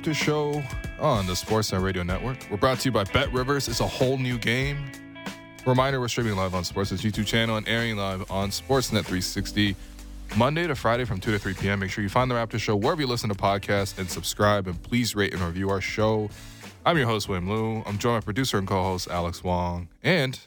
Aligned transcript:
Raptor 0.00 0.14
Show 0.14 0.62
on 0.98 1.26
the 1.26 1.34
Sportsnet 1.34 1.82
Radio 1.82 2.02
Network. 2.02 2.38
We're 2.50 2.56
brought 2.56 2.78
to 2.80 2.88
you 2.88 2.92
by 2.92 3.04
Bet 3.04 3.30
Rivers. 3.34 3.68
It's 3.68 3.80
a 3.80 3.86
whole 3.86 4.16
new 4.16 4.38
game. 4.38 4.90
Reminder: 5.66 6.00
We're 6.00 6.08
streaming 6.08 6.36
live 6.36 6.54
on 6.54 6.62
Sportsnet's 6.62 7.02
YouTube 7.02 7.26
channel 7.26 7.58
and 7.58 7.68
airing 7.68 7.98
live 7.98 8.30
on 8.30 8.48
Sportsnet 8.48 9.04
360 9.04 9.76
Monday 10.38 10.66
to 10.66 10.74
Friday 10.74 11.04
from 11.04 11.20
2 11.20 11.32
to 11.32 11.38
3 11.38 11.52
p.m. 11.52 11.80
Make 11.80 11.90
sure 11.90 12.02
you 12.02 12.08
find 12.08 12.30
the 12.30 12.34
Raptor 12.34 12.58
Show 12.58 12.76
wherever 12.76 13.02
you 13.02 13.06
listen 13.06 13.28
to 13.28 13.34
podcasts 13.34 13.98
and 13.98 14.08
subscribe. 14.08 14.66
And 14.66 14.82
please 14.82 15.14
rate 15.14 15.34
and 15.34 15.42
review 15.42 15.68
our 15.68 15.82
show. 15.82 16.30
I'm 16.86 16.96
your 16.96 17.06
host 17.06 17.28
William 17.28 17.50
Lou. 17.50 17.82
I'm 17.84 17.98
joined 17.98 18.22
by 18.22 18.24
producer 18.24 18.56
and 18.56 18.66
co-host 18.66 19.06
Alex 19.10 19.44
Wong, 19.44 19.88
and 20.02 20.40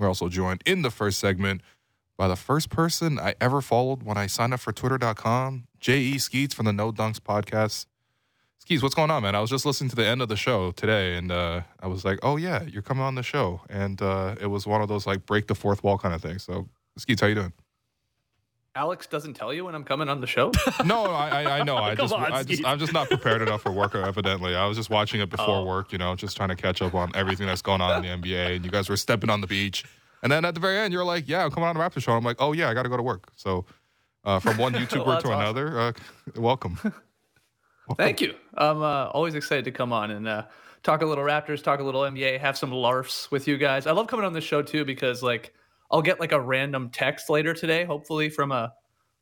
we're 0.00 0.08
also 0.08 0.28
joined 0.28 0.64
in 0.66 0.82
the 0.82 0.90
first 0.90 1.20
segment 1.20 1.60
by 2.16 2.26
the 2.26 2.34
first 2.34 2.70
person 2.70 3.20
I 3.20 3.36
ever 3.40 3.60
followed 3.60 4.02
when 4.02 4.16
I 4.16 4.26
signed 4.26 4.52
up 4.52 4.58
for 4.58 4.72
Twitter.com, 4.72 5.68
J.E. 5.78 6.18
Skeets 6.18 6.54
from 6.54 6.66
the 6.66 6.72
No 6.72 6.90
Dunks 6.90 7.20
podcast. 7.20 7.86
Skeets, 8.70 8.84
what's 8.84 8.94
going 8.94 9.10
on, 9.10 9.24
man? 9.24 9.34
I 9.34 9.40
was 9.40 9.50
just 9.50 9.66
listening 9.66 9.90
to 9.90 9.96
the 9.96 10.06
end 10.06 10.22
of 10.22 10.28
the 10.28 10.36
show 10.36 10.70
today, 10.70 11.16
and 11.16 11.32
uh, 11.32 11.62
I 11.80 11.88
was 11.88 12.04
like, 12.04 12.20
"Oh 12.22 12.36
yeah, 12.36 12.62
you're 12.62 12.82
coming 12.82 13.02
on 13.02 13.16
the 13.16 13.22
show," 13.24 13.62
and 13.68 14.00
uh, 14.00 14.36
it 14.40 14.46
was 14.46 14.64
one 14.64 14.80
of 14.80 14.86
those 14.88 15.08
like 15.08 15.26
break 15.26 15.48
the 15.48 15.56
fourth 15.56 15.82
wall 15.82 15.98
kind 15.98 16.14
of 16.14 16.22
things. 16.22 16.44
So, 16.44 16.68
Skeets, 16.96 17.20
how 17.20 17.26
you 17.26 17.34
doing? 17.34 17.52
Alex 18.76 19.08
doesn't 19.08 19.34
tell 19.34 19.52
you 19.52 19.64
when 19.64 19.74
I'm 19.74 19.82
coming 19.82 20.08
on 20.08 20.20
the 20.20 20.28
show. 20.28 20.52
No, 20.84 21.06
I, 21.06 21.42
I, 21.42 21.58
I 21.58 21.62
know. 21.64 21.78
I 21.78 21.94
just, 21.96 22.14
on, 22.14 22.32
I 22.32 22.44
just, 22.44 22.64
I'm 22.64 22.78
just 22.78 22.92
not 22.92 23.08
prepared 23.08 23.42
enough 23.42 23.62
for 23.62 23.72
work. 23.72 23.96
Evidently, 23.96 24.54
I 24.54 24.64
was 24.66 24.76
just 24.76 24.88
watching 24.88 25.20
it 25.20 25.30
before 25.30 25.56
Oh. 25.56 25.64
work. 25.64 25.90
You 25.90 25.98
know, 25.98 26.14
just 26.14 26.36
trying 26.36 26.50
to 26.50 26.54
catch 26.56 26.80
up 26.80 26.94
on 26.94 27.10
everything 27.16 27.48
that's 27.48 27.62
going 27.62 27.80
on 27.80 28.04
in 28.04 28.22
the 28.22 28.28
NBA. 28.28 28.54
And 28.54 28.64
you 28.64 28.70
guys 28.70 28.88
were 28.88 28.96
stepping 28.96 29.30
on 29.30 29.40
the 29.40 29.48
beach, 29.48 29.84
and 30.22 30.30
then 30.30 30.44
at 30.44 30.54
the 30.54 30.60
very 30.60 30.78
end, 30.78 30.92
you're 30.92 31.04
like, 31.04 31.28
"Yeah, 31.28 31.44
I'm 31.44 31.50
coming 31.50 31.68
on 31.68 31.74
the 31.74 31.82
Raptor 31.82 32.00
show." 32.00 32.12
I'm 32.12 32.22
like, 32.22 32.36
"Oh 32.38 32.52
yeah, 32.52 32.68
I 32.70 32.74
got 32.74 32.84
to 32.84 32.88
go 32.88 32.96
to 32.96 33.02
work." 33.02 33.32
So, 33.34 33.64
uh, 34.22 34.38
from 34.38 34.58
one 34.58 34.72
YouTuber 34.74 35.06
Well, 35.06 35.20
to 35.22 35.28
awesome. 35.32 35.40
another, 35.40 35.80
uh, 35.80 35.92
welcome. 36.36 36.78
Thank 37.96 38.20
you. 38.20 38.34
I'm 38.54 38.82
uh, 38.82 39.06
always 39.08 39.34
excited 39.34 39.64
to 39.66 39.72
come 39.72 39.92
on 39.92 40.10
and 40.10 40.26
uh, 40.28 40.46
talk 40.82 41.02
a 41.02 41.06
little 41.06 41.24
Raptors, 41.24 41.62
talk 41.62 41.80
a 41.80 41.82
little 41.82 42.02
NBA, 42.02 42.38
have 42.38 42.56
some 42.56 42.72
larfs 42.72 43.30
with 43.30 43.46
you 43.48 43.58
guys. 43.58 43.86
I 43.86 43.92
love 43.92 44.06
coming 44.06 44.24
on 44.24 44.32
this 44.32 44.44
show 44.44 44.62
too 44.62 44.84
because 44.84 45.22
like 45.22 45.52
I'll 45.90 46.02
get 46.02 46.20
like 46.20 46.32
a 46.32 46.40
random 46.40 46.90
text 46.90 47.28
later 47.30 47.52
today, 47.54 47.84
hopefully 47.84 48.28
from 48.30 48.52
a 48.52 48.72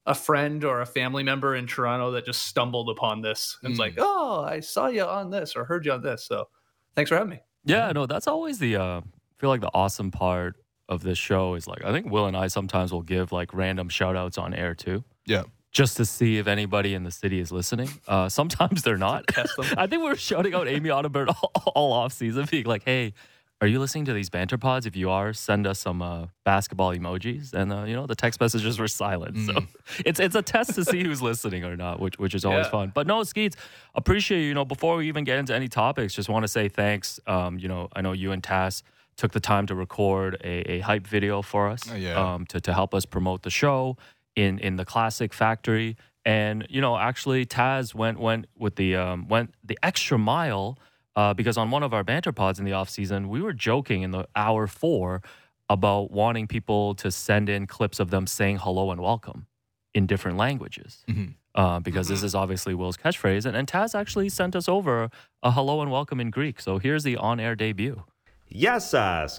a 0.07 0.15
friend 0.15 0.65
or 0.65 0.81
a 0.81 0.87
family 0.87 1.23
member 1.23 1.55
in 1.55 1.67
Toronto 1.67 2.11
that 2.13 2.25
just 2.25 2.47
stumbled 2.47 2.89
upon 2.89 3.21
this 3.21 3.59
and 3.63 3.73
it's 3.73 3.79
Mm. 3.79 3.83
like, 3.85 3.95
"Oh, 3.99 4.43
I 4.43 4.61
saw 4.61 4.87
you 4.87 5.05
on 5.05 5.29
this 5.31 5.55
or 5.55 5.67
heard 5.67 5.85
you 5.85 5.93
on 5.93 6.01
this." 6.03 6.25
So, 6.27 6.49
thanks 6.95 7.11
for 7.11 7.17
having 7.17 7.29
me. 7.31 7.41
Yeah, 7.65 7.93
no, 7.93 8.07
that's 8.07 8.27
always 8.27 8.59
the. 8.59 8.77
Uh, 8.77 9.01
I 9.01 9.03
feel 9.39 9.51
like 9.51 9.61
the 9.61 9.71
awesome 9.75 10.11
part 10.11 10.57
of 10.89 11.03
this 11.03 11.19
show 11.19 11.55
is 11.55 11.67
like 11.67 11.85
I 11.85 11.93
think 11.93 12.11
Will 12.11 12.25
and 12.27 12.37
I 12.37 12.47
sometimes 12.47 12.91
will 12.91 13.03
give 13.03 13.33
like 13.33 13.53
random 13.53 13.91
shout 13.91 14.17
outs 14.17 14.39
on 14.39 14.55
air 14.55 14.75
too, 14.75 15.05
Yeah, 15.27 15.43
just 15.73 15.97
to 15.99 16.05
see 16.05 16.39
if 16.39 16.47
anybody 16.47 16.95
in 16.95 17.05
the 17.05 17.11
city 17.11 17.39
is 17.41 17.53
listening. 17.53 17.89
Uh, 18.07 18.29
sometimes 18.39 18.83
they're 18.83 18.97
not. 18.99 19.25
I 19.77 19.87
think 19.87 20.03
we 20.03 20.09
were 20.09 20.17
shouting 20.17 20.55
out 20.55 20.69
Amy 20.69 20.89
Audibert 20.89 21.29
all, 21.43 21.53
all 21.75 21.93
off 21.93 22.13
season, 22.13 22.47
being 22.51 22.65
like, 22.65 22.85
"Hey, 22.85 23.13
are 23.61 23.67
you 23.67 23.79
listening 23.81 24.05
to 24.07 24.13
these 24.13 24.31
banter 24.31 24.57
pods? 24.57 24.87
If 24.87 24.95
you 24.97 25.11
are, 25.11 25.33
send 25.33 25.67
us 25.67 25.79
some 25.81 26.01
uh, 26.01 26.27
basketball 26.45 26.93
emojis." 26.95 27.53
And 27.53 27.73
uh, 27.73 27.83
you 27.85 27.95
know, 27.95 28.07
the 28.07 28.15
text 28.15 28.41
messages 28.41 28.79
were 28.79 28.89
silent, 28.89 29.37
so 29.47 29.65
it's 30.07 30.19
it's 30.21 30.35
a 30.35 30.43
test 30.43 30.75
to 30.77 30.85
see 30.85 31.03
who's 31.05 31.21
listening 31.21 31.65
or 31.65 31.77
not, 31.77 32.01
which 32.01 32.19
which 32.19 32.35
is 32.35 32.45
always 32.45 32.67
Yeah. 32.67 32.71
fun. 32.71 32.93
But 32.95 33.07
no, 33.07 33.23
Skeets, 33.25 33.57
appreciate 33.95 34.41
you. 34.41 34.47
You 34.49 34.55
know, 34.55 34.65
before 34.65 34.97
we 34.97 35.09
even 35.09 35.25
get 35.25 35.39
into 35.39 35.55
any 35.55 35.69
topics, 35.69 36.15
just 36.15 36.29
want 36.29 36.45
to 36.45 36.49
say 36.49 36.69
thanks. 36.69 37.21
Um, 37.27 37.59
you 37.59 37.69
know, 37.69 37.89
I 37.95 38.01
know 38.01 38.13
you 38.13 38.33
and 38.33 38.43
Tas 38.43 38.83
took 39.17 39.33
the 39.33 39.41
time 39.41 39.67
to 39.67 39.75
record 39.75 40.37
a, 40.45 40.71
a 40.75 40.79
hype 40.79 41.05
video 41.05 41.43
for 41.43 41.69
us 41.69 41.83
Oh, 41.91 41.97
yeah. 41.97 42.15
um, 42.35 42.47
to, 42.47 42.61
to 42.61 42.73
help 42.73 42.95
us 42.95 43.05
promote 43.05 43.43
the 43.43 43.51
show 43.51 43.97
in 44.39 44.59
in 44.59 44.77
the 44.77 44.85
classic 44.85 45.35
factory. 45.35 45.97
And 46.25 46.67
you 46.71 46.81
know, 46.81 46.97
actually, 46.97 47.45
Tas 47.45 47.95
went 47.95 48.19
went 48.19 48.47
with 48.57 48.77
the 48.77 48.97
um, 48.97 49.29
went 49.29 49.55
the 49.65 49.79
extra 49.83 50.19
mile 50.19 50.79
uh, 51.17 51.35
because 51.35 51.57
on 51.57 51.71
one 51.71 51.83
of 51.83 51.93
our 51.93 52.05
banter 52.05 52.33
pods 52.33 52.59
in 52.59 52.65
the 52.65 52.73
off 52.73 52.89
season, 52.89 53.29
we 53.29 53.41
were 53.41 53.53
joking 53.53 54.03
in 54.03 54.11
the 54.13 54.27
hour 54.37 54.67
four 54.67 55.23
about 55.69 56.11
wanting 56.11 56.47
people 56.47 56.95
to 56.95 57.11
send 57.11 57.49
in 57.49 57.67
clips 57.67 57.99
of 58.01 58.11
them 58.11 58.27
saying 58.27 58.59
hello 58.59 58.91
and 58.91 59.01
welcome 59.01 59.47
in 59.95 60.07
different 60.07 60.39
languages. 60.39 61.05
Mm-hmm. 61.09 61.33
Uh, 61.55 61.81
because 61.81 62.07
mm-hmm. 62.07 62.15
this 62.15 62.23
is 62.23 62.35
obviously 62.37 62.73
Will's 62.73 62.97
catchphrase. 62.97 63.45
And, 63.45 63.57
and 63.57 63.67
Tas 63.67 63.95
actually 63.95 64.29
sent 64.29 64.55
us 64.55 64.69
over 64.69 65.11
a 65.43 65.51
hello 65.51 65.83
and 65.83 65.91
welcome 65.91 66.21
in 66.21 66.31
Greek. 66.31 66.61
So 66.61 66.79
here's 66.79 67.03
the 67.03 67.17
on 67.17 67.41
air 67.41 67.57
debut. 67.57 68.05
Γεια 68.51 68.81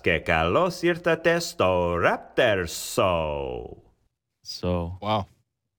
και 0.02 0.20
καλώς 0.20 0.80
στο 1.38 2.00
Raptor 2.04 2.66
Show 2.96 3.88
so 4.44 4.97
wow. 5.01 5.25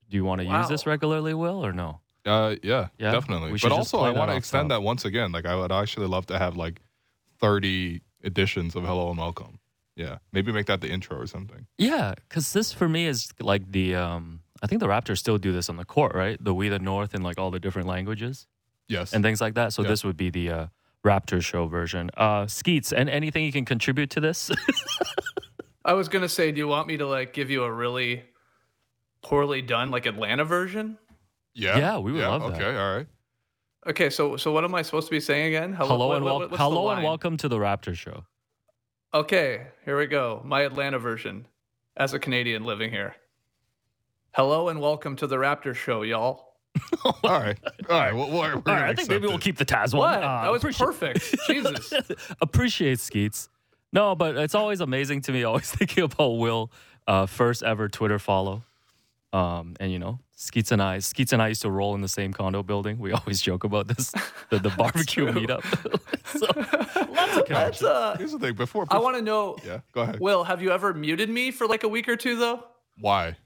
do 0.08 0.16
you 0.16 0.24
want 0.24 0.40
to 0.40 0.46
use 0.46 0.68
this 0.68 0.86
regularly 0.86 1.34
will 1.34 1.64
or 1.64 1.72
no 1.72 2.00
Uh, 2.26 2.56
yeah, 2.62 2.88
Yeah? 2.98 3.12
definitely. 3.12 3.56
But 3.62 3.72
also, 3.72 4.00
I 4.00 4.10
want 4.10 4.30
to 4.30 4.36
extend 4.36 4.68
top. 4.68 4.80
that 4.80 4.82
once 4.82 5.04
again. 5.06 5.32
Like, 5.32 5.46
I 5.46 5.56
would 5.56 5.72
actually 5.72 6.06
love 6.06 6.26
to 6.26 6.38
have 6.38 6.54
like 6.56 6.80
30 7.40 8.02
editions 8.22 8.76
of 8.76 8.84
Hello 8.84 9.08
and 9.10 9.18
Welcome. 9.18 9.58
Yeah, 9.96 10.18
maybe 10.32 10.52
make 10.52 10.66
that 10.66 10.80
the 10.82 10.90
intro 10.90 11.16
or 11.18 11.26
something. 11.26 11.66
Yeah, 11.78 12.14
because 12.28 12.52
this 12.52 12.72
for 12.72 12.88
me 12.88 13.06
is 13.06 13.32
like 13.40 13.72
the 13.72 13.94
um 13.96 14.40
I 14.62 14.66
think 14.66 14.80
the 14.80 14.86
Raptors 14.88 15.18
still 15.18 15.38
do 15.38 15.52
this 15.52 15.68
on 15.70 15.76
the 15.76 15.84
court, 15.86 16.14
right? 16.14 16.36
The 16.44 16.52
We 16.54 16.68
the 16.68 16.78
North 16.78 17.14
in 17.14 17.22
like 17.22 17.38
all 17.40 17.50
the 17.50 17.58
different 17.60 17.88
languages 17.88 18.46
Yes. 18.88 19.12
and 19.14 19.24
things 19.24 19.40
like 19.40 19.54
that. 19.54 19.72
So 19.72 19.82
Yeah. 19.82 19.88
this 19.88 20.04
would 20.04 20.16
be 20.16 20.30
the 20.30 20.50
uh, 20.50 20.66
Raptors 21.04 21.44
show 21.44 21.66
version. 21.66 22.10
Uh 22.16 22.46
Skeets, 22.46 22.92
and 22.92 23.08
anything 23.08 23.44
you 23.44 23.52
can 23.52 23.64
contribute 23.64 24.10
to 24.10 24.20
this? 24.20 24.50
I 25.84 25.94
was 25.94 26.08
going 26.08 26.22
to 26.22 26.28
say, 26.28 26.52
do 26.52 26.58
you 26.58 26.68
want 26.68 26.86
me 26.88 26.96
to 26.98 27.06
like 27.06 27.32
give 27.32 27.48
you 27.50 27.64
a 27.64 27.72
really 27.72 28.22
poorly 29.22 29.62
done 29.62 29.90
like 29.90 30.06
Atlanta 30.06 30.44
version? 30.44 30.98
yeah. 31.54 31.76
Yeah, 31.78 31.98
we 31.98 32.12
would 32.12 32.22
love 32.22 32.42
that. 32.52 32.62
Okay. 32.62 32.76
All 32.78 32.96
right. 32.96 33.06
Okay, 33.86 34.10
so 34.10 34.36
so 34.36 34.52
what 34.52 34.64
am 34.64 34.74
I 34.74 34.82
supposed 34.82 35.06
to 35.08 35.10
be 35.10 35.20
saying 35.20 35.46
again? 35.54 35.72
hello 35.72 36.08
what- 36.08 36.16
and 36.16 36.24
what- 36.24 36.40
welcome. 36.40 36.58
Hello 36.58 36.90
and 36.90 37.02
welcome 37.02 37.36
to 37.38 37.48
the 37.48 37.56
Raptors 37.58 37.96
show. 37.96 38.24
Okay, 39.12 39.66
here 39.84 39.98
we 39.98 40.06
go. 40.06 40.40
My 40.44 40.62
Atlanta 40.62 40.98
version 40.98 41.46
as 41.96 42.14
a 42.14 42.18
Canadian 42.18 42.64
living 42.64 42.90
here. 42.90 43.16
Hello 44.32 44.68
and 44.68 44.80
welcome 44.80 45.16
to 45.16 45.26
the 45.26 45.36
Raptor 45.36 45.74
show, 45.74 46.02
y'all. 46.02 46.54
All 47.04 47.14
right. 47.24 47.58
All 47.88 47.98
right. 47.98 48.14
Well, 48.14 48.28
we're, 48.30 48.56
we're 48.58 48.62
All 48.66 48.72
I 48.74 48.86
think 48.88 49.00
accept 49.00 49.10
maybe 49.10 49.26
we'll 49.26 49.38
keep 49.38 49.56
the 49.56 49.64
Tas 49.64 49.92
one. 49.92 50.02
What? 50.14 50.22
Uh, 50.22 50.42
that 50.42 50.52
was 50.52 50.60
appreciate- 50.62 50.86
perfect. 50.86 51.34
Jesus. 51.48 51.92
appreciate 52.40 53.00
Skeets. 53.00 53.48
No, 53.92 54.14
but 54.14 54.36
it's 54.36 54.54
always 54.54 54.80
amazing 54.80 55.22
to 55.22 55.32
me. 55.32 55.42
Always 55.42 55.68
thinking 55.74 56.04
about 56.04 56.34
Will, 56.38 56.70
uh, 57.08 57.26
first 57.26 57.64
ever 57.64 57.88
Twitter 57.88 58.20
follow. 58.20 58.62
Um, 59.32 59.76
and 59.78 59.92
you 59.92 59.98
know, 59.98 60.18
Skeets 60.34 60.72
and 60.72 60.82
I, 60.82 60.98
Skeets 60.98 61.32
and 61.32 61.40
I 61.40 61.48
used 61.48 61.62
to 61.62 61.70
roll 61.70 61.94
in 61.94 62.00
the 62.00 62.08
same 62.08 62.32
condo 62.32 62.62
building. 62.62 62.98
We 62.98 63.12
always 63.18 63.40
joke 63.40 63.62
about 63.64 63.86
this, 63.88 64.10
the, 64.48 64.58
the 64.58 64.70
barbecue 64.76 65.26
meetup. 65.26 65.62
so, 66.38 66.46
lots 67.12 67.36
of 67.36 67.46
That's 67.46 67.46
connections. 67.46 67.82
uh 67.84 68.16
Here's 68.18 68.32
the 68.32 68.38
thing. 68.38 68.54
Before. 68.54 68.86
I 68.90 68.98
want 68.98 69.16
to 69.16 69.22
know 69.22 69.56
Yeah. 69.64 69.80
Go 69.92 70.00
ahead. 70.02 70.18
Will, 70.20 70.42
have 70.44 70.60
you 70.62 70.72
ever 70.72 70.92
muted 70.94 71.30
me 71.30 71.50
for 71.52 71.66
like 71.66 71.84
a 71.84 71.88
week 71.88 72.08
or 72.08 72.16
two 72.16 72.36
though? 72.36 72.64
Why? 72.98 73.36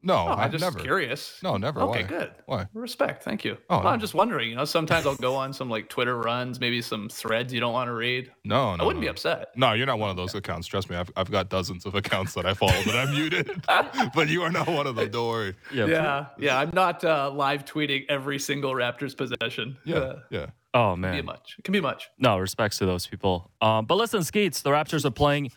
No, 0.00 0.14
Oh, 0.14 0.26
I'm 0.28 0.38
I've 0.38 0.52
just 0.52 0.62
never. 0.62 0.78
curious. 0.78 1.40
No, 1.42 1.56
never. 1.56 1.80
Okay, 1.80 2.02
Why? 2.02 2.08
good. 2.08 2.30
Why? 2.46 2.66
Respect. 2.72 3.24
Thank 3.24 3.44
you. 3.44 3.58
Oh, 3.68 3.76
Well, 3.76 3.82
no. 3.82 3.88
I'm 3.90 3.98
just 4.00 4.14
wondering, 4.14 4.50
you 4.50 4.54
know, 4.56 4.64
sometimes 4.64 5.06
I'll 5.06 5.16
go 5.16 5.34
on 5.34 5.52
some 5.52 5.68
like 5.68 5.88
Twitter 5.88 6.16
runs, 6.16 6.60
maybe 6.60 6.80
some 6.82 7.08
threads 7.08 7.52
you 7.52 7.58
don't 7.58 7.72
want 7.72 7.88
to 7.88 7.92
read. 7.94 8.30
No, 8.44 8.76
no. 8.76 8.84
I 8.84 8.86
wouldn't 8.86 9.02
no. 9.02 9.06
be 9.06 9.10
upset. 9.10 9.48
No, 9.56 9.72
you're 9.72 9.86
not 9.86 9.98
one 9.98 10.10
of 10.10 10.16
those 10.16 10.34
accounts. 10.36 10.68
Trust 10.68 10.88
me, 10.88 10.94
I've, 10.96 11.10
I've 11.16 11.30
got 11.30 11.48
dozens 11.48 11.84
of 11.84 11.96
accounts 11.96 12.34
that 12.34 12.46
I 12.46 12.54
follow 12.54 12.80
that 12.84 12.94
I'm 13.08 13.10
muted. 13.12 13.50
but 14.14 14.28
you 14.28 14.42
are 14.42 14.50
not 14.52 14.68
one 14.68 14.86
of 14.86 14.94
them. 14.94 15.10
Don't 15.10 15.28
worry. 15.28 15.56
yeah. 15.74 15.86
Yeah, 15.86 16.26
yeah. 16.38 16.58
I'm 16.60 16.70
not 16.72 17.02
uh, 17.04 17.30
live 17.34 17.64
tweeting 17.64 18.04
every 18.08 18.38
single 18.38 18.72
Raptors 18.74 19.16
possession. 19.16 19.76
Yeah, 19.84 19.96
Uh, 19.96 20.18
yeah. 20.30 20.46
Oh 20.74 20.94
man, 20.94 21.12
can 21.12 21.22
be 21.22 21.26
man. 21.26 21.34
much. 21.34 21.56
It 21.58 21.64
can 21.64 21.72
be 21.72 21.80
much. 21.80 22.08
No, 22.18 22.38
respects 22.38 22.76
to 22.78 22.86
those 22.86 23.06
people. 23.06 23.50
Um, 23.60 23.86
but 23.86 23.96
listen, 23.96 24.22
Skeets, 24.22 24.60
the 24.62 24.70
Raptors 24.70 25.04
are 25.06 25.10
playing 25.10 25.50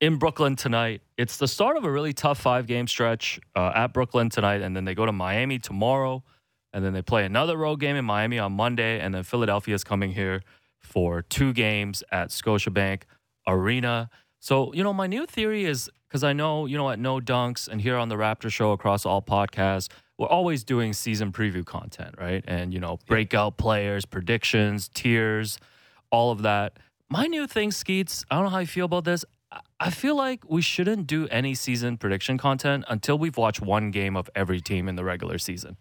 in 0.00 0.16
Brooklyn 0.16 0.56
tonight. 0.56 1.02
It's 1.16 1.38
the 1.38 1.48
start 1.48 1.76
of 1.76 1.84
a 1.84 1.90
really 1.90 2.12
tough 2.12 2.38
five 2.38 2.66
game 2.66 2.86
stretch 2.86 3.40
uh, 3.54 3.72
at 3.74 3.92
Brooklyn 3.92 4.28
tonight, 4.28 4.60
and 4.60 4.76
then 4.76 4.84
they 4.84 4.94
go 4.94 5.06
to 5.06 5.12
Miami 5.12 5.58
tomorrow, 5.58 6.22
and 6.72 6.84
then 6.84 6.92
they 6.92 7.02
play 7.02 7.24
another 7.24 7.56
road 7.56 7.80
game 7.80 7.96
in 7.96 8.04
Miami 8.04 8.38
on 8.38 8.52
Monday, 8.52 9.00
and 9.00 9.14
then 9.14 9.22
Philadelphia 9.22 9.74
is 9.74 9.84
coming 9.84 10.12
here 10.12 10.42
for 10.78 11.22
two 11.22 11.52
games 11.52 12.02
at 12.12 12.28
Scotiabank 12.28 13.02
Arena. 13.46 14.10
So, 14.40 14.72
you 14.74 14.84
know, 14.84 14.92
my 14.92 15.06
new 15.06 15.26
theory 15.26 15.64
is 15.64 15.90
because 16.08 16.22
I 16.22 16.32
know, 16.32 16.66
you 16.66 16.76
know, 16.76 16.90
at 16.90 16.98
No 16.98 17.18
Dunks 17.18 17.66
and 17.66 17.80
here 17.80 17.96
on 17.96 18.08
the 18.08 18.14
Raptor 18.14 18.50
Show 18.50 18.72
across 18.72 19.04
all 19.04 19.22
podcasts, 19.22 19.88
we're 20.18 20.28
always 20.28 20.64
doing 20.64 20.92
season 20.92 21.32
preview 21.32 21.64
content, 21.64 22.14
right? 22.18 22.44
And, 22.46 22.72
you 22.72 22.80
know, 22.80 22.98
breakout 23.06 23.56
players, 23.56 24.04
predictions, 24.04 24.88
tiers, 24.94 25.58
all 26.10 26.30
of 26.30 26.42
that. 26.42 26.78
My 27.08 27.26
new 27.26 27.46
thing, 27.46 27.70
Skeets, 27.70 28.24
I 28.30 28.36
don't 28.36 28.44
know 28.44 28.50
how 28.50 28.58
you 28.58 28.66
feel 28.66 28.86
about 28.86 29.04
this. 29.04 29.24
I- 29.80 29.86
I 29.86 29.90
feel 29.90 30.16
like 30.16 30.40
we 30.48 30.62
shouldn't 30.62 31.06
do 31.06 31.28
any 31.28 31.54
season 31.54 31.96
prediction 31.98 32.38
content 32.38 32.84
until 32.88 33.18
we've 33.18 33.36
watched 33.36 33.60
one 33.60 33.90
game 33.90 34.16
of 34.16 34.30
every 34.34 34.60
team 34.60 34.88
in 34.88 34.96
the 34.96 35.04
regular 35.04 35.38
season. 35.38 35.76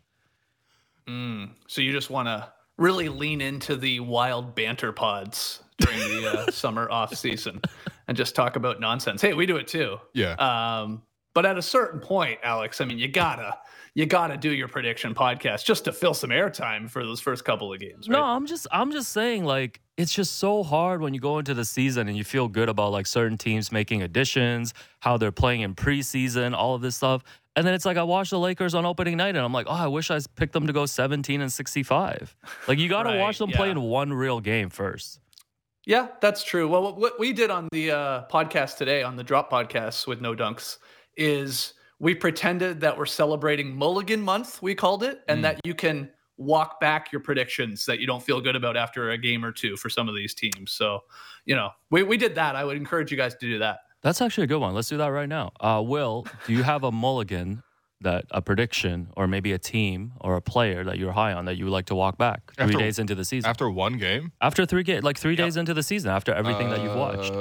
So 1.68 1.82
you 1.82 1.92
just 1.92 2.10
want 2.10 2.28
to 2.28 2.52
really 2.78 3.10
lean 3.10 3.40
into 3.42 3.76
the 3.76 4.00
wild 4.00 4.56
banter 4.56 4.92
pods 4.92 5.62
during 5.80 6.00
the 6.00 6.28
uh, 6.48 6.52
summer 6.52 6.90
off 6.90 7.14
season 7.16 7.62
and 8.08 8.18
just 8.18 8.36
talk 8.36 8.56
about 8.56 8.80
nonsense. 8.80 9.22
Hey, 9.22 9.34
we 9.34 9.46
do 9.46 9.58
it 9.58 9.68
too. 9.68 9.98
Yeah. 10.14 10.34
Um, 10.34 11.04
but 11.34 11.46
at 11.46 11.58
a 11.58 11.62
certain 11.62 12.00
point, 12.00 12.40
Alex, 12.44 12.82
I 12.82 12.86
mean, 12.86 12.98
you 12.98 13.08
gotta 13.08 13.58
you 13.96 14.06
got 14.06 14.28
to 14.28 14.38
do 14.38 14.52
your 14.52 14.68
prediction 14.68 15.16
podcast 15.16 15.66
just 15.66 15.86
to 15.86 15.92
fill 15.94 16.14
some 16.14 16.30
airtime 16.30 16.90
for 16.90 17.04
those 17.06 17.20
first 17.22 17.44
couple 17.46 17.74
of 17.74 17.80
games. 17.80 18.08
Right? 18.08 18.18
No, 18.18 18.24
I'm 18.24 18.46
just 18.46 18.68
I'm 18.72 18.92
just 18.92 19.12
saying 19.12 19.46
like 19.46 19.80
it's 19.98 20.14
just 20.14 20.36
so 20.36 20.62
hard 20.64 21.02
when 21.02 21.14
you 21.14 21.20
go 21.22 21.40
into 21.40 21.54
the 21.54 21.64
season 21.66 22.08
and 22.10 22.18
you 22.18 22.24
feel 22.26 22.48
good 22.50 22.68
about 22.70 22.92
like 22.92 23.08
certain 23.08 23.38
teams 23.38 23.72
making 23.72 24.02
additions, 24.04 24.74
how 25.00 25.18
they're 25.18 25.32
playing 25.32 25.62
in 25.62 25.74
preseason, 25.74 26.54
all 26.54 26.76
of 26.76 26.82
this 26.82 26.96
stuff. 26.98 27.24
And 27.56 27.66
then 27.66 27.74
it's 27.74 27.86
like 27.86 27.96
I 27.96 28.04
watched 28.04 28.32
the 28.32 28.40
Lakers 28.40 28.76
on 28.76 28.86
opening 28.86 29.16
night 29.16 29.30
and 29.38 29.46
I'm 29.46 29.54
like, 29.54 29.68
"Oh, 29.70 29.74
I 29.74 29.88
wish 29.88 30.12
I 30.12 30.20
picked 30.36 30.52
them 30.52 30.68
to 30.68 30.74
go 30.74 30.86
17 30.86 31.40
and 31.40 31.50
65." 31.52 32.36
Like 32.68 32.80
you 32.80 32.90
got 32.90 33.04
to 33.04 33.10
Right, 33.12 33.20
watch 33.20 33.38
them 33.38 33.50
play 33.52 33.70
in 33.72 33.80
one 33.82 34.12
real 34.12 34.42
game 34.42 34.70
first. 34.70 35.22
Yeah, 35.86 36.08
that's 36.20 36.44
true. 36.44 36.68
Well, 36.68 36.82
what- 36.84 36.98
what 36.98 37.20
we 37.20 37.32
did 37.32 37.50
on 37.52 37.70
the 37.72 37.92
uh, 37.92 38.24
podcast 38.30 38.76
today, 38.76 39.04
on 39.04 39.16
the 39.16 39.24
Drop 39.24 39.50
Podcast 39.50 40.06
with 40.08 40.20
No 40.20 40.36
Dunks, 40.36 40.80
is 41.16 41.74
we 42.00 42.14
pretended 42.16 42.82
that 42.82 42.98
we're 42.98 43.06
celebrating 43.06 43.76
Mulligan 43.76 44.22
Month, 44.22 44.62
we 44.62 44.76
called 44.76 45.04
it, 45.04 45.22
and 45.28 45.40
Mm. 45.40 45.44
that 45.44 45.60
you 45.64 45.74
can 45.74 46.10
walk 46.38 46.82
back 46.82 47.12
your 47.14 47.22
predictions 47.22 47.86
that 47.86 48.00
you 48.00 48.06
don't 48.08 48.22
feel 48.22 48.42
good 48.42 48.56
about 48.58 48.76
after 48.76 49.12
a 49.12 49.18
game 49.18 49.46
or 49.46 49.52
two 49.54 49.78
for 49.78 49.90
some 49.90 50.10
of 50.10 50.16
these 50.16 50.34
teams. 50.34 50.72
So, 50.72 51.00
you 51.46 51.56
know, 51.56 51.70
we, 51.92 52.04
we 52.04 52.18
did 52.18 52.36
that. 52.36 52.56
I 52.58 52.66
would 52.66 52.76
encourage 52.76 53.10
you 53.12 53.18
guys 53.18 53.34
to 53.36 53.40
do 53.50 53.60
that. 53.60 53.80
That's 54.02 54.22
actually 54.22 54.44
a 54.44 54.48
good 54.48 54.60
one. 54.60 54.74
Let's 54.76 54.90
do 54.90 54.98
that 54.98 55.08
right 55.08 55.30
now. 55.30 55.52
Uh, 55.62 55.82
Will, 55.86 56.28
do 56.46 56.52
you 56.54 56.64
have 56.64 56.84
a 56.84 56.92
mulligan 56.92 57.64
that 58.02 58.26
a 58.32 58.42
prediction 58.42 59.08
or 59.16 59.26
maybe 59.28 59.54
a 59.54 59.58
team 59.58 60.12
or 60.20 60.36
a 60.36 60.42
player 60.42 60.84
that 60.84 61.00
you're 61.00 61.14
high 61.14 61.32
on 61.32 61.46
that 61.46 61.56
you 61.58 61.64
would 61.64 61.72
like 61.72 61.86
to 61.86 61.96
walk 61.96 62.18
back 62.18 62.52
three 62.56 62.66
After- 62.66 62.78
days 62.78 63.00
into 63.00 63.16
the 63.16 63.24
season? 63.24 63.50
After 63.50 63.70
one 63.70 63.98
game, 63.98 64.34
After 64.42 64.66
three 64.66 64.84
games, 64.84 65.04
like 65.06 65.18
three 65.18 65.38
days 65.38 65.56
into 65.56 65.74
the 65.74 65.82
season, 65.84 66.12
after 66.12 66.34
everything 66.34 66.70
that 66.70 66.82
you've 66.84 66.96
watched. 66.96 67.32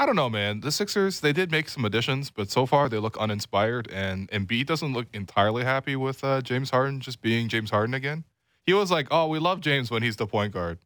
I 0.00 0.06
don't 0.06 0.16
know, 0.16 0.30
man. 0.30 0.60
The 0.60 0.72
Sixers 0.72 1.20
they 1.20 1.34
did 1.34 1.50
make 1.50 1.68
some 1.68 1.84
additions, 1.84 2.30
but 2.30 2.50
so 2.50 2.64
far 2.64 2.88
they 2.88 2.96
look 2.96 3.18
uninspired, 3.18 3.86
and 3.92 4.30
Embiid 4.30 4.64
doesn't 4.64 4.94
look 4.94 5.06
entirely 5.12 5.62
happy 5.62 5.94
with 5.94 6.24
uh, 6.24 6.40
James 6.40 6.70
Harden 6.70 7.00
just 7.00 7.20
being 7.20 7.48
James 7.48 7.70
Harden 7.70 7.92
again. 7.92 8.24
He 8.64 8.72
was 8.72 8.90
like, 8.90 9.08
"Oh, 9.10 9.26
we 9.26 9.38
love 9.38 9.60
James 9.60 9.90
when 9.90 10.02
he's 10.02 10.16
the 10.16 10.26
point 10.26 10.54
guard, 10.54 10.78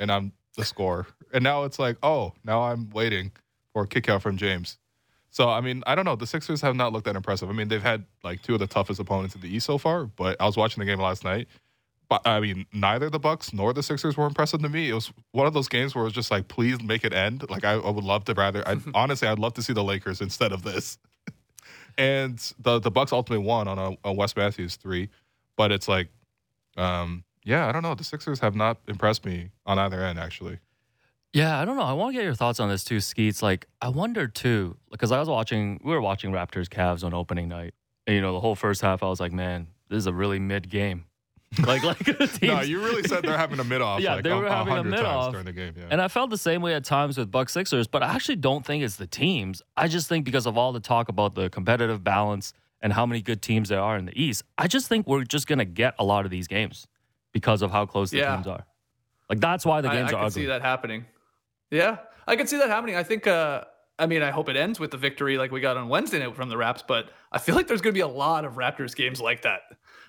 and 0.00 0.10
I'm 0.10 0.32
the 0.56 0.64
scorer," 0.64 1.06
and 1.30 1.44
now 1.44 1.64
it's 1.64 1.78
like, 1.78 1.98
"Oh, 2.02 2.32
now 2.42 2.62
I'm 2.62 2.88
waiting 2.88 3.32
for 3.74 3.82
a 3.82 3.86
kick 3.86 4.08
out 4.08 4.22
from 4.22 4.38
James." 4.38 4.78
So 5.28 5.50
I 5.50 5.60
mean, 5.60 5.82
I 5.86 5.94
don't 5.94 6.06
know. 6.06 6.16
The 6.16 6.26
Sixers 6.26 6.62
have 6.62 6.74
not 6.74 6.90
looked 6.90 7.04
that 7.04 7.16
impressive. 7.16 7.50
I 7.50 7.52
mean, 7.52 7.68
they've 7.68 7.82
had 7.82 8.06
like 8.22 8.40
two 8.40 8.54
of 8.54 8.60
the 8.60 8.66
toughest 8.66 8.98
opponents 8.98 9.34
in 9.34 9.42
the 9.42 9.54
East 9.54 9.66
so 9.66 9.76
far, 9.76 10.06
but 10.06 10.40
I 10.40 10.46
was 10.46 10.56
watching 10.56 10.80
the 10.80 10.86
game 10.86 11.00
last 11.00 11.22
night. 11.22 11.48
But 12.08 12.26
I 12.26 12.40
mean, 12.40 12.66
neither 12.72 13.08
the 13.08 13.18
Bucks 13.18 13.52
nor 13.52 13.72
the 13.72 13.82
Sixers 13.82 14.16
were 14.16 14.26
impressive 14.26 14.60
to 14.62 14.68
me. 14.68 14.90
It 14.90 14.94
was 14.94 15.12
one 15.32 15.46
of 15.46 15.54
those 15.54 15.68
games 15.68 15.94
where 15.94 16.02
it 16.02 16.06
was 16.06 16.12
just 16.12 16.30
like, 16.30 16.48
please 16.48 16.82
make 16.82 17.04
it 17.04 17.12
end. 17.12 17.48
Like 17.48 17.64
I, 17.64 17.72
I 17.72 17.90
would 17.90 18.04
love 18.04 18.24
to 18.26 18.34
rather. 18.34 18.66
I, 18.68 18.76
honestly, 18.94 19.28
I'd 19.28 19.38
love 19.38 19.54
to 19.54 19.62
see 19.62 19.72
the 19.72 19.84
Lakers 19.84 20.20
instead 20.20 20.52
of 20.52 20.62
this. 20.62 20.98
and 21.98 22.38
the 22.58 22.78
the 22.78 22.90
Bucks 22.90 23.12
ultimately 23.12 23.44
won 23.44 23.68
on 23.68 23.78
a, 23.78 24.08
a 24.08 24.12
Wes 24.12 24.36
Matthews 24.36 24.76
three, 24.76 25.08
but 25.56 25.72
it's 25.72 25.88
like, 25.88 26.08
um, 26.76 27.24
yeah, 27.44 27.68
I 27.68 27.72
don't 27.72 27.82
know. 27.82 27.94
The 27.94 28.04
Sixers 28.04 28.40
have 28.40 28.54
not 28.54 28.78
impressed 28.86 29.24
me 29.24 29.50
on 29.66 29.78
either 29.78 30.02
end 30.02 30.18
actually. 30.18 30.58
Yeah, 31.34 31.58
I 31.58 31.64
don't 31.64 31.76
know. 31.76 31.82
I 31.82 31.92
want 31.94 32.14
to 32.14 32.18
get 32.18 32.24
your 32.24 32.34
thoughts 32.34 32.60
on 32.60 32.68
this 32.68 32.84
too, 32.84 33.00
Skeets. 33.00 33.42
Like, 33.42 33.66
I 33.82 33.88
wonder 33.88 34.28
too, 34.28 34.76
because 34.88 35.10
I 35.10 35.18
was 35.18 35.28
watching, 35.28 35.80
we 35.82 35.90
were 35.90 36.00
watching 36.00 36.30
Raptors 36.30 36.68
Cavs 36.68 37.02
on 37.02 37.12
opening 37.12 37.48
night. 37.48 37.74
And, 38.06 38.14
you 38.14 38.22
know, 38.22 38.32
the 38.32 38.38
whole 38.38 38.54
first 38.54 38.82
half, 38.82 39.02
I 39.02 39.08
was 39.08 39.18
like, 39.18 39.32
man, 39.32 39.66
this 39.88 39.98
is 39.98 40.06
a 40.06 40.12
really 40.12 40.38
mid 40.38 40.70
game. 40.70 41.06
like, 41.66 41.82
like, 41.82 41.98
the 41.98 42.38
No, 42.42 42.60
you 42.62 42.82
really 42.82 43.02
said 43.02 43.22
they're 43.22 43.36
having 43.38 43.60
a 43.60 43.64
mid 43.64 43.80
off. 43.82 44.00
Yeah, 44.00 44.14
like, 44.14 44.24
they 44.24 44.32
were 44.32 44.46
a, 44.46 44.52
having 44.52 44.72
a 44.72 44.76
hundred 44.76 44.90
mid-off. 44.90 45.24
times 45.24 45.32
during 45.32 45.44
the 45.46 45.52
game. 45.52 45.74
Yeah. 45.76 45.84
And 45.90 46.00
I 46.00 46.08
felt 46.08 46.30
the 46.30 46.38
same 46.38 46.62
way 46.62 46.74
at 46.74 46.84
times 46.84 47.16
with 47.18 47.30
Buck 47.30 47.48
Sixers, 47.48 47.86
but 47.86 48.02
I 48.02 48.14
actually 48.14 48.36
don't 48.36 48.64
think 48.64 48.82
it's 48.82 48.96
the 48.96 49.06
teams. 49.06 49.62
I 49.76 49.88
just 49.88 50.08
think 50.08 50.24
because 50.24 50.46
of 50.46 50.56
all 50.58 50.72
the 50.72 50.80
talk 50.80 51.08
about 51.08 51.34
the 51.34 51.50
competitive 51.50 52.02
balance 52.02 52.52
and 52.80 52.92
how 52.92 53.06
many 53.06 53.22
good 53.22 53.42
teams 53.42 53.68
there 53.68 53.80
are 53.80 53.96
in 53.96 54.06
the 54.06 54.20
East, 54.22 54.42
I 54.58 54.66
just 54.68 54.88
think 54.88 55.06
we're 55.06 55.24
just 55.24 55.46
going 55.46 55.58
to 55.58 55.64
get 55.64 55.94
a 55.98 56.04
lot 56.04 56.24
of 56.24 56.30
these 56.30 56.46
games 56.48 56.86
because 57.32 57.62
of 57.62 57.70
how 57.70 57.86
close 57.86 58.10
the 58.10 58.18
Yeah. 58.18 58.34
teams 58.34 58.46
are. 58.46 58.64
Like, 59.30 59.40
that's 59.40 59.64
why 59.64 59.80
the 59.80 59.88
I, 59.90 59.96
games 59.96 60.12
I 60.12 60.14
are 60.14 60.16
I 60.16 60.20
can 60.20 60.26
ugly. 60.26 60.42
see 60.42 60.46
that 60.46 60.62
happening. 60.62 61.06
Yeah, 61.70 61.96
I 62.26 62.36
can 62.36 62.46
see 62.46 62.58
that 62.58 62.68
happening. 62.68 62.96
I 62.96 63.02
think. 63.02 63.26
Uh, 63.26 63.64
I 63.96 64.06
mean, 64.06 64.22
I 64.22 64.30
hope 64.32 64.48
it 64.48 64.56
ends 64.56 64.80
with 64.80 64.90
the 64.90 64.96
victory 64.96 65.38
like 65.38 65.52
we 65.52 65.60
got 65.60 65.76
on 65.76 65.88
Wednesday 65.88 66.18
night 66.18 66.34
from 66.34 66.48
the 66.48 66.56
Raps, 66.56 66.82
but 66.86 67.10
I 67.30 67.38
feel 67.38 67.54
like 67.54 67.68
there's 67.68 67.80
going 67.80 67.92
to 67.94 67.96
be 67.96 68.00
a 68.02 68.08
lot 68.08 68.44
of 68.44 68.54
Raptors 68.54 68.94
games 68.96 69.20
like 69.20 69.42
that 69.42 69.60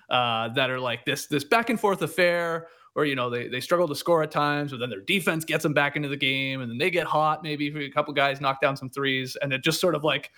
uh, 0.08 0.48
that 0.50 0.70
are 0.70 0.80
like 0.80 1.04
this 1.04 1.26
this 1.26 1.44
back 1.44 1.70
and 1.70 1.80
forth 1.80 2.02
affair. 2.02 2.68
Or 2.94 3.04
you 3.04 3.14
know 3.14 3.28
they, 3.28 3.48
they 3.48 3.60
struggle 3.60 3.86
to 3.88 3.94
score 3.94 4.22
at 4.22 4.30
times, 4.30 4.70
but 4.70 4.80
then 4.80 4.88
their 4.88 5.02
defense 5.02 5.44
gets 5.44 5.62
them 5.62 5.74
back 5.74 5.96
into 5.96 6.08
the 6.08 6.16
game, 6.16 6.62
and 6.62 6.70
then 6.70 6.78
they 6.78 6.90
get 6.90 7.06
hot. 7.06 7.42
Maybe 7.42 7.68
a 7.84 7.90
couple 7.90 8.14
guys 8.14 8.40
knock 8.40 8.62
down 8.62 8.74
some 8.74 8.88
threes, 8.88 9.36
and 9.42 9.52
it 9.52 9.62
just 9.62 9.82
sort 9.82 9.94
of 9.94 10.02
like, 10.02 10.30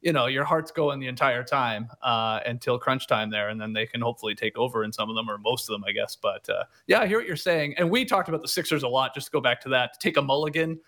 you 0.00 0.12
know, 0.12 0.26
your 0.26 0.42
heart's 0.42 0.72
going 0.72 0.98
the 0.98 1.06
entire 1.06 1.44
time 1.44 1.88
uh, 2.02 2.40
until 2.46 2.80
crunch 2.80 3.06
time 3.06 3.30
there, 3.30 3.48
and 3.50 3.60
then 3.60 3.72
they 3.72 3.86
can 3.86 4.00
hopefully 4.00 4.34
take 4.34 4.58
over 4.58 4.82
in 4.82 4.92
some 4.92 5.08
of 5.08 5.14
them 5.14 5.30
or 5.30 5.38
most 5.38 5.68
of 5.68 5.72
them, 5.72 5.84
I 5.86 5.92
guess. 5.92 6.16
But 6.16 6.48
uh, 6.48 6.64
yeah, 6.88 6.98
I 6.98 7.06
hear 7.06 7.18
what 7.18 7.28
you're 7.28 7.36
saying, 7.36 7.74
and 7.78 7.88
we 7.88 8.04
talked 8.04 8.28
about 8.28 8.42
the 8.42 8.48
Sixers 8.48 8.82
a 8.82 8.88
lot. 8.88 9.14
Just 9.14 9.28
to 9.28 9.30
go 9.30 9.40
back 9.40 9.60
to 9.60 9.68
that, 9.68 9.92
to 9.92 9.98
take 10.00 10.16
a 10.16 10.22
mulligan, 10.22 10.80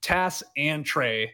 Tas 0.00 0.44
and 0.56 0.86
Trey 0.86 1.32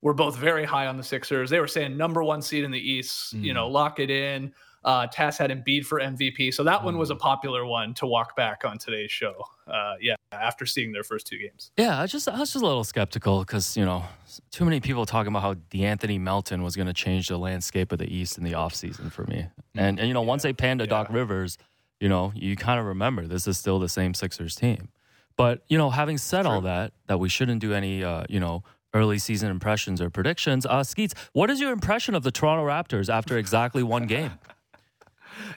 were 0.00 0.14
both 0.14 0.38
very 0.38 0.64
high 0.64 0.86
on 0.86 0.96
the 0.96 1.02
Sixers. 1.02 1.50
They 1.50 1.60
were 1.60 1.68
saying 1.68 1.98
number 1.98 2.22
one 2.22 2.40
seed 2.40 2.64
in 2.64 2.70
the 2.70 2.78
East, 2.78 3.34
you 3.34 3.52
know, 3.52 3.68
lock 3.68 3.98
it 4.00 4.08
in. 4.10 4.54
Uh, 4.86 5.04
Tas 5.08 5.36
had 5.36 5.50
Embiid 5.50 5.84
for 5.84 5.98
MVP, 5.98 6.54
so 6.54 6.62
that 6.62 6.82
one 6.82 6.96
was 6.96 7.10
a 7.10 7.16
popular 7.16 7.66
one 7.66 7.92
to 7.94 8.06
walk 8.06 8.36
back 8.36 8.64
on 8.64 8.78
today's 8.78 9.10
show. 9.10 9.44
Uh, 9.66 9.94
yeah, 10.00 10.14
after 10.30 10.64
seeing 10.64 10.92
their 10.92 11.02
first 11.02 11.26
two 11.26 11.38
games. 11.38 11.72
Yeah, 11.76 12.00
I 12.00 12.06
just 12.06 12.28
I 12.28 12.38
was 12.38 12.52
just 12.52 12.62
a 12.62 12.66
little 12.66 12.84
skeptical 12.84 13.40
because 13.40 13.76
you 13.76 13.84
know 13.84 14.04
too 14.52 14.64
many 14.64 14.78
people 14.78 15.04
talking 15.04 15.28
about 15.28 15.42
how 15.42 15.54
De'Anthony 15.54 16.20
Melton 16.20 16.62
was 16.62 16.76
going 16.76 16.86
to 16.86 16.92
change 16.92 17.26
the 17.26 17.36
landscape 17.36 17.90
of 17.90 17.98
the 17.98 18.06
East 18.06 18.38
in 18.38 18.44
the 18.44 18.52
offseason 18.52 19.10
for 19.10 19.24
me. 19.24 19.48
And 19.74 19.98
and 19.98 20.06
you 20.06 20.14
know 20.14 20.22
once 20.22 20.44
they 20.44 20.52
panned 20.52 20.78
to 20.78 20.86
Doc 20.86 21.08
Rivers, 21.10 21.58
you 21.98 22.08
know 22.08 22.32
you 22.36 22.54
kind 22.54 22.78
of 22.78 22.86
remember 22.86 23.26
this 23.26 23.48
is 23.48 23.58
still 23.58 23.80
the 23.80 23.88
same 23.88 24.14
Sixers 24.14 24.54
team. 24.54 24.88
But 25.36 25.64
you 25.68 25.76
know 25.76 25.90
having 25.90 26.16
said 26.16 26.46
all 26.46 26.60
that, 26.60 26.92
that 27.08 27.18
we 27.18 27.28
shouldn't 27.28 27.60
do 27.60 27.72
any 27.74 28.04
uh, 28.04 28.22
you 28.28 28.38
know 28.38 28.62
early 28.94 29.18
season 29.18 29.50
impressions 29.50 30.00
or 30.00 30.10
predictions. 30.10 30.64
Uh, 30.64 30.84
Skeets, 30.84 31.14
what 31.32 31.50
is 31.50 31.60
your 31.60 31.72
impression 31.72 32.14
of 32.14 32.22
the 32.22 32.30
Toronto 32.30 32.64
Raptors 32.64 33.12
after 33.12 33.36
exactly 33.36 33.82
one 33.82 34.06
game? 34.06 34.30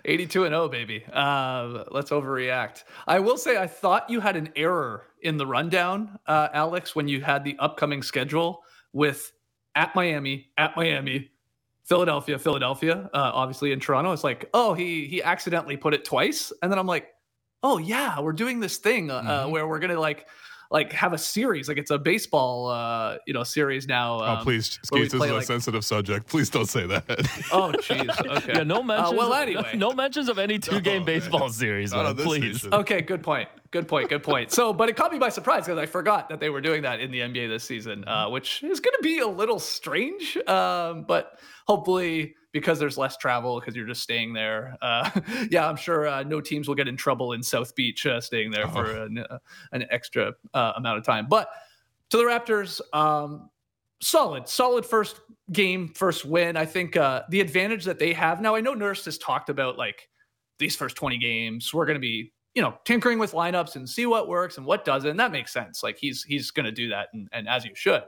82 0.06 0.46
and 0.46 0.54
0, 0.54 0.70
baby. 0.70 1.04
Uh, 1.12 1.84
let's 1.92 2.12
overreact. 2.12 2.84
I 3.08 3.20
will 3.20 3.38
say, 3.38 3.58
I 3.58 3.68
thought 3.68 4.10
you 4.10 4.20
had 4.20 4.36
an 4.36 4.50
error 4.56 5.08
in 5.22 5.38
the 5.38 5.46
rundown, 5.46 6.18
uh, 6.28 6.48
Alex, 6.54 6.96
when 6.96 7.08
you 7.08 7.22
had 7.22 7.44
the 7.44 7.56
upcoming 7.60 8.02
schedule 8.02 8.64
with 8.94 9.32
at 9.76 9.94
Miami, 9.96 10.50
at 10.58 10.76
Miami, 10.76 11.30
Philadelphia, 11.84 12.38
Philadelphia, 12.40 13.10
uh, 13.14 13.32
obviously 13.34 13.72
in 13.72 13.80
Toronto. 13.80 14.12
It's 14.12 14.24
like, 14.24 14.50
oh, 14.54 14.74
he 14.74 15.06
he 15.08 15.22
accidentally 15.24 15.76
put 15.78 15.94
it 15.94 16.06
twice, 16.06 16.52
and 16.62 16.72
then 16.72 16.78
I'm 16.80 16.88
like, 16.88 17.08
oh 17.64 17.78
yeah, 17.78 18.20
we're 18.20 18.32
doing 18.34 18.60
this 18.60 18.78
thing 18.78 19.10
uh, 19.12 19.16
uh, 19.16 19.46
Mhm. 19.48 19.52
where 19.52 19.68
we're 19.68 19.80
gonna 19.80 20.00
like 20.00 20.28
like 20.72 20.94
have 20.94 21.14
a 21.14 21.18
series, 21.18 21.68
like 21.68 21.78
it's 21.80 21.90
a 21.90 21.98
baseball, 21.98 22.68
uh, 22.70 23.18
you 23.26 23.34
know, 23.34 23.44
series 23.44 23.88
now. 23.88 24.20
oh, 24.20 24.24
um, 24.24 24.44
please, 24.44 24.80
where 24.90 25.02
Skates, 25.02 25.14
this 25.14 25.20
play, 25.20 25.28
is 25.30 25.32
a 25.32 25.36
like- 25.38 25.46
sensitive 25.46 25.84
subject. 25.84 26.28
Please 26.28 26.50
don't 26.50 26.68
say 26.68 26.86
that. 26.86 27.04
Oh, 27.52 27.72
jeez. 27.78 28.38
Okay. 28.38 28.54
Yeah, 28.58 28.64
no 28.64 28.84
mentions. 28.84 29.18
well, 29.18 29.34
anyway. 29.34 29.72
no 29.76 29.92
mentions 29.94 30.30
of 30.30 30.38
any 30.38 30.60
two 30.60 30.80
game 30.82 30.98
man. 31.00 31.06
baseball 31.06 31.50
series, 31.50 31.92
Not 31.92 32.16
man, 32.18 32.26
please. 32.26 32.60
station. 32.60 32.74
Okay, 32.76 33.02
good 33.02 33.24
point. 33.24 33.50
Good 33.72 33.88
point. 33.88 34.10
Good 34.10 34.22
point. 34.24 34.52
So, 34.52 34.72
but 34.74 34.90
it 34.90 34.96
caught 34.96 35.12
me 35.12 35.18
by 35.20 35.30
surprise 35.30 35.66
because 35.66 35.80
I 35.80 35.86
forgot 35.88 36.30
that 36.30 36.40
they 36.40 36.50
were 36.50 36.62
doing 36.62 36.84
that 36.84 37.00
in 37.00 37.12
the 37.12 37.20
NBA 37.20 37.50
this 37.50 37.64
season, 37.64 38.04
uh, 38.08 38.30
which 38.30 38.62
is 38.64 38.80
going 38.80 38.96
to 38.96 39.04
be 39.04 39.20
a 39.20 39.28
little 39.28 39.60
strange. 39.60 40.38
Um, 40.48 41.04
but 41.08 41.40
hopefully, 41.68 42.36
because 42.52 42.80
there's 42.80 42.98
less 42.98 43.18
travel, 43.18 43.60
because 43.60 43.76
you're 43.76 43.88
just 43.88 44.02
staying 44.02 44.34
there. 44.34 44.78
Uh, 44.82 45.10
yeah, 45.52 45.68
I'm 45.68 45.76
sure 45.76 46.08
uh, 46.08 46.24
no 46.24 46.42
teams 46.42 46.68
will 46.68 46.76
get 46.76 46.88
in 46.88 46.98
trouble 46.98 47.34
in 47.34 47.44
South 47.44 47.76
Beach 47.76 48.06
uh, 48.06 48.20
staying 48.20 48.52
there 48.52 48.68
for 48.68 48.92
an, 48.92 49.20
uh, 49.20 49.38
an 49.72 49.86
extra 49.92 50.34
uh, 50.54 50.74
amount 50.76 50.98
of 50.98 51.04
time. 51.04 51.28
But 51.28 51.50
to 52.10 52.18
the 52.18 52.24
Raptors, 52.24 52.82
um, 52.94 53.50
solid, 54.02 54.48
solid 54.48 54.86
first 54.86 55.22
game, 55.52 55.90
first 55.90 56.26
win. 56.26 56.58
I 56.58 56.66
think 56.66 56.98
uh, 56.98 57.24
the 57.30 57.42
advantage 57.42 57.86
that 57.86 58.00
they 58.00 58.14
have 58.14 58.42
now. 58.42 58.56
I 58.56 58.62
know 58.62 58.74
Nurse 58.74 59.06
has 59.06 59.18
talked 59.18 59.50
about 59.50 59.78
like 59.78 60.10
these 60.58 60.76
first 60.76 60.96
20 60.96 61.18
games, 61.18 61.74
we're 61.74 61.86
going 61.86 61.96
to 61.96 62.02
be 62.02 62.34
you 62.56 62.62
know 62.62 62.78
tinkering 62.84 63.20
with 63.20 63.32
lineups 63.34 63.76
and 63.76 63.88
see 63.88 64.06
what 64.06 64.28
works 64.28 64.58
and 64.58 64.66
what 64.66 64.84
doesn't. 64.86 65.10
And 65.10 65.20
that 65.20 65.32
makes 65.32 65.54
sense. 65.54 65.84
Like 65.84 65.98
he's 65.98 66.24
he's 66.24 66.52
going 66.52 66.66
to 66.66 66.72
do 66.72 66.90
that, 66.90 67.10
and, 67.14 67.30
and 67.32 67.48
as 67.48 67.66
you 67.66 67.72
should. 67.76 68.04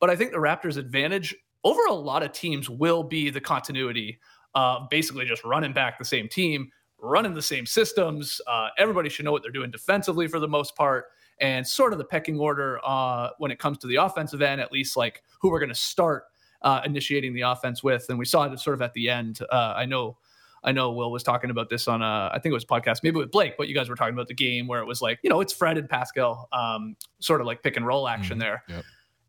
But 0.00 0.10
I 0.10 0.16
think 0.16 0.32
the 0.32 0.38
Raptors' 0.38 0.76
advantage 0.76 1.34
over 1.64 1.80
a 1.88 1.92
lot 1.94 2.22
of 2.22 2.32
teams 2.32 2.68
will 2.68 3.02
be 3.02 3.30
the 3.30 3.40
continuity 3.40 4.18
of 4.54 4.88
basically 4.90 5.24
just 5.24 5.44
running 5.44 5.72
back 5.72 5.98
the 5.98 6.04
same 6.04 6.28
team, 6.28 6.70
running 6.98 7.34
the 7.34 7.42
same 7.42 7.64
systems. 7.66 8.40
Uh, 8.46 8.68
everybody 8.78 9.08
should 9.08 9.24
know 9.24 9.32
what 9.32 9.42
they're 9.42 9.50
doing 9.52 9.70
defensively 9.70 10.26
for 10.28 10.38
the 10.40 10.48
most 10.48 10.74
part, 10.76 11.06
and 11.40 11.66
sort 11.66 11.92
of 11.92 11.98
the 11.98 12.04
pecking 12.04 12.38
order 12.38 12.78
uh, 12.84 13.30
when 13.38 13.50
it 13.50 13.58
comes 13.58 13.78
to 13.78 13.86
the 13.86 13.96
offensive 13.96 14.42
end, 14.42 14.60
at 14.60 14.70
least 14.72 14.96
like 14.96 15.22
who 15.40 15.50
we're 15.50 15.58
going 15.60 15.68
to 15.68 15.74
start 15.74 16.24
uh, 16.62 16.80
initiating 16.84 17.34
the 17.34 17.40
offense 17.40 17.82
with. 17.82 18.06
And 18.08 18.18
we 18.18 18.24
saw 18.24 18.44
it 18.44 18.58
sort 18.60 18.74
of 18.74 18.82
at 18.82 18.92
the 18.94 19.08
end. 19.10 19.40
Uh, 19.50 19.72
I 19.76 19.84
know. 19.86 20.16
I 20.64 20.70
know 20.70 20.92
Will 20.92 21.10
was 21.10 21.24
talking 21.24 21.50
about 21.50 21.68
this 21.68 21.88
on 21.88 22.02
a, 22.02 22.30
I 22.32 22.38
think 22.40 22.52
it 22.52 22.54
was 22.54 22.62
a 22.62 22.68
podcast, 22.68 22.98
maybe 23.02 23.16
with 23.18 23.32
Blake, 23.32 23.54
but 23.58 23.66
you 23.66 23.74
guys 23.74 23.88
were 23.88 23.96
talking 23.96 24.14
about 24.14 24.28
the 24.28 24.34
game 24.34 24.68
where 24.68 24.78
it 24.80 24.86
was 24.86 25.02
like, 25.02 25.18
you 25.24 25.28
know, 25.28 25.40
it's 25.40 25.52
Fred 25.52 25.76
and 25.76 25.88
Pascal, 25.88 26.48
um, 26.52 26.94
sort 27.18 27.40
of 27.40 27.48
like 27.48 27.64
pick 27.64 27.76
and 27.76 27.84
roll 27.84 28.06
action 28.06 28.36
Mhm. 28.36 28.40
there. 28.42 28.62
Yep. 28.68 28.84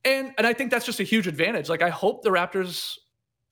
And 0.05 0.33
and 0.37 0.45
I 0.47 0.53
think 0.53 0.71
that's 0.71 0.85
just 0.85 0.99
a 0.99 1.03
huge 1.03 1.27
advantage. 1.27 1.69
Like 1.69 1.81
I 1.81 1.89
hope 1.89 2.23
the 2.23 2.29
Raptors 2.29 2.97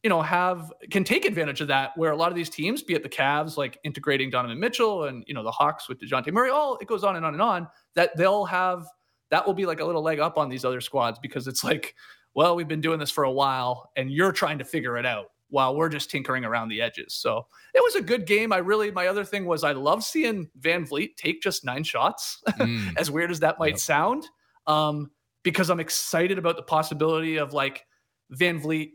you 0.03 0.09
know, 0.09 0.19
have 0.23 0.73
can 0.89 1.03
take 1.03 1.25
advantage 1.25 1.61
of 1.61 1.67
that 1.67 1.95
where 1.95 2.11
a 2.11 2.15
lot 2.15 2.29
of 2.31 2.35
these 2.35 2.49
teams, 2.49 2.81
be 2.81 2.95
it 2.95 3.03
the 3.03 3.09
Cavs, 3.09 3.55
like 3.55 3.77
integrating 3.83 4.31
Donovan 4.31 4.59
Mitchell 4.59 5.03
and, 5.03 5.23
you 5.27 5.35
know, 5.35 5.43
the 5.43 5.51
Hawks 5.51 5.87
with 5.87 5.99
DeJounte 5.99 6.31
Murray, 6.33 6.49
all 6.49 6.75
it 6.81 6.87
goes 6.87 7.03
on 7.03 7.17
and 7.17 7.23
on 7.23 7.33
and 7.33 7.41
on, 7.41 7.67
that 7.93 8.17
they'll 8.17 8.45
have 8.45 8.87
that 9.29 9.45
will 9.45 9.53
be 9.53 9.67
like 9.67 9.79
a 9.79 9.85
little 9.85 10.01
leg 10.01 10.19
up 10.19 10.39
on 10.39 10.49
these 10.49 10.65
other 10.65 10.81
squads 10.81 11.19
because 11.19 11.47
it's 11.47 11.63
like, 11.63 11.93
well, 12.33 12.55
we've 12.55 12.67
been 12.67 12.81
doing 12.81 12.97
this 12.97 13.11
for 13.11 13.25
a 13.25 13.31
while 13.31 13.91
and 13.95 14.09
you're 14.11 14.31
trying 14.31 14.57
to 14.57 14.65
figure 14.65 14.97
it 14.97 15.05
out 15.05 15.27
while 15.49 15.75
we're 15.75 15.87
just 15.87 16.09
tinkering 16.09 16.45
around 16.45 16.69
the 16.69 16.81
edges. 16.81 17.13
So 17.13 17.45
it 17.75 17.83
was 17.83 17.93
a 17.93 18.01
good 18.01 18.25
game. 18.25 18.51
I 18.51 18.57
really, 18.57 18.89
my 18.89 19.05
other 19.05 19.23
thing 19.23 19.45
was 19.45 19.63
I 19.63 19.73
love 19.73 20.03
seeing 20.03 20.49
VanVleet 20.61 21.15
take 21.15 21.43
just 21.43 21.63
nine 21.63 21.83
shots, 21.83 22.41
Mm. 22.59 22.97
as 22.97 23.11
weird 23.11 23.29
as 23.29 23.39
that 23.41 23.59
might 23.59 23.73
Yep. 23.73 23.79
sound, 23.79 24.27
um, 24.65 25.11
because 25.43 25.69
I'm 25.69 25.79
excited 25.79 26.37
about 26.37 26.55
the 26.55 26.63
possibility 26.63 27.37
of 27.37 27.53
like 27.53 27.85
VanVleet, 28.33 28.91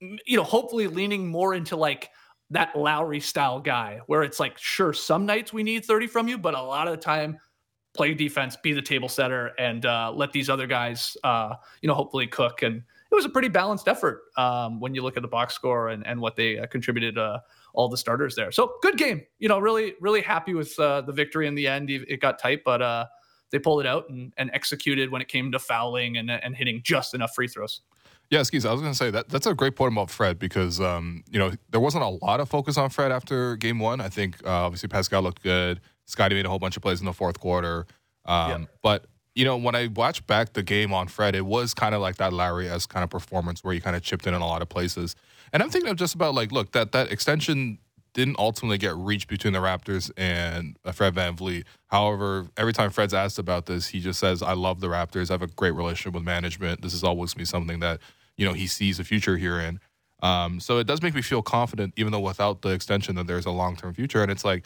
you 0.00 0.36
know, 0.36 0.44
hopefully 0.44 0.86
leaning 0.86 1.28
more 1.28 1.54
into 1.54 1.76
like 1.76 2.10
that 2.50 2.76
Lowry 2.76 3.20
style 3.20 3.60
guy 3.60 4.00
where 4.06 4.22
it's 4.22 4.40
like, 4.40 4.56
sure, 4.58 4.92
some 4.92 5.26
nights 5.26 5.52
we 5.52 5.62
need 5.62 5.84
30 5.84 6.06
from 6.06 6.28
you, 6.28 6.38
but 6.38 6.54
a 6.54 6.62
lot 6.62 6.88
of 6.88 6.92
the 6.92 7.00
time, 7.00 7.38
play 7.94 8.14
defense, 8.14 8.56
be 8.56 8.72
the 8.72 8.82
table 8.82 9.08
setter, 9.08 9.52
and 9.58 9.84
uh, 9.84 10.12
let 10.14 10.32
these 10.32 10.48
other 10.48 10.66
guys, 10.66 11.16
uh, 11.24 11.54
you 11.82 11.88
know, 11.88 11.94
hopefully 11.94 12.26
cook. 12.26 12.62
And 12.62 12.76
it 12.76 13.14
was 13.14 13.24
a 13.24 13.28
pretty 13.28 13.48
balanced 13.48 13.88
effort 13.88 14.22
um, 14.36 14.80
when 14.80 14.94
you 14.94 15.02
look 15.02 15.16
at 15.16 15.22
the 15.22 15.28
box 15.28 15.54
score 15.54 15.88
and, 15.88 16.06
and 16.06 16.20
what 16.20 16.36
they 16.36 16.58
uh, 16.58 16.66
contributed, 16.66 17.18
uh, 17.18 17.40
all 17.74 17.88
the 17.88 17.96
starters 17.96 18.34
there. 18.34 18.52
So 18.52 18.74
good 18.82 18.96
game. 18.96 19.22
You 19.38 19.48
know, 19.48 19.58
really, 19.58 19.94
really 20.00 20.20
happy 20.20 20.54
with 20.54 20.78
uh, 20.78 21.02
the 21.02 21.12
victory 21.12 21.46
in 21.46 21.54
the 21.54 21.66
end. 21.66 21.90
It 21.90 22.20
got 22.20 22.38
tight, 22.38 22.62
but 22.64 22.82
uh, 22.82 23.06
they 23.50 23.58
pulled 23.58 23.80
it 23.80 23.86
out 23.86 24.08
and, 24.08 24.32
and 24.36 24.50
executed 24.52 25.10
when 25.10 25.22
it 25.22 25.28
came 25.28 25.52
to 25.52 25.58
fouling 25.58 26.16
and, 26.16 26.30
and 26.30 26.56
hitting 26.56 26.80
just 26.82 27.14
enough 27.14 27.34
free 27.34 27.48
throws. 27.48 27.80
Yeah, 28.30 28.42
Skeets. 28.42 28.66
I 28.66 28.72
was 28.72 28.82
going 28.82 28.92
to 28.92 28.98
say 28.98 29.10
that 29.10 29.30
that's 29.30 29.46
a 29.46 29.54
great 29.54 29.74
point 29.74 29.92
about 29.92 30.10
Fred 30.10 30.38
because 30.38 30.80
um, 30.80 31.24
you 31.30 31.38
know 31.38 31.52
there 31.70 31.80
wasn't 31.80 32.04
a 32.04 32.08
lot 32.08 32.40
of 32.40 32.48
focus 32.48 32.76
on 32.76 32.90
Fred 32.90 33.10
after 33.10 33.56
Game 33.56 33.78
One. 33.78 34.00
I 34.00 34.08
think 34.08 34.36
uh, 34.46 34.50
obviously 34.50 34.88
Pascal 34.88 35.22
looked 35.22 35.42
good. 35.42 35.80
Scotty 36.04 36.34
made 36.34 36.44
a 36.44 36.48
whole 36.48 36.58
bunch 36.58 36.76
of 36.76 36.82
plays 36.82 37.00
in 37.00 37.06
the 37.06 37.12
fourth 37.12 37.40
quarter. 37.40 37.86
Um, 38.26 38.50
Yeah. 38.50 38.64
But 38.82 39.06
you 39.34 39.46
know 39.46 39.56
when 39.56 39.74
I 39.74 39.86
watched 39.86 40.26
back 40.26 40.52
the 40.52 40.62
game 40.62 40.92
on 40.92 41.08
Fred, 41.08 41.34
it 41.34 41.46
was 41.46 41.72
kind 41.72 41.94
of 41.94 42.02
like 42.02 42.16
that 42.16 42.34
Larry 42.34 42.68
s 42.68 42.84
kind 42.84 43.02
of 43.02 43.08
performance 43.08 43.64
where 43.64 43.72
he 43.72 43.80
kind 43.80 43.96
of 43.96 44.02
chipped 44.02 44.26
in 44.26 44.34
in 44.34 44.42
a 44.42 44.46
lot 44.46 44.60
of 44.60 44.68
places. 44.68 45.16
And 45.52 45.62
I'm 45.62 45.70
thinking 45.70 45.90
of 45.90 45.96
just 45.96 46.14
about 46.14 46.34
like, 46.34 46.52
look, 46.52 46.72
that 46.72 46.92
that 46.92 47.10
extension 47.10 47.78
didn't 48.12 48.38
ultimately 48.38 48.78
get 48.78 48.94
reached 48.96 49.28
between 49.28 49.52
the 49.52 49.58
Raptors 49.58 50.10
and 50.16 50.76
uh, 50.84 50.92
Fred 50.92 51.14
VanVleet. 51.14 51.64
However, 51.86 52.48
every 52.56 52.72
time 52.72 52.90
Fred's 52.90 53.14
asked 53.14 53.38
about 53.38 53.66
this, 53.66 53.88
he 53.88 54.00
just 54.00 54.18
says, 54.18 54.42
I 54.42 54.52
love 54.52 54.80
the 54.80 54.88
Raptors. 54.88 55.30
I 55.30 55.34
have 55.34 55.42
a 55.42 55.46
great 55.46 55.72
relationship 55.72 56.14
with 56.14 56.24
management. 56.24 56.82
This 56.82 56.94
is 56.94 57.04
always 57.04 57.34
be 57.34 57.44
something 57.44 57.80
that, 57.80 58.00
you 58.36 58.46
know, 58.46 58.52
he 58.52 58.66
sees 58.66 58.98
a 58.98 59.04
future 59.04 59.36
here 59.36 59.58
in. 59.58 59.80
Um, 60.22 60.60
so 60.60 60.78
it 60.78 60.86
does 60.86 61.02
make 61.02 61.14
me 61.14 61.22
feel 61.22 61.42
confident, 61.42 61.94
even 61.96 62.12
though 62.12 62.20
without 62.20 62.62
the 62.62 62.70
extension, 62.70 63.14
that 63.16 63.26
there's 63.26 63.46
a 63.46 63.50
long 63.50 63.76
term 63.76 63.94
future. 63.94 64.22
And 64.22 64.30
it's 64.30 64.44
like, 64.44 64.64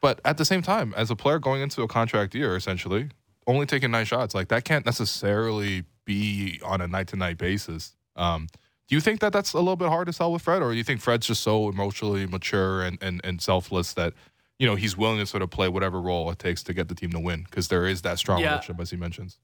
but 0.00 0.20
at 0.24 0.38
the 0.38 0.44
same 0.44 0.62
time, 0.62 0.94
as 0.96 1.10
a 1.10 1.16
player 1.16 1.38
going 1.38 1.62
into 1.62 1.82
a 1.82 1.88
contract 1.88 2.34
year, 2.34 2.56
essentially, 2.56 3.10
only 3.46 3.66
taking 3.66 3.90
nine 3.90 4.06
shots, 4.06 4.34
like 4.34 4.48
that 4.48 4.64
can't 4.64 4.86
necessarily 4.86 5.84
be 6.04 6.60
on 6.64 6.80
a 6.80 6.88
night 6.88 7.08
to 7.08 7.16
night 7.16 7.38
basis. 7.38 7.94
Um, 8.16 8.48
do 8.90 8.96
you 8.96 9.00
think 9.00 9.20
that 9.20 9.32
that's 9.32 9.52
a 9.52 9.58
little 9.58 9.76
bit 9.76 9.88
hard 9.88 10.06
to 10.08 10.12
sell 10.12 10.32
with 10.32 10.42
Fred, 10.42 10.62
or 10.62 10.72
do 10.72 10.76
you 10.76 10.82
think 10.82 11.00
Fred's 11.00 11.26
just 11.28 11.42
so 11.44 11.68
emotionally 11.68 12.26
mature 12.26 12.82
and, 12.82 12.98
and, 13.00 13.20
and 13.22 13.40
selfless 13.40 13.92
that 13.94 14.12
you 14.58 14.66
know 14.66 14.74
he's 14.74 14.96
willing 14.96 15.18
to 15.20 15.26
sort 15.26 15.42
of 15.44 15.50
play 15.50 15.68
whatever 15.68 16.00
role 16.00 16.28
it 16.32 16.40
takes 16.40 16.62
to 16.64 16.74
get 16.74 16.88
the 16.88 16.94
team 16.96 17.10
to 17.12 17.20
win? 17.20 17.44
Because 17.44 17.68
there 17.68 17.86
is 17.86 18.02
that 18.02 18.18
strong 18.18 18.40
Yeah. 18.40 18.48
relationship, 18.50 18.80
as 18.82 18.90
he 18.90 18.96
mentions. 18.96 19.38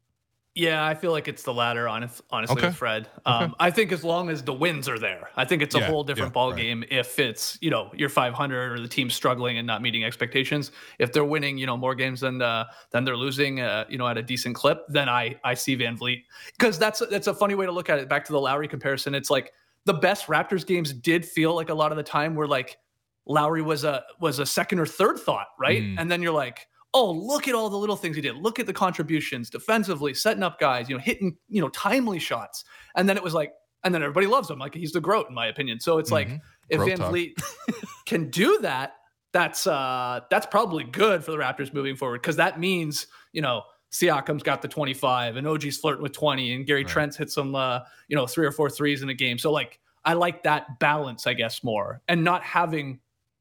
Yeah, 0.57 0.87
I 0.87 0.95
feel 0.95 1.11
like 1.13 1.29
it's 1.29 1.43
the 1.43 1.53
latter, 1.53 1.87
honest, 1.87 2.23
honestly, 2.31 2.57
Okay. 2.57 2.69
with 2.69 2.77
Fred. 2.77 3.09
Um, 3.27 3.55
I 3.61 3.71
think 3.71 3.93
as 3.93 4.03
long 4.03 4.31
as 4.31 4.43
the 4.43 4.55
wins 4.55 4.89
are 4.89 4.99
there, 4.99 5.29
I 5.37 5.45
think 5.45 5.61
it's 5.61 5.75
a 5.75 5.81
Yeah, 5.81 5.87
whole 5.87 6.03
different 6.03 6.31
yeah, 6.31 6.35
ball 6.35 6.51
right. 6.53 6.57
game. 6.63 6.83
If 6.91 7.19
it's 7.19 7.59
you 7.61 7.69
know 7.69 7.91
you're 7.95 8.09
500 8.09 8.73
or 8.73 8.81
the 8.81 8.89
team's 8.89 9.15
struggling 9.15 9.59
and 9.59 9.67
not 9.67 9.83
meeting 9.83 10.03
expectations, 10.03 10.73
if 10.99 11.13
they're 11.13 11.27
winning 11.27 11.59
you 11.59 11.67
know 11.67 11.77
more 11.77 11.95
games 11.95 12.21
than 12.21 12.41
uh, 12.41 12.65
than 12.91 13.05
they're 13.05 13.19
losing, 13.19 13.61
uh, 13.61 13.85
you 13.91 13.99
know 13.99 14.09
at 14.09 14.17
a 14.17 14.23
decent 14.23 14.55
clip, 14.57 14.87
then 14.89 15.11
I 15.11 15.39
I 15.45 15.53
see 15.53 15.77
VanVleet 15.77 16.25
because 16.53 16.79
that's 16.79 17.03
that's 17.11 17.27
a 17.27 17.35
funny 17.35 17.55
way 17.55 17.67
to 17.67 17.73
look 17.73 17.91
at 17.91 17.99
it. 17.99 18.09
Back 18.09 18.25
to 18.25 18.33
the 18.33 18.41
Lowry 18.41 18.67
comparison, 18.67 19.15
it's 19.15 19.29
like 19.31 19.53
the 19.85 19.95
best 19.95 20.27
Raptors 20.27 20.67
games 20.67 20.91
did 20.95 21.25
feel 21.27 21.55
like 21.55 21.69
a 21.69 21.75
lot 21.75 21.93
of 21.93 21.97
the 21.99 22.03
time 22.03 22.35
were 22.35 22.49
like 22.49 22.79
Lowry 23.27 23.61
was 23.61 23.85
a 23.85 24.05
was 24.21 24.39
a 24.39 24.47
second 24.47 24.79
or 24.79 24.87
third 24.87 25.19
thought, 25.19 25.49
right? 25.59 25.83
Mm. 25.83 25.97
And 25.99 26.11
then 26.11 26.23
you're 26.23 26.33
like, 26.33 26.67
oh, 26.97 27.13
look 27.13 27.47
at 27.47 27.55
all 27.55 27.69
the 27.69 27.77
little 27.77 27.97
things 27.97 28.17
he 28.17 28.23
did. 28.23 28.37
Look 28.37 28.59
at 28.59 28.67
the 28.67 28.73
contributions 28.73 29.51
defensively, 29.51 30.15
setting 30.15 30.43
up 30.43 30.59
guys, 30.59 30.89
you 30.89 30.97
know, 30.97 31.03
hitting, 31.03 31.37
you 31.49 31.61
know, 31.61 31.69
timely 31.69 32.19
shots. 32.19 32.65
And 32.95 33.07
then 33.09 33.17
it 33.19 33.23
was 33.23 33.35
like, 33.35 33.53
and 33.85 33.95
then 33.95 34.03
everybody 34.03 34.27
loves 34.27 34.49
him. 34.51 34.59
Like 34.59 34.75
he's 34.75 34.93
the 34.93 35.01
GROAT, 35.01 35.29
in 35.29 35.35
my 35.35 35.47
opinion. 35.49 35.79
So 35.79 35.99
it's 35.99 36.11
like 36.11 36.29
Mhm. 36.29 36.41
if 36.71 36.81
Van 36.81 36.97
talk. 36.99 37.11
Vliet 37.11 37.35
can 38.07 38.31
do 38.31 38.59
that, 38.63 38.95
that's 39.33 39.67
uh 39.67 40.21
that's 40.31 40.47
probably 40.47 40.85
good 40.85 41.23
for 41.23 41.33
the 41.33 41.37
Raptors 41.37 41.75
moving 41.75 41.97
forward. 41.97 42.23
Cause 42.23 42.37
that 42.37 42.59
means, 42.59 43.07
you 43.33 43.43
know, 43.43 43.63
Siakam's 43.93 44.43
got 44.43 44.63
the 44.63 44.69
25 44.69 45.37
and 45.37 45.47
OG's 45.47 45.77
flirting 45.79 46.03
with 46.03 46.13
20 46.13 46.55
and 46.55 46.67
Gary 46.67 46.83
Right. 46.83 46.91
Trent's 46.91 47.17
hit 47.17 47.31
some 47.31 47.55
uh, 47.55 47.81
you 48.09 48.17
know, 48.17 48.27
three 48.27 48.47
or 48.47 48.53
four 48.53 48.71
threes 48.71 49.03
in 49.03 49.09
a 49.11 49.15
game. 49.15 49.39
So 49.39 49.53
like 49.53 49.79
I 50.05 50.15
like 50.15 50.43
that 50.45 50.79
balance, 50.79 51.27
I 51.27 51.35
guess, 51.35 51.63
more. 51.63 52.01
And 52.09 52.25
not 52.25 52.43
having 52.43 53.01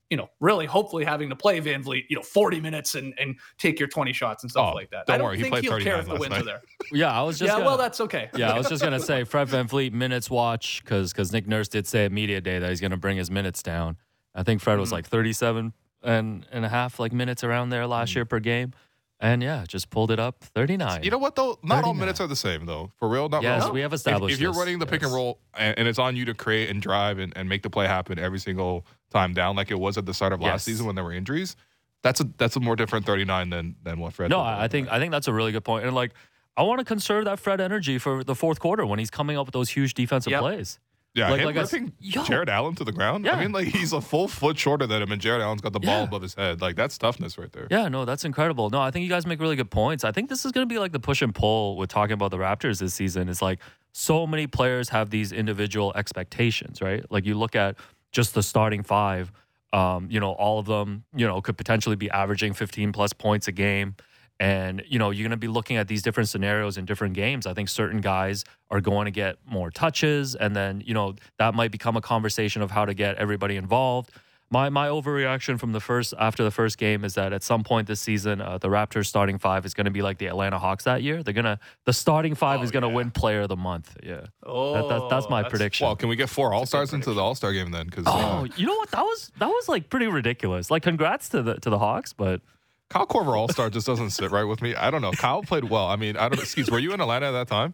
you 0.10 0.18
know, 0.18 0.30
really 0.40 0.66
hopefully 0.68 1.04
having 1.04 1.30
to 1.30 1.36
play 1.36 1.60
VanVleet, 1.60 2.04
you 2.10 2.16
know, 2.16 2.22
40 2.22 2.62
minutes 2.62 2.94
and, 2.96 3.14
and 3.20 3.36
take 3.58 3.80
your 3.80 3.88
20 3.88 4.14
shots 4.14 4.44
and 4.44 4.52
stuff 4.52 4.70
Oh, 4.72 4.76
like 4.76 4.92
that. 4.92 5.08
don't 5.08 5.16
I 5.16 5.18
don't 5.18 5.26
worry, 5.26 5.38
he 5.38 5.44
think 5.44 5.54
played 5.54 5.64
he'll 5.64 5.80
care 5.80 5.98
if 6.00 6.06
the 6.06 6.12
last 6.12 6.20
wins 6.20 6.30
night. 6.32 6.42
are 6.42 6.46
there. 6.46 6.62
Yeah, 6.92 7.12
I 7.12 7.24
was 7.24 7.40
just 7.40 7.48
yeah, 7.50 7.56
gonna, 7.56 7.66
well, 7.66 7.78
that's 7.78 8.00
okay. 8.02 8.30
yeah, 8.36 8.52
I 8.52 8.58
was 8.58 8.70
just 8.70 8.84
gonna 8.84 9.00
say 9.12 9.24
Fred 9.24 9.48
VanVleet 9.48 9.92
minutes 9.94 10.30
watch 10.30 10.84
because 10.84 11.12
because 11.12 11.32
Nick 11.34 11.48
Nurse 11.48 11.68
did 11.68 11.88
say 11.88 12.06
at 12.06 12.12
media 12.12 12.40
day 12.42 12.60
that 12.60 12.70
he's 12.70 12.80
gonna 12.82 12.98
bring 12.98 13.18
his 13.18 13.32
minutes 13.32 13.64
down. 13.64 13.98
I 14.36 14.44
think 14.44 14.62
Fred 14.62 14.78
was 14.78 14.90
Mhm. 14.90 14.94
like 14.94 15.08
37 15.08 15.74
and 16.04 16.46
and 16.52 16.66
a 16.66 16.70
half 16.70 17.00
like 17.00 17.12
minutes 17.12 17.44
around 17.44 17.70
there 17.70 17.88
last 17.88 18.12
Mm. 18.12 18.16
year 18.18 18.26
per 18.26 18.40
game, 18.40 18.74
and 19.20 19.42
yeah, 19.42 19.64
just 19.68 19.90
pulled 19.90 20.12
it 20.12 20.20
up 20.20 20.44
39. 20.44 21.02
You 21.04 21.10
know 21.10 21.18
what 21.18 21.36
though? 21.36 21.58
Not 21.64 21.84
all 21.86 21.96
minutes 21.96 22.22
are 22.22 22.28
the 22.28 22.36
same 22.36 22.68
though. 22.68 22.92
For 23.00 23.10
real, 23.10 23.28
not 23.30 23.42
yes, 23.42 23.64
all. 23.64 23.72
we 23.72 23.82
have 23.82 23.94
If, 23.94 23.96
established. 23.98 24.36
if 24.36 24.40
you're 24.42 24.52
this, 24.52 24.60
running 24.60 24.78
the 24.78 24.86
pick 24.86 25.02
and 25.02 25.12
roll 25.12 25.40
and, 25.58 25.80
and 25.80 25.88
it's 25.88 25.98
on 25.98 26.16
you 26.16 26.26
to 26.26 26.36
create 26.36 26.70
and 26.70 26.80
drive 26.82 27.18
and, 27.18 27.34
and 27.36 27.50
make 27.50 27.64
the 27.64 27.70
play 27.72 27.88
happen 27.88 28.20
every 28.20 28.38
single 28.40 28.86
time 29.16 29.34
down, 29.34 29.56
like 29.56 29.72
it 29.72 29.80
was 29.80 29.98
at 29.98 30.06
the 30.06 30.14
start 30.14 30.34
of 30.34 30.42
last 30.42 30.52
Yes. 30.52 30.64
season 30.64 30.86
when 30.86 30.96
there 30.96 31.04
were 31.04 31.14
injuries, 31.14 31.56
that's 32.04 32.20
a 32.22 32.26
that's 32.38 32.56
a 32.56 32.60
more 32.60 32.76
different 32.76 33.06
39 33.06 33.50
than 33.50 33.76
than 33.84 34.00
what 34.00 34.14
Fred. 34.14 34.30
No, 34.30 34.40
I 34.42 34.68
think 34.68 34.92
I 34.92 35.00
think 35.00 35.12
that's 35.12 35.28
a 35.28 35.34
really 35.34 35.52
good 35.52 35.64
point. 35.64 35.86
And 35.86 35.96
like, 35.96 36.12
I 36.58 36.64
want 36.64 36.80
to 36.80 36.86
conserve 36.86 37.26
that 37.26 37.40
Fred 37.40 37.60
energy 37.60 37.98
for 37.98 38.24
the 38.24 38.36
fourth 38.36 38.60
quarter 38.60 38.86
when 38.86 39.00
he's 39.00 39.10
coming 39.10 39.38
up 39.38 39.46
with 39.48 39.54
those 39.54 39.70
huge 39.70 39.94
defensive 39.94 40.32
Yep. 40.32 40.42
plays. 40.42 40.80
yeah, 41.18 41.30
like- 41.32 41.40
him 41.40 41.46
like 41.46 41.56
ripping 41.56 41.94
Yo. 42.00 42.24
Jarrett 42.26 42.50
Allen 42.50 42.76
to 42.76 42.84
the 42.84 42.92
ground. 42.92 43.24
Yeah. 43.24 43.36
I 43.38 43.42
mean, 43.42 43.54
like 43.54 43.68
he's 43.68 43.94
a 43.94 44.02
full 44.02 44.28
foot 44.28 44.58
shorter 44.60 44.86
than 44.86 45.02
him, 45.02 45.12
and 45.14 45.22
Jarrett 45.22 45.42
Allen's 45.42 45.62
got 45.62 45.72
the 45.72 45.80
ball 45.80 46.00
Yeah. 46.00 46.04
above 46.04 46.22
his 46.22 46.34
head. 46.36 46.60
Like 46.62 46.76
that's 46.76 46.98
toughness 46.98 47.38
right 47.38 47.52
there. 47.54 47.68
Yeah, 47.72 47.88
no, 47.88 48.04
that's 48.04 48.26
incredible. 48.26 48.70
No, 48.70 48.82
I 48.82 48.92
think 48.92 49.04
you 49.04 49.10
guys 49.10 49.26
make 49.26 49.40
really 49.40 49.56
good 49.56 49.72
points. 49.72 50.04
I 50.04 50.12
think 50.12 50.28
this 50.28 50.44
is 50.46 50.52
going 50.52 50.68
to 50.68 50.74
be 50.74 50.78
like 50.78 50.92
the 50.92 51.00
push 51.00 51.22
and 51.22 51.34
pull 51.34 51.78
with 51.78 51.90
talking 51.90 52.14
about 52.14 52.32
the 52.32 52.38
Raptors 52.38 52.80
this 52.82 52.94
season. 52.94 53.30
It's 53.30 53.42
like 53.42 53.60
so 53.94 54.28
many 54.28 54.46
players 54.46 54.90
have 54.90 55.10
these 55.10 55.32
individual 55.32 55.94
expectations, 55.96 56.82
right? 56.82 57.04
Like 57.10 57.26
you 57.26 57.36
look 57.36 57.56
at 57.56 57.78
just 58.16 58.34
the 58.34 58.42
starting 58.42 58.82
five, 58.82 59.32
um, 59.74 60.08
you 60.10 60.22
know, 60.22 60.32
all 60.32 60.58
of 60.58 60.66
them, 60.66 61.04
you 61.14 61.28
know, 61.28 61.42
could 61.42 61.58
potentially 61.58 61.98
be 61.98 62.10
averaging 62.10 62.54
15 62.54 62.94
plus 62.94 63.12
points 63.12 63.50
a 63.50 63.52
game. 63.52 63.96
And, 64.40 64.82
you 64.88 65.00
know, 65.00 65.12
you're 65.12 65.24
going 65.24 65.32
to 65.32 65.38
be 65.38 65.50
looking 65.50 65.76
at 65.78 65.88
these 65.90 66.02
different 66.02 66.30
scenarios 66.30 66.78
in 66.78 66.86
different 66.86 67.14
games. 67.14 67.46
I 67.46 67.54
think 67.54 67.68
certain 67.68 68.00
guys 68.00 68.46
are 68.72 68.80
going 68.80 69.06
to 69.06 69.12
get 69.12 69.38
more 69.46 69.70
touches. 69.70 70.34
And 70.34 70.56
then, 70.56 70.82
you 70.86 70.94
know, 70.94 71.16
that 71.40 71.54
might 71.56 71.72
become 71.72 71.98
a 71.98 72.02
conversation 72.02 72.62
of 72.62 72.72
how 72.72 72.86
to 72.86 72.94
get 72.94 73.18
everybody 73.18 73.58
involved. 73.58 74.12
My 74.52 74.70
my 74.70 74.88
overreaction 74.88 75.60
from 75.60 75.72
the 75.72 75.80
first 75.80 76.14
after 76.20 76.44
the 76.44 76.52
first 76.52 76.78
game 76.78 77.04
is 77.04 77.16
that 77.16 77.34
at 77.34 77.42
some 77.42 77.64
point 77.64 77.88
this 77.88 78.00
season, 78.00 78.42
uh, 78.42 78.60
the 78.60 78.68
Raptors 78.68 79.08
starting 79.08 79.40
five 79.40 79.66
is 79.66 79.74
going 79.74 79.86
to 79.86 79.92
be 79.92 80.04
like 80.04 80.20
the 80.20 80.28
Atlanta 80.28 80.60
Hawks 80.60 80.84
that 80.84 81.02
year. 81.02 81.24
They're 81.24 81.34
gonna 81.34 81.60
the 81.86 81.94
starting 81.94 82.36
five 82.36 82.60
Oh, 82.60 82.64
is 82.64 82.70
going 82.70 82.84
to 82.84 82.90
yeah. 82.90 82.94
win 82.94 83.10
Player 83.12 83.42
of 83.42 83.50
the 83.50 83.56
Month. 83.56 83.98
Yeah, 84.04 84.28
Oh, 84.44 84.74
that, 84.74 84.88
that, 84.88 85.10
that's 85.10 85.30
my 85.30 85.42
prediction. 85.44 85.88
Well, 85.88 85.96
can 85.96 86.10
we 86.10 86.16
get 86.16 86.30
four 86.30 86.54
All 86.54 86.68
Stars 86.68 86.94
into 86.94 87.12
the 87.14 87.22
All 87.22 87.34
Star 87.34 87.54
game 87.54 87.72
then? 87.72 87.88
Because 87.88 88.04
oh, 88.08 88.48
you 88.56 88.68
know 88.68 88.76
what? 88.76 88.92
That 88.92 89.02
was 89.02 89.32
that 89.40 89.48
was 89.48 89.68
like 89.68 89.90
pretty 89.90 90.08
ridiculous. 90.08 90.70
Like, 90.70 90.84
congrats 90.84 91.28
to 91.30 91.42
the 91.42 91.56
to 91.56 91.70
the 91.72 91.80
Hawks, 91.80 92.14
but 92.14 92.42
Kyle 92.90 93.08
Korver 93.08 93.36
All 93.36 93.50
Star 93.50 93.72
just 93.72 93.88
doesn't 93.88 94.12
sit 94.12 94.30
right 94.30 94.44
with 94.44 94.62
me. 94.62 94.76
I 94.76 94.92
don't 94.92 95.02
know. 95.02 95.12
Kyle 95.12 95.42
played 95.42 95.64
well. 95.66 95.88
I 95.88 95.96
mean, 95.96 96.18
I 96.18 96.30
don't. 96.30 96.40
Excuse, 96.40 96.70
were 96.70 96.78
you 96.80 96.94
in 96.94 97.02
Atlanta 97.02 97.26
at 97.26 97.32
that 97.32 97.48
time? 97.48 97.74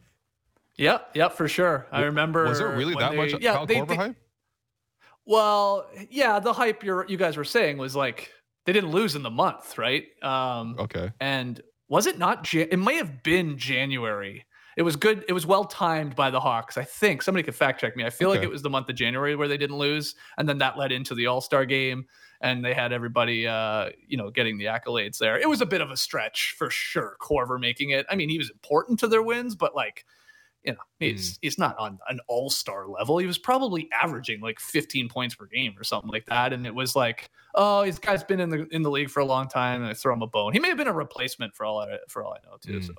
Yep, 0.77 1.11
yep, 1.15 1.33
for 1.33 1.49
sure. 1.49 1.85
I 1.91 2.03
remember. 2.03 2.45
Was 2.45 2.59
there 2.59 2.69
really 2.69 2.95
that 2.95 3.11
they- 3.11 3.17
much 3.17 3.35
Yeah, 3.41 3.53
Kyle 3.55 3.65
they, 3.65 3.75
Korver 3.75 3.87
they- 3.89 3.95
hype? 3.97 4.15
Well, 5.25 5.87
yeah, 6.09 6.39
the 6.39 6.53
hype 6.53 6.83
you're, 6.83 7.05
you 7.07 7.17
guys 7.17 7.37
were 7.37 7.43
saying 7.43 7.77
was 7.77 7.95
like 7.95 8.31
they 8.65 8.73
didn't 8.73 8.91
lose 8.91 9.15
in 9.15 9.23
the 9.23 9.29
month, 9.29 9.77
right? 9.77 10.05
Um, 10.23 10.75
Okay. 10.79 11.11
and 11.19 11.61
was 11.89 12.07
it 12.07 12.17
not? 12.17 12.43
Jan- 12.43 12.69
it 12.71 12.77
may 12.77 12.95
have 12.95 13.21
been 13.23 13.57
January. 13.57 14.45
It 14.77 14.83
was 14.83 14.95
good. 14.95 15.25
It 15.27 15.33
was 15.33 15.45
well 15.45 15.65
timed 15.65 16.15
by 16.15 16.29
the 16.31 16.39
Hawks. 16.39 16.77
I 16.77 16.83
think 16.85 17.21
somebody 17.21 17.43
could 17.43 17.55
fact 17.55 17.81
check 17.81 17.95
me. 17.97 18.05
I 18.05 18.09
feel 18.09 18.29
like 18.29 18.41
it 18.41 18.49
was 18.49 18.61
the 18.61 18.69
month 18.69 18.87
of 18.89 18.95
January 18.95 19.35
where 19.35 19.49
they 19.49 19.57
didn't 19.57 19.77
lose, 19.77 20.15
and 20.37 20.47
then 20.47 20.57
that 20.59 20.77
led 20.77 20.93
into 20.93 21.13
the 21.13 21.27
All 21.27 21.41
Star 21.41 21.65
game, 21.65 22.05
and 22.39 22.63
they 22.63 22.73
had 22.73 22.93
everybody, 22.93 23.45
uh, 23.45 23.89
you 24.07 24.15
know, 24.15 24.31
getting 24.31 24.57
the 24.57 24.65
accolades 24.65 25.17
there. 25.17 25.37
It 25.37 25.49
was 25.49 25.59
a 25.59 25.65
bit 25.65 25.81
of 25.81 25.91
a 25.91 25.97
stretch 25.97 26.55
for 26.57 26.69
sure. 26.69 27.17
Korver 27.21 27.59
making 27.59 27.89
it. 27.89 28.05
I 28.09 28.15
mean, 28.15 28.29
he 28.29 28.37
was 28.37 28.49
important 28.49 28.97
to 29.01 29.07
their 29.09 29.21
wins, 29.21 29.55
but 29.55 29.75
like, 29.75 30.05
you 30.63 30.71
know, 30.71 30.79
He's 31.01 31.39
he's 31.41 31.57
not 31.57 31.77
on 31.77 31.99
an 32.09 32.19
all 32.27 32.49
star 32.49 32.87
level. 32.87 33.17
He 33.17 33.25
was 33.27 33.37
probably 33.37 33.89
averaging 33.91 34.39
like 34.41 34.59
15 34.59 35.09
points 35.09 35.35
per 35.35 35.45
game 35.47 35.73
or 35.77 35.83
something 35.83 36.09
like 36.11 36.25
that. 36.27 36.53
And 36.53 36.65
it 36.65 36.73
was 36.75 36.95
like, 36.95 37.29
oh, 37.55 37.83
this 37.85 37.99
guy's 37.99 38.23
been 38.23 38.39
in 38.39 38.49
the 38.49 38.67
in 38.71 38.81
the 38.83 38.91
league 38.91 39.09
for 39.09 39.19
a 39.19 39.25
long 39.25 39.47
time, 39.47 39.81
and 39.81 39.89
I 39.89 39.93
throw 39.93 40.13
him 40.13 40.21
a 40.21 40.27
bone. 40.27 40.53
He 40.53 40.59
may 40.59 40.69
have 40.69 40.77
been 40.77 40.87
a 40.87 40.93
replacement 40.93 41.55
for 41.55 41.65
all 41.65 41.79
I 41.79 41.97
for 42.07 42.23
all 42.23 42.33
I 42.33 42.47
know 42.47 42.57
too. 42.61 42.79
Mm. 42.79 42.87
So 42.87 42.93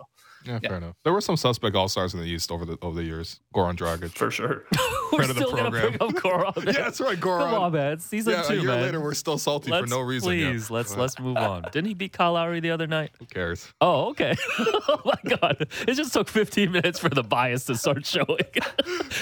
Yeah, 0.45 0.59
Yeah. 0.63 0.69
fair 0.69 0.79
enough. 0.79 0.97
There 1.05 1.13
were 1.13 1.21
some 1.21 1.37
suspect 1.37 1.77
all 1.77 1.89
stars 1.89 2.15
in 2.15 2.21
the 2.21 2.27
East 2.27 2.51
over 2.51 2.65
the 2.65 2.77
over 2.83 2.95
the 2.97 3.05
years. 3.05 3.41
Goran 3.55 3.77
Dragic. 3.77 4.11
for 4.13 4.31
sure. 4.31 4.65
We're 5.13 5.19
Friend 5.19 5.31
of 5.31 5.37
the 5.37 5.43
still 5.43 5.51
gonna 5.57 5.71
program. 5.71 5.97
bring 5.99 6.17
up 6.17 6.23
Goran. 6.23 6.65
Yeah, 6.73 6.73
that's 6.85 7.01
right, 7.01 7.19
Goran. 7.21 7.51
Come 7.51 7.55
on, 7.55 7.73
man. 7.73 7.93
It's 7.93 8.05
season 8.07 8.33
yeah, 8.33 8.43
two, 8.43 8.53
a 8.55 8.57
year 8.57 8.65
man. 8.67 8.83
later, 8.83 9.01
we're 9.01 9.15
still 9.15 9.39
salty 9.39 9.71
let's, 9.71 9.85
for 9.85 9.91
no 9.91 10.01
reason. 10.01 10.33
yeah. 10.39 10.51
Please, 10.51 10.71
let's 10.71 10.97
let's 10.97 11.19
move 11.21 11.37
on. 11.37 11.63
Didn't 11.71 11.87
he 11.89 11.95
beat 11.95 12.13
Kyle 12.13 12.33
Lowry 12.33 12.61
the 12.61 12.71
other 12.71 12.87
night? 12.87 13.11
Who 13.19 13.27
cares? 13.27 13.73
Oh, 13.81 14.09
okay. 14.11 14.35
oh 14.59 15.01
my 15.05 15.37
god, 15.37 15.67
it 15.87 15.95
just 15.95 16.13
took 16.15 16.29
15 16.29 16.73
minutes 16.73 16.99
for 16.99 17.09
the 17.11 17.23
bias 17.23 17.65
to 17.67 17.77
start 17.77 17.92
showing. 18.03 18.27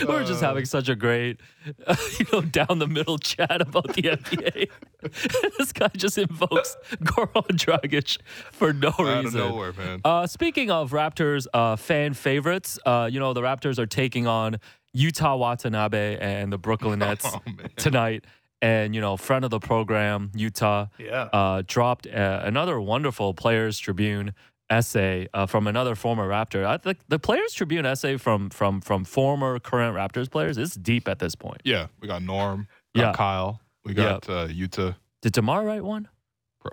we 0.00 0.06
were 0.06 0.22
just 0.24 0.42
Uh. 0.42 0.46
having 0.48 0.64
such 0.64 0.88
a 0.88 0.94
great, 0.94 1.40
you 2.18 2.26
know, 2.32 2.40
down 2.42 2.78
the 2.78 2.86
middle 2.86 3.18
chat 3.18 3.60
about 3.60 3.88
the 3.94 4.02
NBA. 4.02 4.70
this 5.58 5.72
guy 5.72 5.88
just 5.96 6.18
invokes 6.18 6.76
Goran 7.02 7.46
Dragic 7.56 8.18
for 8.52 8.72
no 8.72 8.88
Out 8.88 9.00
of 9.00 9.24
reason. 9.24 9.40
nowhere, 9.40 9.72
man. 9.72 10.00
Uh, 10.04 10.26
speaking 10.26 10.70
of 10.70 10.92
Raptors 10.92 11.46
uh, 11.52 11.76
fan 11.76 12.14
favorites, 12.14 12.78
uh, 12.86 13.08
you 13.10 13.18
know 13.18 13.32
the 13.32 13.40
Raptors 13.42 13.78
are 13.78 13.86
taking 13.86 14.26
on 14.26 14.58
Yuta 14.96 15.38
Watanabe 15.38 16.18
and 16.20 16.52
the 16.52 16.58
Brooklyn 16.58 16.98
Nets 17.00 17.24
Oh, 17.26 17.40
tonight. 17.76 18.24
And 18.62 18.94
you 18.94 19.00
know, 19.00 19.16
friend 19.16 19.42
of 19.44 19.50
the 19.50 19.58
program, 19.60 20.30
Yuta, 20.34 20.90
Yeah. 20.98 21.28
uh, 21.32 21.62
dropped 21.66 22.06
uh, 22.06 22.40
another 22.44 22.78
wonderful 22.78 23.32
Players 23.32 23.78
Tribune 23.78 24.34
essay 24.70 25.28
uh, 25.34 25.46
from 25.46 25.66
another 25.66 25.94
former 25.94 26.28
Raptor. 26.28 26.64
I 26.64 26.76
think 26.78 26.98
the 27.08 27.18
Players 27.18 27.52
Tribune 27.52 27.84
essay 27.84 28.16
from 28.16 28.48
from 28.50 28.80
from 28.80 29.04
former 29.04 29.58
current 29.58 29.96
Raptors 29.96 30.30
players 30.30 30.56
is 30.58 30.74
deep 30.74 31.08
at 31.08 31.18
this 31.18 31.34
point. 31.34 31.60
Yeah, 31.64 31.88
we 32.00 32.08
got 32.08 32.22
Norm. 32.22 32.68
We 32.94 33.00
got 33.00 33.08
Yeah. 33.08 33.12
Kyle. 33.12 33.60
We 33.84 33.94
got 33.94 34.28
uh, 34.28 34.46
Yuta. 34.48 34.96
Did 35.22 35.32
Demar 35.32 35.64
write 35.64 35.82
one? 35.84 36.08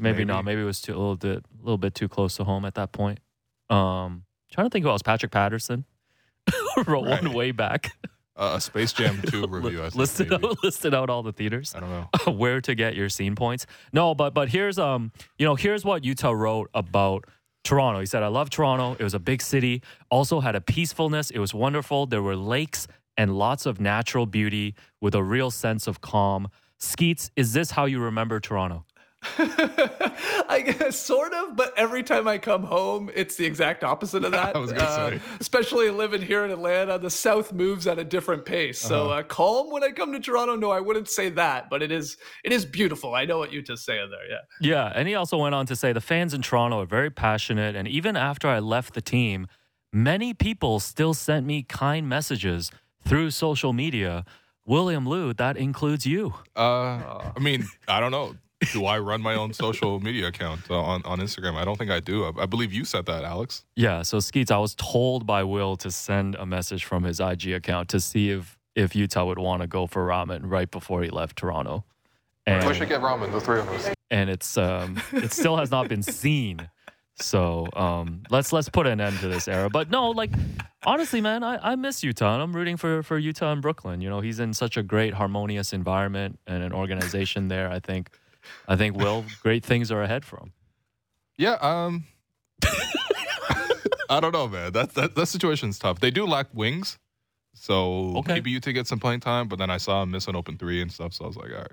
Maybe, 0.01 0.25
not. 0.25 0.44
Maybe 0.44 0.62
it 0.62 0.66
was 0.66 0.82
too, 0.82 0.92
a 0.94 0.98
little 1.00 1.16
bit 1.16 1.38
a 1.39 1.63
little 1.63 1.77
bit 1.77 1.96
too 1.96 2.10
close 2.10 2.36
to 2.38 2.44
home 2.44 2.66
at 2.66 2.75
that 2.75 2.92
point. 2.92 3.20
Um, 3.70 4.24
trying 4.51 4.66
to 4.68 4.70
think 4.70 4.84
who 4.84 4.89
else. 4.89 5.01
Patrick 5.01 5.32
Patterson 5.32 5.86
wrote 6.88 7.06
one 7.06 7.34
way 7.34 7.51
back. 7.51 7.92
Uh, 8.36 8.54
a 8.58 8.62
Space 8.62 8.94
Jam 8.94 9.20
2 9.27 9.48
review. 9.48 9.80
I 9.80 9.84
think, 9.84 9.96
listed 9.96 10.30
maybe. 10.30 10.46
out, 10.46 10.58
listed 10.63 10.94
out 10.94 11.10
all 11.10 11.24
the 11.24 11.32
theaters. 11.34 11.74
I 11.75 11.80
don't 11.80 11.89
know. 11.89 12.32
where 12.34 12.62
to 12.62 12.75
get 12.75 12.96
your 12.96 13.10
scene 13.10 13.36
points. 13.36 13.66
No, 13.94 14.13
but 14.13 14.34
but 14.34 14.50
here's 14.50 14.77
um 14.77 15.12
you 15.39 15.46
know 15.46 15.56
here's 15.56 15.84
what 15.86 16.04
Yuta 16.04 16.38
wrote 16.38 16.70
about 16.74 17.25
Toronto. 17.67 18.00
He 18.00 18.05
said, 18.05 18.24
"I 18.24 18.31
love 18.39 18.50
Toronto. 18.50 18.95
It 18.97 19.03
was 19.03 19.13
a 19.13 19.19
big 19.19 19.41
city. 19.41 19.81
Also 20.09 20.39
had 20.39 20.55
a 20.55 20.62
peacefulness. 20.62 21.29
It 21.29 21.39
was 21.39 21.53
wonderful. 21.53 22.07
There 22.07 22.24
were 22.24 22.38
lakes 22.55 22.88
and 23.17 23.38
lots 23.38 23.65
of 23.65 23.79
natural 23.79 24.25
beauty 24.25 24.74
with 25.01 25.13
a 25.13 25.24
real 25.36 25.51
sense 25.51 25.86
of 25.86 26.00
calm." 26.00 26.47
Skeets, 26.79 27.29
is 27.36 27.53
this 27.53 27.71
how 27.71 27.86
you 27.86 28.00
remember 28.00 28.39
Toronto? 28.39 28.86
I 30.50 30.62
guess 30.65 30.98
sort 31.00 31.34
of, 31.34 31.55
but 31.55 31.74
every 31.77 32.03
time 32.03 32.27
I 32.27 32.38
come 32.38 32.63
home, 32.63 33.10
it's 33.15 33.36
the 33.36 33.46
exact 33.46 33.84
opposite 33.84 34.24
of 34.24 34.31
that. 34.39 34.55
I 34.55 34.60
was 34.60 34.72
gonna 34.72 35.19
say. 35.19 35.22
Especially 35.39 35.89
living 35.89 36.22
here 36.22 36.46
in 36.46 36.51
Atlanta, 36.51 36.98
the 37.00 37.10
South 37.10 37.53
moves 37.53 37.88
at 37.88 38.00
a 38.00 38.03
different 38.03 38.46
pace. 38.46 38.79
So 38.79 39.05
Uh-huh. 39.10 39.19
uh, 39.19 39.24
calm 39.24 39.72
when 39.72 39.84
I 39.84 39.91
come 39.91 40.12
to 40.13 40.19
Toronto. 40.19 40.55
No, 40.55 40.72
I 40.72 40.79
wouldn't 40.79 41.10
say 41.10 41.29
that, 41.31 41.69
but 41.69 41.81
it 41.81 41.91
is 41.91 42.17
it 42.43 42.51
is 42.51 42.65
beautiful. 42.65 43.13
I 43.15 43.25
know 43.25 43.38
what 43.38 43.51
you 43.51 43.62
just 43.62 43.86
say 43.86 43.96
there. 43.98 44.07
Yeah. 44.29 44.38
Yeah, 44.62 44.91
and 44.96 45.07
he 45.07 45.15
also 45.15 45.38
went 45.38 45.55
on 45.55 45.65
to 45.67 45.75
say 45.75 45.93
the 45.93 46.01
fans 46.01 46.34
in 46.34 46.41
Toronto 46.41 46.81
are 46.81 46.86
very 46.86 47.10
passionate, 47.10 47.75
and 47.75 47.88
even 47.88 48.15
after 48.15 48.48
I 48.48 48.60
left 48.60 48.93
the 48.93 49.01
team, 49.01 49.48
many 49.93 50.34
people 50.34 50.79
still 50.79 51.13
sent 51.13 51.46
me 51.46 51.63
kind 51.63 52.07
messages 52.07 52.72
through 53.05 53.31
social 53.31 53.74
media. 53.74 54.25
William 54.66 55.07
Lou, 55.07 55.33
that 55.33 55.55
includes 55.55 56.05
you. 56.05 56.33
Uh, 56.53 57.31
I 57.35 57.40
mean, 57.40 57.66
I 57.87 58.01
don't 58.01 58.11
know. 58.11 58.35
Do 58.74 58.85
I 58.85 58.98
run 58.98 59.22
my 59.22 59.35
own 59.35 59.53
social 59.53 60.00
media 60.00 60.27
account 60.27 60.61
uh, 60.70 60.79
on, 60.81 61.03
on 61.05 61.20
Instagram? 61.20 61.55
I 61.55 61.63
don't 61.65 61.77
think 61.77 61.91
I 61.91 62.00
do. 62.00 62.25
I, 62.25 62.43
I 62.43 62.46
believe 62.48 62.74
you 62.74 62.85
said 62.85 63.05
that, 63.05 63.24
Alex. 63.24 63.63
Yeah, 63.75 64.01
so 64.01 64.20
Skeets, 64.20 64.50
I 64.50 64.57
was 64.57 64.74
told 64.75 65.27
by 65.27 65.43
Will 65.43 65.77
to 65.77 65.91
send 65.91 66.35
a 66.35 66.46
message 66.46 66.83
from 66.85 67.03
his 67.03 67.20
IG 67.20 67.51
account 67.51 67.89
to 67.89 68.00
see 68.00 68.31
if 68.31 68.57
if 68.75 68.93
Yuta 68.93 69.25
would 69.25 69.39
want 69.39 69.63
to 69.63 69.67
go 69.67 69.87
for 69.87 70.05
Ramen 70.07 70.41
right 70.43 70.70
before 70.70 71.01
he 71.01 71.09
left 71.09 71.37
Toronto. 71.37 71.83
And, 72.46 72.63
get 72.87 73.01
ramen, 73.01 73.31
the 73.31 73.41
three 73.41 73.59
of 73.59 73.67
us. 73.70 73.89
and 74.09 74.29
it's 74.29 74.57
um 74.57 75.01
it 75.11 75.33
still 75.33 75.57
has 75.57 75.70
not 75.70 75.89
been 75.89 76.01
seen. 76.03 76.70
So 77.20 77.67
um 77.75 78.24
let's 78.29 78.53
let's 78.53 78.70
put 78.70 78.87
an 78.87 79.01
end 79.01 79.20
to 79.20 79.27
this 79.27 79.48
era. 79.48 79.70
But 79.70 79.89
no, 79.91 80.11
like 80.11 80.31
honestly, 80.85 81.20
man, 81.20 81.43
I, 81.43 81.72
I 81.72 81.75
miss 81.75 82.01
Yuta 82.01 82.33
and 82.33 82.41
I'm 82.41 82.55
rooting 82.55 82.77
for 82.77 83.03
for 83.03 83.20
Yuta 83.20 83.51
and 83.51 83.61
Brooklyn. 83.61 84.00
You 84.00 84.09
know, 84.09 84.22
he's 84.22 84.39
in 84.39 84.53
such 84.53 84.77
a 84.77 84.83
great 84.83 85.13
harmonious 85.13 85.74
environment 85.74 86.39
and 86.48 86.63
an 86.63 86.72
organization 86.72 87.50
there. 87.50 87.70
I 87.70 87.79
think 87.79 88.11
I 88.68 88.75
think 88.75 88.96
Will, 88.98 89.25
great 89.42 89.64
things 89.66 89.92
are 89.92 90.01
ahead 90.03 90.24
for 90.25 90.38
him. 90.40 90.53
Yeah. 91.38 91.57
Um. 91.62 92.05
I 94.10 94.20
don't 94.22 94.31
know, 94.31 94.48
man. 94.48 94.72
That 94.74 94.94
that 94.96 95.16
that 95.16 95.25
situation's 95.27 95.77
tough. 95.79 96.00
They 96.00 96.12
do 96.12 96.25
lack 96.25 96.48
wings, 96.53 96.98
so 97.53 98.16
Okay. 98.18 98.36
maybe 98.36 98.53
Yuta 98.53 98.74
get 98.74 98.88
some 98.88 99.00
playing 99.00 99.20
time. 99.20 99.48
But 99.48 99.60
then 99.60 99.70
I 99.70 99.77
saw 99.77 100.03
him 100.03 100.12
miss 100.12 100.27
an 100.27 100.36
open 100.36 100.57
three 100.57 100.81
and 100.81 100.92
stuff, 100.92 101.14
so 101.14 101.25
I 101.25 101.27
was 101.27 101.36
like, 101.38 101.51
all 101.51 101.57
right. 101.57 101.72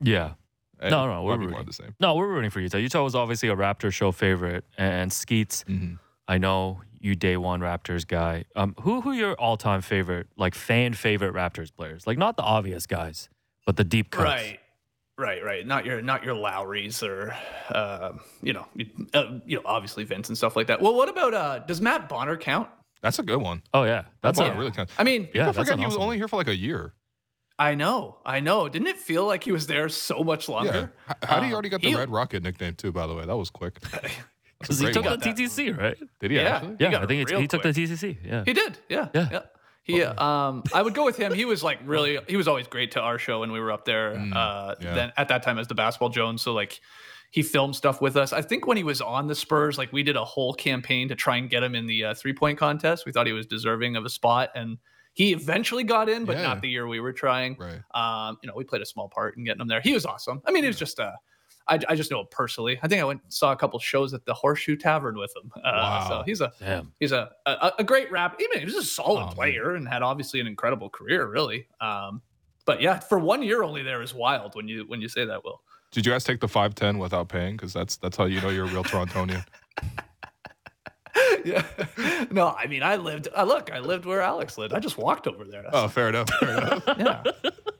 Yeah. 0.00 0.32
eh, 0.80 0.88
No, 0.88 1.06
no, 1.06 1.22
we're 1.22 1.32
probably 1.36 1.46
rooting. 1.48 1.66
the 1.66 1.72
same. 1.72 1.94
No, 2.00 2.14
we're 2.14 2.28
rooting 2.28 2.50
for 2.50 2.60
Yuta. 2.60 2.82
Yuta 2.84 3.04
was 3.04 3.14
obviously 3.14 3.48
a 3.50 3.56
Raptor 3.56 3.92
show 3.92 4.12
favorite, 4.12 4.64
and 4.78 5.12
Skeets. 5.12 5.64
Mhm. 5.68 5.98
I 6.26 6.38
know 6.38 6.80
you 7.00 7.14
day 7.14 7.36
one 7.36 7.60
Raptors 7.60 8.06
guy. 8.08 8.44
Um, 8.56 8.74
who 8.80 9.02
who 9.02 9.10
are 9.10 9.14
your 9.14 9.34
all 9.34 9.58
time 9.58 9.82
favorite, 9.82 10.28
like 10.38 10.54
fan 10.54 10.94
favorite 10.94 11.34
Raptors 11.34 11.70
players? 11.74 12.06
Like 12.06 12.16
not 12.16 12.36
the 12.38 12.42
obvious 12.42 12.86
guys, 12.86 13.28
but 13.66 13.76
the 13.76 13.84
deep 13.84 14.10
cuts. 14.10 14.24
Right. 14.24 14.58
Right, 15.16 15.44
right. 15.44 15.64
Not 15.64 15.86
your 15.86 16.02
not 16.02 16.24
your 16.24 16.34
Lowrys 16.34 17.02
or 17.02 17.36
uh, 17.70 18.12
you 18.42 18.52
know, 18.52 18.66
you, 18.74 18.86
uh, 19.14 19.38
you 19.46 19.56
know, 19.56 19.62
obviously 19.64 20.02
Vince 20.04 20.28
and 20.28 20.36
stuff 20.36 20.56
like 20.56 20.66
that. 20.66 20.82
Well, 20.82 20.94
what 20.94 21.08
about 21.08 21.34
uh 21.34 21.58
does 21.60 21.80
Matt 21.80 22.08
Bonner 22.08 22.36
count? 22.36 22.68
That's 23.00 23.18
a 23.20 23.22
good 23.22 23.40
one. 23.40 23.62
Oh 23.72 23.84
yeah, 23.84 24.04
that's 24.22 24.38
That's 24.38 24.50
a, 24.50 24.52
a 24.52 24.58
really 24.58 24.72
kind. 24.72 24.88
I 24.98 25.04
mean, 25.04 25.28
yeah. 25.32 25.42
I 25.42 25.44
That's 25.46 25.58
forget 25.58 25.74
an 25.74 25.78
he 25.78 25.84
was 25.84 25.94
awesome 25.94 26.02
only 26.02 26.16
here 26.16 26.26
for 26.26 26.36
like 26.36 26.48
a 26.48 26.56
year. 26.56 26.94
I 27.60 27.76
know, 27.76 28.18
I 28.26 28.40
know. 28.40 28.68
Didn't 28.68 28.88
it 28.88 28.96
feel 28.96 29.24
like 29.26 29.44
he 29.44 29.52
was 29.52 29.68
there 29.68 29.88
so 29.88 30.24
much 30.24 30.48
longer? 30.48 30.92
H- 31.08 31.16
How 31.22 31.36
did 31.36 31.44
he 31.44 31.48
Um, 31.50 31.52
already 31.52 31.68
got 31.68 31.82
the 31.82 31.90
he- 31.90 31.94
Red 31.94 32.10
Rocket 32.10 32.42
nickname 32.42 32.74
too? 32.74 32.90
By 32.90 33.06
the 33.06 33.14
way, 33.14 33.24
that 33.24 33.36
was 33.36 33.50
quick. 33.50 33.78
because 34.58 34.80
he 34.80 34.86
great 34.86 34.94
took 34.94 35.04
one. 35.04 35.20
the 35.20 35.26
TTC, 35.26 35.78
right? 35.78 35.96
Did 36.18 36.32
he 36.32 36.38
Yeah. 36.38 36.56
actually? 36.56 36.76
Yeah, 36.80 36.90
got 36.90 37.02
I 37.04 37.06
think 37.06 37.20
it 37.20 37.30
it's, 37.30 37.40
he 37.40 37.46
took 37.46 37.62
the 37.62 37.68
TTC. 37.68 38.16
Yeah, 38.24 38.42
He 38.44 38.52
did. 38.52 38.78
Yeah. 38.88 39.08
Yeah. 39.14 39.28
Yeah. 39.30 39.40
He 39.84 40.02
um 40.02 40.62
I 40.72 40.82
would 40.82 40.94
go 40.94 41.04
with 41.04 41.16
him. 41.16 41.32
He 41.32 41.44
was 41.44 41.62
like 41.62 41.78
really 41.84 42.18
he 42.26 42.36
was 42.36 42.48
always 42.48 42.66
great 42.66 42.90
to 42.92 43.00
our 43.00 43.18
show 43.18 43.40
when 43.40 43.52
we 43.52 43.60
were 43.60 43.70
up 43.70 43.84
there 43.84 44.14
Mm, 44.14 44.34
uh 44.34 44.74
yeah. 44.80 44.94
then 44.94 45.12
at 45.16 45.28
that 45.28 45.42
time 45.42 45.58
as 45.58 45.68
the 45.68 45.74
basketball 45.74 46.08
Jones. 46.08 46.42
So 46.42 46.52
like 46.54 46.80
he 47.30 47.42
filmed 47.42 47.74
stuff 47.76 48.00
with 48.00 48.16
us. 48.16 48.32
I 48.32 48.42
think 48.42 48.66
when 48.66 48.76
he 48.76 48.84
was 48.84 49.00
on 49.00 49.26
the 49.26 49.34
Spurs, 49.34 49.76
like 49.76 49.92
we 49.92 50.02
did 50.02 50.16
a 50.16 50.24
whole 50.24 50.54
campaign 50.54 51.08
to 51.08 51.14
try 51.16 51.36
and 51.36 51.50
get 51.50 51.62
him 51.64 51.74
in 51.74 51.86
the 51.86 52.04
uh, 52.04 52.14
three 52.14 52.32
point 52.32 52.58
contest. 52.58 53.04
We 53.06 53.12
thought 53.12 53.26
he 53.26 53.32
was 53.32 53.46
deserving 53.46 53.96
of 53.96 54.04
a 54.04 54.08
spot, 54.08 54.50
and 54.54 54.78
he 55.14 55.32
eventually 55.32 55.82
got 55.84 56.08
in, 56.08 56.24
but 56.24 56.36
Yeah. 56.36 56.42
not 56.42 56.62
the 56.62 56.68
year 56.68 56.86
we 56.86 57.00
were 57.00 57.12
trying. 57.12 57.56
Right. 57.58 57.80
Um, 57.92 58.38
you 58.42 58.46
know, 58.48 58.54
we 58.56 58.62
played 58.64 58.82
a 58.82 58.86
small 58.86 59.08
part 59.08 59.36
in 59.36 59.42
getting 59.44 59.60
him 59.60 59.66
there. 59.68 59.80
He 59.80 59.92
was 59.92 60.06
awesome. 60.06 60.42
I 60.46 60.52
mean, 60.52 60.62
it 60.64 60.68
was 60.68 60.78
just 60.78 60.98
uh, 61.00 61.10
I, 61.66 61.78
I 61.88 61.94
just 61.96 62.10
know 62.10 62.20
him 62.20 62.26
personally. 62.30 62.78
I 62.82 62.88
think 62.88 63.00
I 63.00 63.04
went 63.04 63.20
saw 63.32 63.52
a 63.52 63.56
couple 63.56 63.78
shows 63.78 64.12
at 64.12 64.24
the 64.26 64.34
Horseshoe 64.34 64.76
Tavern 64.76 65.16
with 65.16 65.32
him. 65.36 65.50
Uh, 65.56 65.60
Wow. 65.64 66.06
So 66.08 66.22
he's 66.26 66.40
a 66.40 66.52
Damn. 66.60 66.92
he's 67.00 67.12
a 67.12 67.30
a, 67.46 67.72
a 67.78 67.84
great 67.84 68.10
rap. 68.10 68.36
Even 68.40 68.58
he 68.58 68.64
was 68.64 68.74
a 68.74 68.82
solid 68.82 69.22
Oh, 69.22 69.26
man. 69.26 69.34
player 69.34 69.74
and 69.74 69.88
had 69.88 70.02
obviously 70.02 70.40
an 70.40 70.46
incredible 70.46 70.90
career, 70.90 71.26
really. 71.26 71.66
Um, 71.80 72.20
but 72.66 72.80
yeah, 72.82 72.98
for 72.98 73.18
one 73.18 73.42
year 73.42 73.62
only, 73.62 73.82
there 73.82 74.02
is 74.02 74.12
wild 74.14 74.54
when 74.54 74.68
you 74.68 74.84
when 74.88 75.00
you 75.00 75.08
say 75.08 75.24
that. 75.24 75.42
Will 75.44 75.62
Did 75.90 76.04
you 76.06 76.12
guys 76.12 76.24
take 76.24 76.40
the 76.40 76.48
five 76.48 76.74
ten 76.74 76.98
without 76.98 77.28
paying? 77.28 77.56
Because 77.56 77.72
that's 77.72 77.96
that's 77.96 78.16
how 78.16 78.24
you 78.26 78.40
know 78.40 78.50
you're 78.50 78.66
a 78.66 78.70
real 78.70 78.84
Torontonian. 78.84 79.44
yeah, 81.44 81.62
no, 82.30 82.48
I 82.58 82.66
mean, 82.66 82.82
I 82.82 82.96
lived. 82.96 83.28
Uh, 83.36 83.44
look, 83.44 83.70
I 83.72 83.78
lived 83.78 84.04
where 84.04 84.20
Alex 84.22 84.58
lived. 84.58 84.72
I 84.74 84.80
just 84.80 84.98
walked 84.98 85.26
over 85.26 85.44
there. 85.44 85.64
oh, 85.72 85.88
fair 85.88 86.08
enough. 86.08 86.28
Fair 86.40 86.50
enough. 86.58 86.82
yeah, 86.98 87.22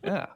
yeah. 0.04 0.26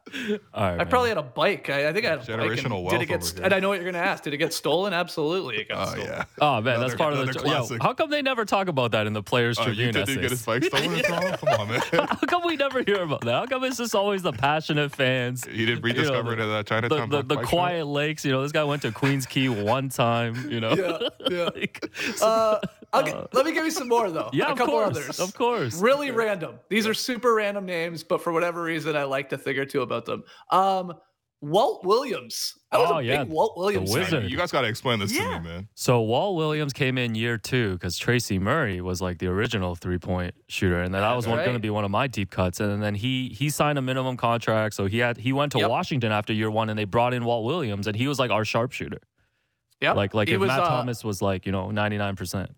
All 0.55 0.63
right, 0.65 0.73
I 0.73 0.77
man. 0.79 0.89
probably 0.89 1.09
had 1.11 1.19
a 1.19 1.23
bike. 1.23 1.71
I, 1.71 1.89
I 1.89 1.93
think 1.93 2.07
I 2.07 2.11
had 2.11 2.19
a 2.19 2.21
bike. 2.23 2.29
and 2.29 2.41
Generational 2.59 2.91
Did 2.91 2.93
wealth 2.99 3.03
it 3.03 3.07
get? 3.07 3.15
over 3.17 3.25
st- 3.25 3.37
here. 3.39 3.45
And 3.45 3.55
I 3.55 3.61
know 3.61 3.69
what 3.69 3.75
you're 3.77 3.91
going 3.91 4.03
to 4.03 4.09
ask. 4.09 4.25
Did 4.25 4.35
it 4.35 4.39
get 4.39 4.53
stolen? 4.53 4.93
Absolutely, 4.93 5.59
it 5.59 5.69
got 5.69 5.87
Oh 5.89 5.91
stolen. 5.93 6.07
yeah. 6.09 6.25
Oh 6.41 6.61
man, 6.61 6.81
that's 6.81 6.95
part 6.95 7.13
of 7.13 7.19
the 7.19 7.25
another 7.25 7.39
jo- 7.41 7.45
yo, 7.47 7.51
classic. 7.59 7.83
How 7.83 7.93
come 7.95 8.11
they 8.11 8.23
never 8.23 8.45
talk 8.45 8.69
about 8.69 8.91
that 8.93 9.07
in 9.07 9.13
the 9.13 9.23
Players 9.23 9.59
you 9.59 9.65
Tribune 9.67 9.93
did, 9.93 10.07
did 10.07 10.21
get 10.21 10.31
his 10.31 10.45
bike 10.45 10.65
stolen 10.65 10.95
in 10.95 11.03
Come 11.03 11.49
on, 11.61 11.69
man. 11.69 11.81
How 11.93 12.07
come 12.27 12.43
we 12.45 12.57
never 12.57 12.83
hear 12.83 13.03
about 13.03 13.21
that? 13.23 13.33
How 13.33 13.47
come 13.47 13.63
it's 13.65 13.77
just 13.77 13.95
always 13.95 14.23
the 14.23 14.33
passionate 14.33 14.91
fans? 14.93 15.45
He 15.45 15.67
didn't 15.67 15.83
rediscover 15.83 16.33
it 16.33 16.41
at 16.41 16.47
that 16.47 16.67
the, 16.67 16.69
Chinatown. 16.89 17.11
the, 17.11 17.19
the 17.23 17.35
bike 17.37 17.45
shop? 17.45 17.49
quiet 17.51 17.87
lakes. 17.87 18.25
You 18.25 18.33
know, 18.33 18.43
this 18.43 18.53
guy 18.53 18.65
went 18.65 18.83
to 18.83 18.91
Queens 18.93 19.27
Quay 19.27 19.49
one 19.49 19.89
time. 19.91 20.51
You 20.51 20.61
know, 20.61 20.73
Yeah, 20.73 21.09
yeah. 21.31 21.45
Like, 21.55 21.91
Uh, 22.23 22.59
I'll 22.93 23.03
get- 23.03 23.35
let 23.35 23.45
me 23.45 23.53
give 23.53 23.65
you 23.65 23.71
some 23.71 23.89
more 23.89 24.11
though. 24.11 24.31
yeah, 24.33 24.49
a 24.49 24.53
of 24.53 24.59
couple 24.59 24.75
course, 24.75 24.97
others. 24.97 25.21
of 25.21 25.35
course. 25.35 25.81
Really 25.81 26.11
random. 26.11 26.59
These 26.71 26.87
are 26.87 26.95
super 26.95 27.35
random 27.35 27.67
names, 27.67 28.03
but 28.03 28.23
for 28.23 28.33
whatever 28.33 28.63
reason, 28.63 28.97
I 28.97 29.05
liked 29.05 29.33
a 29.33 29.39
thing 29.39 29.59
or 29.59 29.65
two 29.67 29.83
about 29.83 30.05
them. 30.07 30.25
Um, 30.51 30.95
Walt 31.41 31.85
Williams. 31.85 32.55
I 32.73 32.79
was 32.79 32.91
Oh, 32.91 32.99
a 32.99 33.03
yeah, 33.03 33.23
big 33.23 33.33
Walt 33.33 33.57
Williams. 33.57 33.93
fan. 33.93 34.01
wizard. 34.01 34.31
You 34.31 34.37
guys 34.37 34.51
got 34.51 34.63
to 34.63 34.67
explain 34.69 34.99
this 34.99 35.13
Yeah. 35.15 35.35
to 35.35 35.41
me, 35.41 35.49
man. 35.49 35.69
So 35.75 36.01
Walt 36.01 36.35
Williams 36.37 36.73
came 36.73 36.99
in 36.99 37.15
year 37.15 37.39
two 37.39 37.75
because 37.75 37.97
Tracy 37.97 38.41
Murray 38.41 38.81
was 38.81 39.01
like 39.01 39.19
the 39.19 39.29
original 39.29 39.77
three 39.77 39.99
point 39.99 40.35
shooter, 40.49 40.83
and 40.83 40.93
then 40.93 41.01
that 41.03 41.15
was 41.15 41.29
Right. 41.29 41.37
going 41.45 41.55
to 41.55 41.61
be 41.61 41.71
one 41.71 41.85
of 41.85 41.93
my 41.93 42.09
deep 42.09 42.31
cuts. 42.31 42.59
And 42.59 42.83
then 42.83 42.97
he 42.97 43.29
he 43.39 43.51
signed 43.51 43.79
a 43.79 43.83
minimum 43.83 44.17
contract, 44.17 44.75
so 44.75 44.87
he 44.87 44.99
had 44.99 45.17
he 45.19 45.33
went 45.33 45.53
to 45.53 45.59
Yep. 45.59 45.71
Washington 45.71 46.11
after 46.11 46.33
year 46.33 46.51
one, 46.51 46.71
and 46.71 46.79
they 46.79 46.85
brought 46.85 47.15
in 47.15 47.25
Walt 47.25 47.45
Williams, 47.45 47.87
and 47.87 47.95
he 47.95 48.09
was 48.09 48.19
like 48.19 48.33
our 48.33 48.45
sharpshooter. 48.45 48.99
Yeah, 49.81 49.93
Like 49.93 50.13
like 50.15 50.27
He 50.27 50.35
if 50.35 50.41
was, 50.41 50.49
Matt 50.49 50.59
uh, 50.59 50.69
Thomas 50.71 51.05
was 51.05 51.23
like 51.23 51.47
you 51.47 51.53
know 51.53 51.71
ninety 51.71 51.99
nine 51.99 52.17
percent 52.17 52.49
type. 52.49 52.57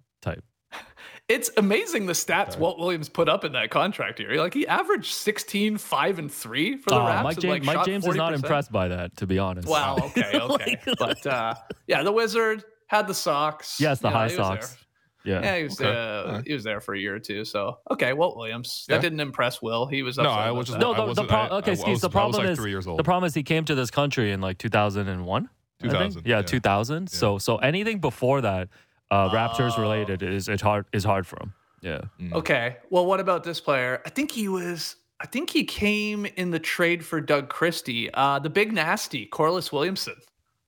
It's 1.31 1.49
amazing 1.57 2.07
the 2.07 2.13
stats 2.13 2.59
Walt 2.59 2.79
Williams 2.79 3.09
put 3.09 3.29
up 3.29 3.45
in 3.45 3.53
that 3.53 3.71
contract 3.71 4.19
year. 4.19 4.37
Like 4.37 4.53
he 4.53 4.67
averaged 4.67 5.13
16, 5.13 5.79
5, 5.79 6.19
and 6.19 6.31
3 6.33 6.77
for 6.79 6.91
the 6.91 6.97
Uh, 6.97 7.07
Raps. 7.07 7.23
Mike 7.25 7.39
James, 7.39 7.51
like, 7.67 7.77
Mike 7.77 7.87
James 7.87 8.07
is 8.07 8.17
not 8.17 8.35
impressed 8.35 8.73
by 8.73 8.89
that, 8.89 9.17
to 9.19 9.27
be 9.27 9.39
honest. 9.39 9.69
Wow. 9.69 9.97
Okay. 10.01 10.39
Okay. 10.41 10.77
but 10.99 11.25
uh, 11.27 11.55
yeah, 11.87 12.03
the 12.03 12.11
Wizard 12.13 12.65
had 12.89 13.07
the 13.07 13.15
socks. 13.15 13.81
Yes, 13.81 14.01
the 14.01 14.09
You 14.09 14.13
know, 14.15 14.19
high 14.19 14.29
he 14.29 14.35
socks. 14.37 14.77
Yeah. 15.23 15.41
Yeah, 15.43 15.57
he 15.59 15.63
was 15.65 15.81
Okay. 15.81 15.89
uh, 15.91 15.95
Alright. 16.27 16.47
he 16.47 16.53
was 16.55 16.65
there 16.65 16.81
for 16.81 16.95
a 16.95 16.99
year 16.99 17.15
or 17.15 17.19
two. 17.21 17.45
So 17.45 17.79
okay, 17.93 18.13
Walt 18.15 18.37
Williams. 18.37 18.87
Yeah. 18.89 18.97
That 18.97 19.03
didn't 19.03 19.21
impress 19.21 19.63
Will. 19.63 19.87
He 19.87 20.03
was 20.03 20.17
No, 20.17 20.25
upset 20.25 20.39
I 20.39 20.51
was 20.51 20.67
just- 20.67 20.79
No, 20.81 20.95
the, 20.95 21.03
the 21.03 21.07
wasn't- 21.09 21.29
pro- 21.29 21.39
I- 21.39 21.51
okay, 21.59 21.73
I 21.73 21.75
Skeets, 21.75 21.89
was- 21.89 22.01
the 22.01 22.07
I 22.07 22.09
was, 22.09 22.13
problem 22.13 22.43
like, 22.45 22.53
is 22.53 22.59
three 22.59 22.71
years 22.71 22.87
old. 22.89 22.99
the 22.99 23.05
problem 23.05 23.27
is 23.27 23.35
he 23.35 23.43
came 23.45 23.65
to 23.67 23.75
this 23.77 23.91
country 23.91 24.33
in 24.33 24.41
like 24.41 24.59
2001. 24.59 25.49
2000, 25.83 26.27
Yeah, 26.27 26.37
yeah. 26.39 26.43
2000. 26.43 27.09
So 27.09 27.39
so 27.39 27.57
anything 27.59 28.01
before 28.01 28.41
that, 28.41 28.69
uh, 29.11 29.29
Raptors 29.31 29.73
Oh. 29.77 29.83
related 29.83 30.23
is 30.23 30.49
it 30.49 30.61
hard 30.61 30.87
is 30.93 31.05
hard 31.05 31.27
for 31.27 31.39
him. 31.43 31.55
Yeah. 31.83 32.03
Okay. 32.33 32.77
Well, 32.91 33.07
what 33.07 33.21
about 33.21 33.43
this 33.45 33.61
player? 33.61 34.03
I 34.05 34.11
think 34.11 34.33
he 34.33 34.49
was. 34.49 34.97
I 35.23 35.27
think 35.27 35.51
he 35.51 35.65
came 35.65 36.25
in 36.27 36.51
the 36.51 36.59
trade 36.59 37.05
for 37.05 37.21
Doug 37.21 37.49
Christie. 37.49 38.11
Uh, 38.13 38.39
the 38.39 38.49
big 38.51 38.73
nasty, 38.73 39.27
Corliss 39.27 39.71
Williamson. 39.73 40.15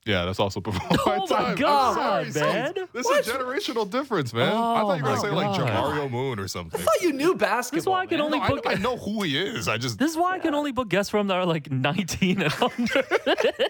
Yeah, 0.05 0.25
that's 0.25 0.41
also 0.41 0.61
before 0.61 0.87
my 0.91 0.97
Oh 1.07 1.21
my 1.21 1.27
time. 1.27 1.45
I'm 1.53 1.55
God, 1.57 1.95
sorry, 1.95 2.25
man. 2.25 2.75
Saints. 2.75 2.93
This 2.93 3.05
What? 3.07 3.21
is 3.21 3.33
generational 3.33 3.89
difference, 3.89 4.35
man. 4.35 4.49
I 4.49 4.51
Oh 4.51 4.55
thought 4.89 4.97
you 4.99 5.05
were 5.05 5.09
my 5.11 5.17
gonna 5.17 5.21
say 5.21 5.31
like 5.31 5.59
God. 5.59 5.69
Jamario 5.95 6.11
Moon 6.11 6.39
or 6.41 6.49
something. 6.49 6.81
I 6.81 6.83
thought 6.85 7.01
you 7.03 7.13
knew 7.13 7.35
basketball. 7.37 7.77
This 7.77 7.83
is 7.85 7.89
why 7.89 8.01
I 8.01 8.07
can 8.07 8.19
man. 8.19 8.25
only 8.27 8.39
No, 8.39 8.45
I, 8.45 8.49
book- 8.49 8.67
I 8.67 8.75
know 8.75 8.97
who 8.97 9.23
he 9.23 9.39
is. 9.39 9.69
I 9.69 9.79
just 9.79 9.99
This 9.99 10.11
is 10.11 10.17
why 10.17 10.33
I 10.35 10.39
can 10.41 10.55
only 10.55 10.73
book 10.73 10.89
guests 10.89 11.11
from 11.11 11.29
that 11.29 11.37
are 11.37 11.47
like 11.47 11.71
19 11.71 12.43
and 12.43 12.55
under. 12.61 13.05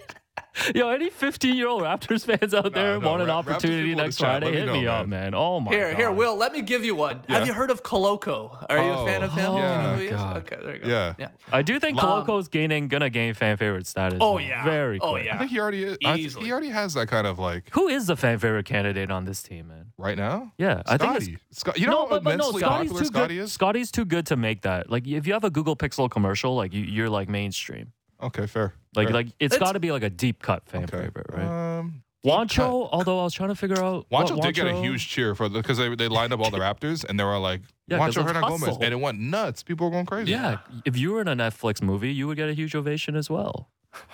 Yo, 0.75 0.89
any 0.89 1.09
15 1.09 1.55
year 1.55 1.67
old 1.67 1.81
Raptors 1.81 2.25
fans 2.25 2.53
out 2.53 2.73
there 2.73 2.99
no, 2.99 3.07
want 3.09 3.21
an 3.23 3.27
Ra- 3.29 3.37
opportunity 3.39 3.95
next 3.95 4.19
Friday? 4.19 4.45
let 4.45 4.51
me 4.53 4.59
Hit 4.59 4.65
know, 4.67 4.73
me 4.73 4.87
up, 4.87 5.07
man. 5.07 5.23
man. 5.31 5.33
Oh 5.35 5.59
my 5.59 5.71
Here, 5.71 5.89
god. 5.91 5.97
here, 5.97 6.11
Will. 6.11 6.35
Let 6.35 6.53
me 6.53 6.61
give 6.61 6.85
you 6.85 6.93
one. 6.95 7.21
Yeah. 7.27 7.39
Have 7.39 7.47
you 7.47 7.53
heard 7.53 7.71
of 7.71 7.81
Koloko? 7.81 8.63
Are 8.69 8.77
you 8.77 8.91
a 8.91 9.05
fan 9.05 9.23
of 9.23 9.31
him? 9.33 9.45
Oh, 9.49 9.55
Do 9.55 9.57
you 9.57 9.63
know 9.63 9.69
yeah. 9.69 9.95
who? 9.95 10.09
God. 10.09 10.37
Okay, 10.37 10.57
there 10.63 10.75
you 10.75 10.81
go. 10.81 10.87
Yeah. 10.87 11.13
yeah. 11.17 11.27
I 11.51 11.61
do 11.63 11.79
think 11.79 12.01
Um, 12.01 12.23
Koloko's 12.25 12.47
gaining 12.49 12.87
gonna 12.87 13.09
gain 13.09 13.33
fan 13.33 13.57
favorite 13.57 13.87
status. 13.87 14.19
Oh, 14.21 14.37
man. 14.37 14.47
yeah. 14.47 14.63
very 14.63 14.99
Oh, 15.01 15.15
yeah. 15.15 15.35
I 15.35 15.37
think 15.39 15.51
he 15.51 15.59
already 15.59 15.83
is. 15.85 15.97
I, 16.05 16.17
he 16.17 16.51
already 16.51 16.69
has 16.69 16.93
that 16.93 17.07
kind 17.07 17.25
of 17.25 17.39
like 17.39 17.69
Who 17.71 17.87
is 17.87 18.05
the 18.07 18.15
fan 18.15 18.37
favorite 18.37 18.65
candidate 18.65 19.09
on 19.09 19.25
this 19.25 19.41
team, 19.41 19.69
man? 19.69 19.87
right 19.97 20.17
now. 20.17 20.51
Yeah, 20.57 20.83
I 20.85 20.97
think 20.97 21.15
it's 21.15 21.25
Scotty. 21.25 21.37
Scott, 21.51 21.79
you 21.79 21.87
know 21.87 21.91
no, 21.93 21.99
how 22.03 22.07
but, 22.09 22.23
but 22.23 22.37
no, 22.37 22.51
Scotty's 22.51 22.63
popular 22.63 22.99
too 22.99 23.05
Scotty 23.07 23.35
good. 23.37 23.43
is. 23.43 23.53
Scotty's 23.53 23.91
too 23.91 24.05
good 24.05 24.25
to 24.27 24.35
make 24.35 24.61
that. 24.63 24.89
Like, 24.91 25.07
if 25.07 25.25
you 25.25 25.33
have 25.33 25.43
a 25.43 25.49
Google 25.49 25.75
Pixel 25.75 26.09
commercial, 26.11 26.55
like 26.55 26.73
you, 26.73 26.81
you're 26.83 27.09
like 27.09 27.27
mainstream. 27.29 27.91
Okay, 28.23 28.47
fair. 28.47 28.73
Like, 28.95 29.07
fair. 29.07 29.13
like 29.13 29.27
it's 29.39 29.55
It's- 29.55 29.59
got 29.59 29.73
to 29.73 29.79
be 29.79 29.91
like 29.91 30.03
a 30.03 30.09
deep 30.09 30.41
cut 30.41 30.67
fan 30.67 30.83
okay. 30.83 30.97
favorite, 31.03 31.27
right? 31.33 31.79
Um, 31.79 32.03
Juancho, 32.25 32.87
although 32.91 33.19
I 33.19 33.23
was 33.25 33.33
trying 33.33 33.49
to 33.49 33.55
figure 33.55 33.77
out. 33.83 34.05
what 34.09 34.27
Juancho 34.27 34.41
did 34.41 34.55
get 34.55 34.67
a 34.67 34.75
huge 34.81 35.09
cheer 35.09 35.35
for 35.35 35.49
because 35.49 35.77
they 35.77 35.93
they 35.95 36.07
lined 36.07 36.31
up 36.31 36.39
all 36.39 36.49
the 36.51 36.57
Raptors 36.67 37.03
and 37.03 37.19
they 37.19 37.23
were 37.25 37.37
like 37.37 37.61
Yeah, 37.87 37.97
'cause 37.97 38.15
Juancho 38.15 38.21
of 38.21 38.35
Hernangómez 38.35 38.75
and 38.81 38.93
it 38.93 38.99
went 38.99 39.19
nuts. 39.19 39.61
People 39.61 39.87
were 39.87 39.91
going 39.91 40.05
crazy. 40.05 40.31
Yeah, 40.31 40.59
if 40.85 40.97
you 40.97 41.11
were 41.11 41.19
in 41.21 41.27
a 41.27 41.35
Netflix 41.35 41.81
movie, 41.81 42.13
you 42.13 42.27
would 42.27 42.37
get 42.37 42.47
a 42.47 42.53
huge 42.53 42.75
ovation 42.75 43.15
as 43.17 43.29
well. 43.29 43.69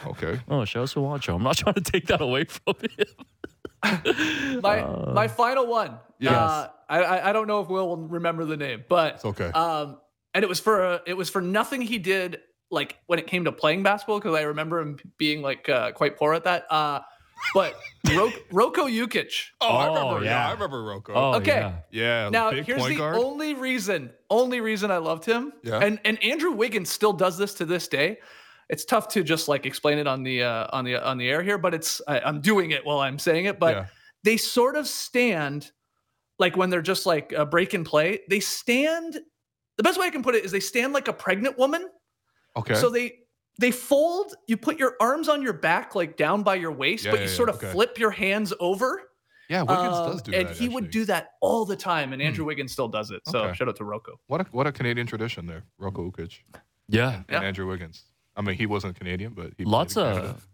Okay. 0.08 0.39
Oh, 0.50 0.65
shout 0.65 0.84
out 0.84 0.89
to 0.89 1.00
Juancho. 1.00 1.36
I'm 1.36 1.43
not 1.43 1.58
trying 1.58 1.76
to 1.76 1.82
take 1.82 2.08
that 2.08 2.19
away 2.22 2.45
from 2.45 2.76
him. 2.82 3.06
My 4.62 4.80
Uh, 4.82 5.12
my 5.13 5.28
final 5.28 5.67
one. 5.67 6.00
Yes. 6.19 6.34
Uh, 6.34 6.69
I, 6.89 7.00
I 7.04 7.30
I 7.30 7.34
don't 7.34 7.48
know 7.48 7.62
if 7.62 7.69
Will 7.69 7.88
will 7.88 7.98
remember 8.08 8.43
the 8.45 8.58
name, 8.58 8.84
but 8.89 9.15
It's 9.15 9.26
okay. 9.26 9.52
um, 9.52 10.00
and 10.34 10.43
it 10.43 10.48
was 10.50 10.60
for 10.60 10.84
a, 10.84 11.02
it 11.06 11.13
was 11.15 11.30
for 11.30 11.41
nothing 11.41 11.82
he 11.82 11.98
did 12.00 12.39
like 12.72 12.98
when 13.08 13.20
it 13.20 13.28
came 13.28 13.46
to 13.46 13.52
playing 13.52 13.84
basketball 13.84 14.20
because 14.20 14.36
I 14.36 14.42
remember 14.44 14.80
him 14.80 14.98
being 15.18 15.42
like 15.42 15.68
uh, 15.70 15.92
quite 15.92 16.18
poor 16.18 16.34
at 16.34 16.44
that. 16.44 16.66
Uh, 16.70 17.00
but 17.54 17.74
Ro- 18.16 18.32
Roko 18.52 18.90
Ukic. 18.92 19.32
oh, 19.62 19.68
I 19.68 19.88
oh, 19.88 19.94
remember. 19.94 20.26
Yeah. 20.26 20.32
yeah. 20.32 20.50
I 20.50 20.52
remember 20.54 20.78
Roko. 20.84 21.12
Oh, 21.16 21.34
Okay. 21.36 21.52
yeah. 21.56 21.74
yeah. 21.92 22.30
Now 22.30 22.52
big 22.52 22.66
here's 22.66 22.80
point 22.82 22.94
the 22.94 22.98
guard. 23.00 23.16
only 23.16 23.54
reason, 23.54 24.12
only 24.30 24.62
reason 24.62 24.92
I 24.92 24.98
loved 24.98 25.26
him. 25.26 25.54
Yeah. 25.64 25.80
And 25.80 26.00
and 26.06 26.22
Andrew 26.24 26.52
Wiggins 26.52 26.90
still 26.90 27.14
does 27.14 27.38
this 27.38 27.54
to 27.56 27.66
this 27.66 27.88
day. 27.88 28.18
It's 28.70 28.86
tough 28.86 29.08
to 29.10 29.24
just 29.24 29.48
like 29.48 29.66
explain 29.66 29.98
it 29.98 30.06
on 30.06 30.22
the 30.24 30.44
uh, 30.44 30.68
on 30.72 30.86
the 30.86 30.96
on 31.04 31.18
the 31.18 31.28
air 31.30 31.42
here, 31.42 31.58
but 31.58 31.74
it's 31.74 32.02
I, 32.08 32.20
I'm 32.20 32.40
doing 32.42 32.72
it 32.72 32.86
while 32.86 33.00
I'm 33.00 33.18
saying 33.18 33.46
it. 33.46 33.58
But 33.60 33.76
Yeah. 33.76 33.86
they 34.24 34.38
sort 34.38 34.76
of 34.76 34.88
stand 34.88 35.72
like 36.38 36.56
when 36.56 36.70
they're 36.70 36.82
just 36.82 37.06
like 37.08 37.34
uh, 37.36 37.46
break 37.46 37.74
and 37.74 37.86
play. 37.86 38.20
They 38.30 38.40
stand. 38.42 39.18
The 39.78 39.84
best 39.84 39.98
way 40.00 40.08
I 40.08 40.10
can 40.10 40.24
put 40.24 40.36
it 40.36 40.44
is 40.46 40.52
they 40.52 40.60
stand 40.60 40.94
like 40.94 41.08
a 41.08 41.14
pregnant 41.14 41.58
woman. 41.58 41.88
Okay. 42.58 42.76
So 42.76 42.90
they 42.90 43.20
they 43.60 43.72
fold. 43.72 44.34
You 44.48 44.58
put 44.58 44.80
your 44.80 44.96
arms 45.02 45.28
on 45.30 45.42
your 45.42 45.54
back, 45.54 45.96
like 45.96 46.18
down 46.18 46.44
by 46.44 46.56
your 46.56 46.72
waist, 46.72 47.06
Yeah, 47.06 47.12
but 47.12 47.20
yeah, 47.20 47.26
you 47.26 47.32
yeah, 47.32 47.36
sort 47.38 47.50
of 47.50 47.56
okay. 47.56 47.72
flip 47.72 47.98
your 47.98 48.12
hands 48.12 48.54
over. 48.60 49.02
yeah, 49.50 49.64
Wiggins 49.64 49.98
Um, 49.98 50.12
does 50.12 50.22
do 50.22 50.32
and 50.34 50.48
that. 50.48 50.52
And 50.52 50.58
he 50.60 50.70
would 50.70 50.90
do 50.92 51.06
that 51.06 51.32
all 51.42 51.66
the 51.66 51.76
time, 51.76 52.14
and 52.14 52.22
Andrew 52.22 52.46
Wiggins 52.46 52.72
still 52.72 52.88
does 52.88 53.12
it. 53.12 53.22
So 53.28 53.40
Okay. 53.44 53.56
shout 53.56 53.68
out 53.68 53.76
to 53.78 53.84
Roko. 53.84 54.16
What 54.28 54.42
a 54.42 54.44
what 54.52 54.68
a 54.68 54.72
Canadian 54.72 55.08
tradition 55.08 55.46
there, 55.46 55.64
Roko 55.82 56.12
Ukic 56.12 56.40
Yeah. 56.88 57.16
and 57.16 57.26
Yeah. 57.30 57.42
Andrew 57.42 57.68
Wiggins. 57.68 58.04
I 58.36 58.42
mean, 58.42 58.56
he 58.56 58.66
wasn't 58.66 58.96
Canadian, 58.98 59.34
but 59.34 59.52
he 59.58 59.66
Lots 59.66 59.98
of 59.98 60.48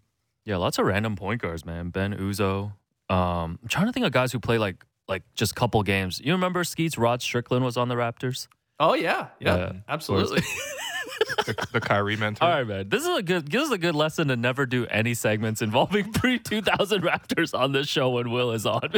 yeah, 0.45 0.57
lots 0.57 0.77
of 0.79 0.85
random 0.85 1.15
point 1.15 1.41
guards, 1.41 1.65
man. 1.65 1.89
Ben 1.89 2.13
Uzoh. 2.15 2.71
Um, 3.09 3.59
I'm 3.61 3.67
trying 3.67 3.85
to 3.87 3.91
think 3.91 4.05
of 4.05 4.11
guys 4.11 4.31
who 4.31 4.39
play 4.39 4.57
like 4.57 4.83
like 5.07 5.21
just 5.35 5.55
couple 5.55 5.83
games. 5.83 6.19
You 6.23 6.31
remember 6.31 6.63
Skeets? 6.63 6.97
Rod 6.97 7.21
Strickland 7.21 7.63
was 7.63 7.77
on 7.77 7.87
the 7.89 7.95
Raptors. 7.95 8.47
Oh 8.79 8.93
yeah, 8.95 9.27
yeah, 9.39 9.55
Yeah. 9.57 9.71
absolutely. 9.87 10.41
the, 11.45 11.67
the 11.71 11.79
Kyrie 11.81 12.15
mentor. 12.17 12.45
All 12.45 12.51
right, 12.51 12.67
man. 12.67 12.89
This 12.89 13.05
is 13.05 13.17
a 13.17 13.21
good. 13.23 13.51
This 13.51 13.63
is 13.63 13.71
a 13.71 13.77
good 13.77 13.95
lesson 13.95 14.27
to 14.29 14.35
never 14.35 14.65
do 14.65 14.85
any 14.87 15.13
segments 15.13 15.61
involving 15.61 16.11
pre 16.13 16.39
2000 16.39 17.01
Raptors 17.01 17.57
on 17.57 17.71
this 17.71 17.87
show 17.87 18.09
when 18.09 18.29
Will 18.31 18.51
is 18.51 18.65
on. 18.65 18.93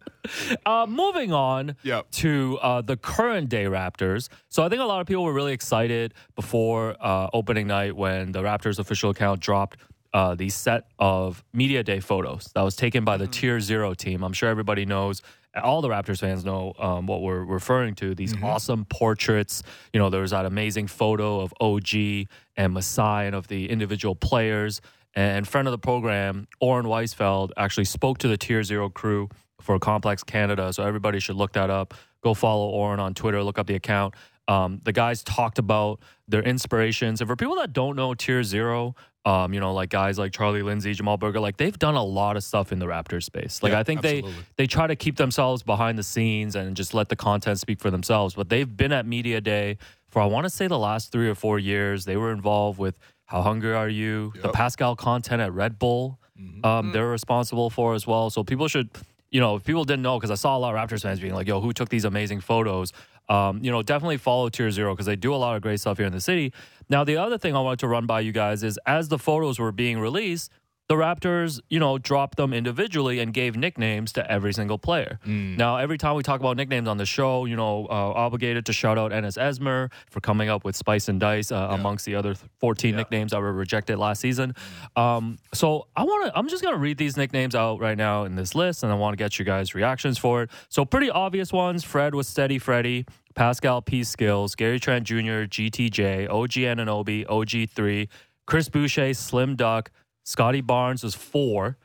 uh, 0.66 0.86
moving 0.88 1.32
on 1.32 1.76
Yep. 1.82 2.10
to 2.12 2.58
uh, 2.62 2.80
the 2.80 2.96
current 2.96 3.48
day 3.48 3.64
Raptors. 3.66 4.28
So 4.48 4.62
I 4.62 4.68
think 4.68 4.80
a 4.80 4.84
lot 4.84 5.00
of 5.00 5.06
people 5.06 5.24
were 5.24 5.32
really 5.32 5.52
excited 5.52 6.14
before 6.34 6.96
uh, 7.00 7.28
opening 7.32 7.66
night 7.66 7.94
when 7.96 8.32
the 8.32 8.42
Raptors 8.42 8.78
official 8.78 9.10
account 9.10 9.40
dropped. 9.40 9.78
Uh, 10.12 10.32
the 10.36 10.48
set 10.48 10.84
of 11.00 11.42
media 11.52 11.82
day 11.82 11.98
photos 11.98 12.48
that 12.54 12.62
was 12.62 12.76
taken 12.76 13.04
by 13.04 13.16
the 13.16 13.26
Tier 13.26 13.58
Zero 13.58 13.94
team. 13.94 14.22
I'm 14.22 14.32
sure 14.32 14.48
everybody 14.48 14.86
knows, 14.86 15.22
all 15.62 15.80
the 15.82 15.88
Raptors 15.88 16.20
fans 16.20 16.44
know 16.44 16.72
um, 16.78 17.06
what 17.06 17.22
we're 17.22 17.44
referring 17.44 17.94
to. 17.96 18.14
These 18.14 18.34
awesome 18.42 18.84
portraits. 18.86 19.62
You 19.92 20.00
know, 20.00 20.10
there 20.10 20.22
was 20.22 20.32
that 20.32 20.46
amazing 20.46 20.88
photo 20.88 21.40
of 21.40 21.54
OG 21.60 22.26
and 22.56 22.72
Masai 22.72 23.26
and 23.26 23.34
of 23.34 23.48
the 23.48 23.70
individual 23.70 24.14
players. 24.14 24.80
And 25.14 25.46
friend 25.46 25.68
of 25.68 25.72
the 25.72 25.78
program, 25.78 26.48
Oren 26.60 26.86
Weisfeld, 26.86 27.50
actually 27.56 27.84
spoke 27.84 28.18
to 28.18 28.28
the 28.28 28.36
Tier 28.36 28.62
Zero 28.64 28.88
crew 28.88 29.28
for 29.60 29.78
Complex 29.78 30.24
Canada. 30.24 30.72
So 30.72 30.84
everybody 30.84 31.20
should 31.20 31.36
look 31.36 31.52
that 31.52 31.70
up. 31.70 31.94
Go 32.22 32.34
follow 32.34 32.68
Oren 32.70 33.00
on 33.00 33.14
Twitter, 33.14 33.42
look 33.42 33.58
up 33.58 33.66
the 33.66 33.74
account. 33.74 34.14
Um, 34.48 34.80
the 34.84 34.92
guys 34.92 35.22
talked 35.22 35.58
about 35.58 36.00
their 36.28 36.42
inspirations. 36.42 37.20
And 37.20 37.28
for 37.28 37.36
people 37.36 37.56
that 37.56 37.72
don't 37.72 37.96
know 37.96 38.14
Tier 38.14 38.42
Zero, 38.42 38.94
um, 39.26 39.54
you 39.54 39.60
know, 39.60 39.72
like 39.72 39.88
guys 39.88 40.18
like 40.18 40.32
Charlie 40.32 40.62
Lindsay, 40.62 40.92
Jamal 40.92 41.16
Berger, 41.16 41.40
like 41.40 41.56
they've 41.56 41.78
done 41.78 41.94
a 41.94 42.04
lot 42.04 42.36
of 42.36 42.44
stuff 42.44 42.72
in 42.72 42.78
the 42.78 42.86
Raptor 42.86 43.22
space. 43.22 43.62
Like 43.62 43.72
Yeah, 43.72 43.80
I 43.80 43.82
think 43.82 44.04
absolutely. 44.04 44.32
they 44.32 44.38
they 44.56 44.66
try 44.66 44.86
to 44.86 44.96
keep 44.96 45.16
themselves 45.16 45.62
behind 45.62 45.98
the 45.98 46.02
scenes 46.02 46.56
and 46.56 46.76
just 46.76 46.92
let 46.92 47.08
the 47.08 47.16
content 47.16 47.58
speak 47.58 47.80
for 47.80 47.90
themselves. 47.90 48.34
But 48.34 48.50
they've 48.50 48.76
been 48.76 48.92
at 48.92 49.06
Media 49.06 49.40
Day 49.40 49.78
for 50.08 50.20
I 50.20 50.26
want 50.26 50.44
to 50.44 50.50
say 50.50 50.66
the 50.66 50.78
last 50.78 51.10
three 51.10 51.28
or 51.28 51.34
four 51.34 51.58
years. 51.58 52.04
They 52.04 52.16
were 52.18 52.32
involved 52.32 52.78
with 52.78 52.98
How 53.24 53.40
Hungry 53.40 53.74
Are 53.74 53.88
You, 53.88 54.32
the 54.42 54.48
Pascal 54.50 54.94
content 54.94 55.40
at 55.40 55.52
Red 55.54 55.78
Bull. 55.78 56.18
Um, 56.62 56.92
they're 56.92 57.08
responsible 57.08 57.70
for 57.70 57.94
as 57.94 58.06
well. 58.06 58.28
So 58.28 58.44
people 58.44 58.68
should, 58.68 58.90
you 59.30 59.40
know, 59.40 59.56
if 59.56 59.64
people 59.64 59.84
didn't 59.84 60.02
know, 60.02 60.18
because 60.18 60.30
I 60.30 60.34
saw 60.34 60.56
a 60.56 60.58
lot 60.58 60.74
of 60.74 60.80
Raptors 60.80 61.02
fans 61.02 61.18
being 61.20 61.32
like, 61.34 61.46
"Yo, 61.46 61.60
who 61.60 61.72
took 61.72 61.88
these 61.88 62.04
amazing 62.04 62.40
photos?" 62.40 62.92
Um, 63.28 63.60
you 63.62 63.70
know, 63.70 63.82
definitely 63.82 64.18
follow 64.18 64.48
Tier 64.48 64.70
Zero 64.70 64.92
because 64.92 65.06
they 65.06 65.16
do 65.16 65.34
a 65.34 65.36
lot 65.36 65.56
of 65.56 65.62
great 65.62 65.80
stuff 65.80 65.96
here 65.96 66.06
in 66.06 66.12
the 66.12 66.20
city. 66.20 66.52
Now, 66.88 67.04
the 67.04 67.16
other 67.16 67.38
thing 67.38 67.56
I 67.56 67.60
wanted 67.60 67.78
to 67.80 67.88
run 67.88 68.06
by 68.06 68.20
you 68.20 68.32
guys 68.32 68.62
is 68.62 68.78
as 68.86 69.08
the 69.08 69.18
photos 69.18 69.58
were 69.58 69.72
being 69.72 69.98
released, 69.98 70.50
the 70.88 70.94
Raptors, 70.96 71.60
you 71.70 71.80
know, 71.80 71.96
dropped 71.96 72.36
them 72.36 72.52
individually 72.52 73.18
and 73.18 73.32
gave 73.32 73.56
nicknames 73.56 74.12
to 74.12 74.30
every 74.30 74.52
single 74.52 74.76
player. 74.76 75.18
Now, 75.56 75.78
every 75.78 75.96
time 75.96 76.14
we 76.14 76.22
talk 76.22 76.40
about 76.40 76.58
nicknames 76.58 76.88
on 76.88 76.98
the 76.98 77.06
show, 77.06 77.46
you 77.46 77.56
know, 77.56 77.86
uh, 77.86 77.92
obligated 77.92 78.66
to 78.66 78.72
shout 78.74 78.98
out 78.98 79.10
Ennis 79.10 79.38
Esmer 79.38 79.90
for 80.10 80.20
coming 80.20 80.50
up 80.50 80.62
with 80.62 80.76
Spice 80.76 81.08
and 81.08 81.18
Dice 81.18 81.50
uh, 81.50 81.68
amongst 81.70 82.04
the 82.04 82.14
other 82.14 82.34
14 82.60 82.94
nicknames 82.94 83.30
that 83.32 83.40
were 83.40 83.52
rejected 83.52 83.96
last 83.98 84.20
season. 84.20 84.54
Um, 84.94 85.38
so 85.54 85.86
I 85.96 86.04
want 86.04 86.26
to, 86.26 86.38
I'm 86.38 86.48
just 86.48 86.62
going 86.62 86.74
to 86.74 86.80
read 86.80 86.98
these 86.98 87.16
nicknames 87.16 87.54
out 87.54 87.80
right 87.80 87.96
now 87.96 88.24
in 88.24 88.36
this 88.36 88.54
list, 88.54 88.82
and 88.82 88.92
I 88.92 88.94
want 88.94 89.14
to 89.14 89.16
get 89.16 89.38
you 89.38 89.44
guys' 89.46 89.74
reactions 89.74 90.18
for 90.18 90.42
it. 90.42 90.50
So, 90.68 90.84
pretty 90.84 91.10
obvious 91.10 91.50
ones 91.52 91.82
Fred 91.82 92.14
was 92.14 92.28
Steady 92.28 92.58
Freddy. 92.58 93.06
Pascal 93.34 93.82
P. 93.82 94.04
Skills, 94.04 94.54
Gary 94.54 94.78
Trent 94.78 95.06
Jr., 95.08 95.48
GTJ, 95.50 96.30
OG 96.30 96.52
Anunoby, 96.52 97.26
OG3, 97.26 98.06
Chris 98.46 98.68
Boucher, 98.68 99.12
Slim 99.12 99.56
Duck, 99.56 99.90
Scotty 100.24 100.60
Barnes 100.60 101.04
is 101.04 101.14
four. 101.14 101.78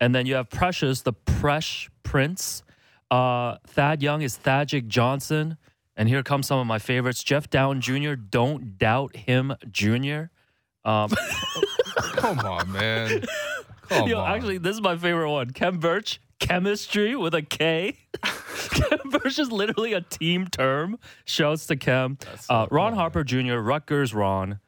And 0.00 0.14
then 0.14 0.24
you 0.26 0.34
have 0.36 0.48
Precious, 0.48 1.02
the 1.02 1.12
Presh 1.12 1.88
Prince. 2.02 2.62
Uh, 3.10 3.56
Thad 3.66 4.02
Young 4.02 4.22
is 4.22 4.38
Thagic 4.38 4.86
Johnson. 4.86 5.58
And 5.96 6.08
here 6.08 6.22
comes 6.22 6.46
some 6.46 6.58
of 6.58 6.66
my 6.66 6.78
favorites. 6.78 7.22
Jeff 7.22 7.50
Dowtin 7.50 7.80
Jr., 7.80 8.14
don't 8.14 8.78
doubt 8.78 9.14
him 9.16 9.52
Jr. 9.70 10.30
Um, 10.84 11.10
Come 11.96 12.38
on, 12.40 12.72
man. 12.72 13.22
Come 13.88 14.08
Yo, 14.08 14.20
on. 14.20 14.34
actually, 14.34 14.58
this 14.58 14.74
is 14.74 14.80
my 14.80 14.96
favorite 14.96 15.30
one. 15.30 15.50
Kem 15.50 15.78
Birch, 15.78 16.20
chemistry 16.38 17.14
with 17.16 17.34
a 17.34 17.42
K. 17.42 17.98
Kem 18.70 19.10
Birch 19.10 19.38
is 19.38 19.50
literally 19.52 19.92
a 19.92 20.00
team 20.00 20.46
term. 20.46 20.98
Shouts 21.26 21.66
to 21.66 21.76
Kem. 21.76 22.16
so 22.38 22.54
Uh, 22.54 22.66
Ron 22.70 22.92
cool. 22.92 23.00
Harper 23.00 23.24
Jr., 23.24 23.56
Rutgers 23.56 24.14
Ron, 24.14 24.60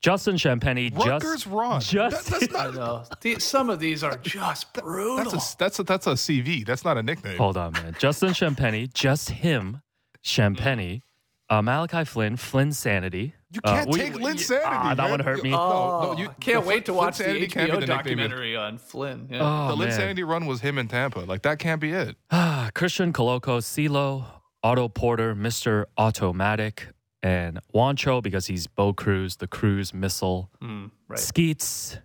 Justin 0.00 0.36
Champagnie, 0.36 0.96
Rutgers 0.96 1.42
just, 1.42 1.46
Ron. 1.46 1.80
just- 1.80 2.26
That- 2.30 2.40
that's 2.40 2.54
I 2.54 2.64
not. 2.66 2.74
know. 2.74 3.04
The- 3.20 3.40
some 3.40 3.68
of 3.68 3.80
these 3.80 4.04
are 4.04 4.16
just 4.18 4.72
brutal. 4.84 5.16
That's 5.30 5.54
a 5.54 5.56
that's 5.58 5.78
a 5.80 5.82
that's 5.82 6.06
a 6.06 6.10
CV. 6.10 6.64
That's 6.64 6.84
not 6.84 6.96
a 6.98 7.02
nickname. 7.02 7.36
hold 7.36 7.56
on, 7.56 7.72
man. 7.72 7.96
Justin 7.98 8.30
Champagnie, 8.30 8.92
just 8.94 9.30
him, 9.30 9.82
Champagnie, 10.24 11.02
uh, 11.50 11.62
Malachi 11.62 12.04
Flynn, 12.04 12.36
Flynn 12.36 12.72
Sanity. 12.72 13.34
You 13.50 13.60
Uh, 13.64 13.72
can't 13.72 13.88
we- 13.90 13.98
take 13.98 14.14
we- 14.14 14.22
Lynn 14.22 14.38
Sanity. 14.38 14.66
Ah, 14.68 14.88
that 14.94 14.98
man. 15.02 15.10
one 15.10 15.20
hurt 15.20 15.42
me. 15.42 15.50
No, 15.50 15.56
Oh, 15.58 16.12
no, 16.12 16.18
you 16.18 16.28
can't 16.38 16.66
wait 16.66 16.84
to 16.84 16.92
Flynn 16.92 16.96
watch 16.98 17.18
the 17.18 17.24
Sanity 17.24 17.46
can't 17.48 17.70
HBO 17.70 17.74
the 17.74 17.80
nickname. 17.80 17.96
documentary 17.96 18.56
on 18.56 18.76
Flynn. 18.78 19.28
Yeah. 19.30 19.38
Oh, 19.40 19.68
The 19.70 19.76
Flynn. 19.76 19.92
Sanity 19.92 20.22
run 20.22 20.46
was 20.46 20.60
him 20.60 20.76
in 20.78 20.86
Tampa. 20.88 21.20
Like 21.20 21.42
that 21.42 21.58
can't 21.58 21.80
be 21.80 21.90
it. 21.92 22.16
Ah, 22.30 22.70
Christian 22.74 23.12
Koloko, 23.12 23.60
CeeLo, 23.62 24.26
Otto 24.62 24.88
Porter, 24.88 25.34
Mr. 25.34 25.86
Automatic, 25.96 26.88
and 27.22 27.60
Juancho 27.74 28.22
because 28.22 28.46
he's 28.46 28.66
Bo 28.66 28.92
Cruz, 28.92 29.36
the 29.36 29.46
cruise 29.46 29.92
missile. 29.92 30.50
Mm, 30.62 30.90
right. 31.08 31.18
Skeets. 31.18 31.98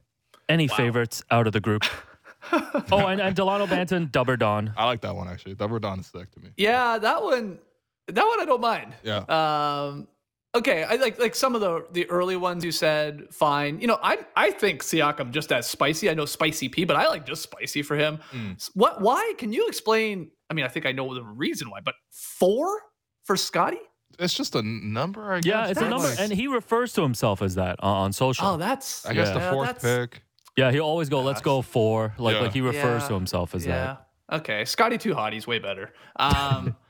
Any 0.50 0.68
favorites 0.68 1.24
out 1.32 1.48
of 1.48 1.54
the 1.54 1.62
group? 1.62 1.84
oh, 2.52 3.08
and, 3.08 3.22
and 3.22 3.36
Delano 3.36 3.66
Banton, 3.66 4.12
Dubber 4.12 4.38
Don. 4.38 4.74
I 4.76 4.86
like 4.86 5.02
that 5.02 5.16
one 5.16 5.28
actually. 5.28 5.56
Double 5.56 5.80
Don 5.80 6.00
is 6.00 6.08
sick 6.08 6.32
to 6.32 6.40
me. 6.40 6.50
Yeah, 6.58 6.98
that 6.98 7.24
one. 7.24 7.60
That 8.08 8.26
one 8.26 8.42
I 8.42 8.46
don't 8.46 8.62
mind. 8.62 8.94
Yeah. 9.04 9.24
Um. 9.30 10.08
Okay, 10.56 10.84
I 10.84 10.96
like 10.96 11.18
like 11.18 11.34
some 11.34 11.56
of 11.56 11.62
the 11.62 11.86
the 11.94 12.10
early 12.10 12.36
ones 12.36 12.64
you 12.64 12.72
said 12.72 13.34
fine. 13.34 13.80
You 13.80 13.88
know, 13.88 13.98
I 14.04 14.20
I 14.36 14.52
think 14.52 14.84
Siakam 14.84 15.32
just 15.32 15.52
as 15.52 15.66
spicy. 15.66 16.10
I 16.10 16.14
know 16.14 16.26
spicy 16.26 16.70
P, 16.70 16.84
but 16.84 16.96
I 16.96 17.08
like 17.08 17.26
just 17.26 17.44
spicy 17.44 17.82
for 17.82 17.96
him. 17.96 18.20
Mm. 18.32 18.70
What? 18.74 19.02
Why? 19.02 19.34
Can 19.38 19.54
you 19.54 19.68
explain? 19.68 20.30
I 20.50 20.54
mean, 20.54 20.66
I 20.66 20.68
think 20.68 20.86
I 20.86 20.92
know 20.92 21.14
the 21.16 21.24
reason 21.24 21.70
why, 21.70 21.80
but 21.80 21.96
four 22.12 22.82
for 23.24 23.36
Scotty? 23.38 23.80
It's 24.20 24.34
just 24.34 24.56
a 24.56 24.62
number. 24.62 25.34
I 25.34 25.40
guess. 25.40 25.46
Yeah, 25.46 25.68
it's 25.68 25.82
a 25.82 25.90
number, 25.90 26.14
and 26.20 26.32
he 26.32 26.48
refers 26.48 26.94
to 26.94 27.02
himself 27.02 27.42
as 27.42 27.56
that 27.56 27.78
on, 27.80 27.96
on 28.06 28.14
social. 28.14 28.46
Oh, 28.48 28.58
that's. 28.58 29.06
I 29.06 29.14
guess 29.14 29.28
Yeah. 29.30 29.34
the 29.34 29.52
fourth 29.52 29.68
that's- 29.82 29.84
pick. 30.12 30.24
yeah, 30.58 30.72
he 30.72 30.80
always 30.80 31.10
go, 31.10 31.22
let's 31.22 31.42
go 31.42 31.62
four. 31.62 32.14
Like, 32.18 32.36
Yeah. 32.36 32.42
like 32.42 32.54
he 32.54 32.62
refers 32.62 33.04
Yeah. 33.04 33.08
to 33.10 33.14
himself 33.16 33.56
as 33.56 33.66
that. 33.66 34.08
Okay, 34.32 34.66
Scotty 34.66 34.98
too 34.98 35.14
hot. 35.14 35.34
He's 35.34 35.48
way 35.48 35.60
better. 35.60 35.92
Um. 36.16 36.76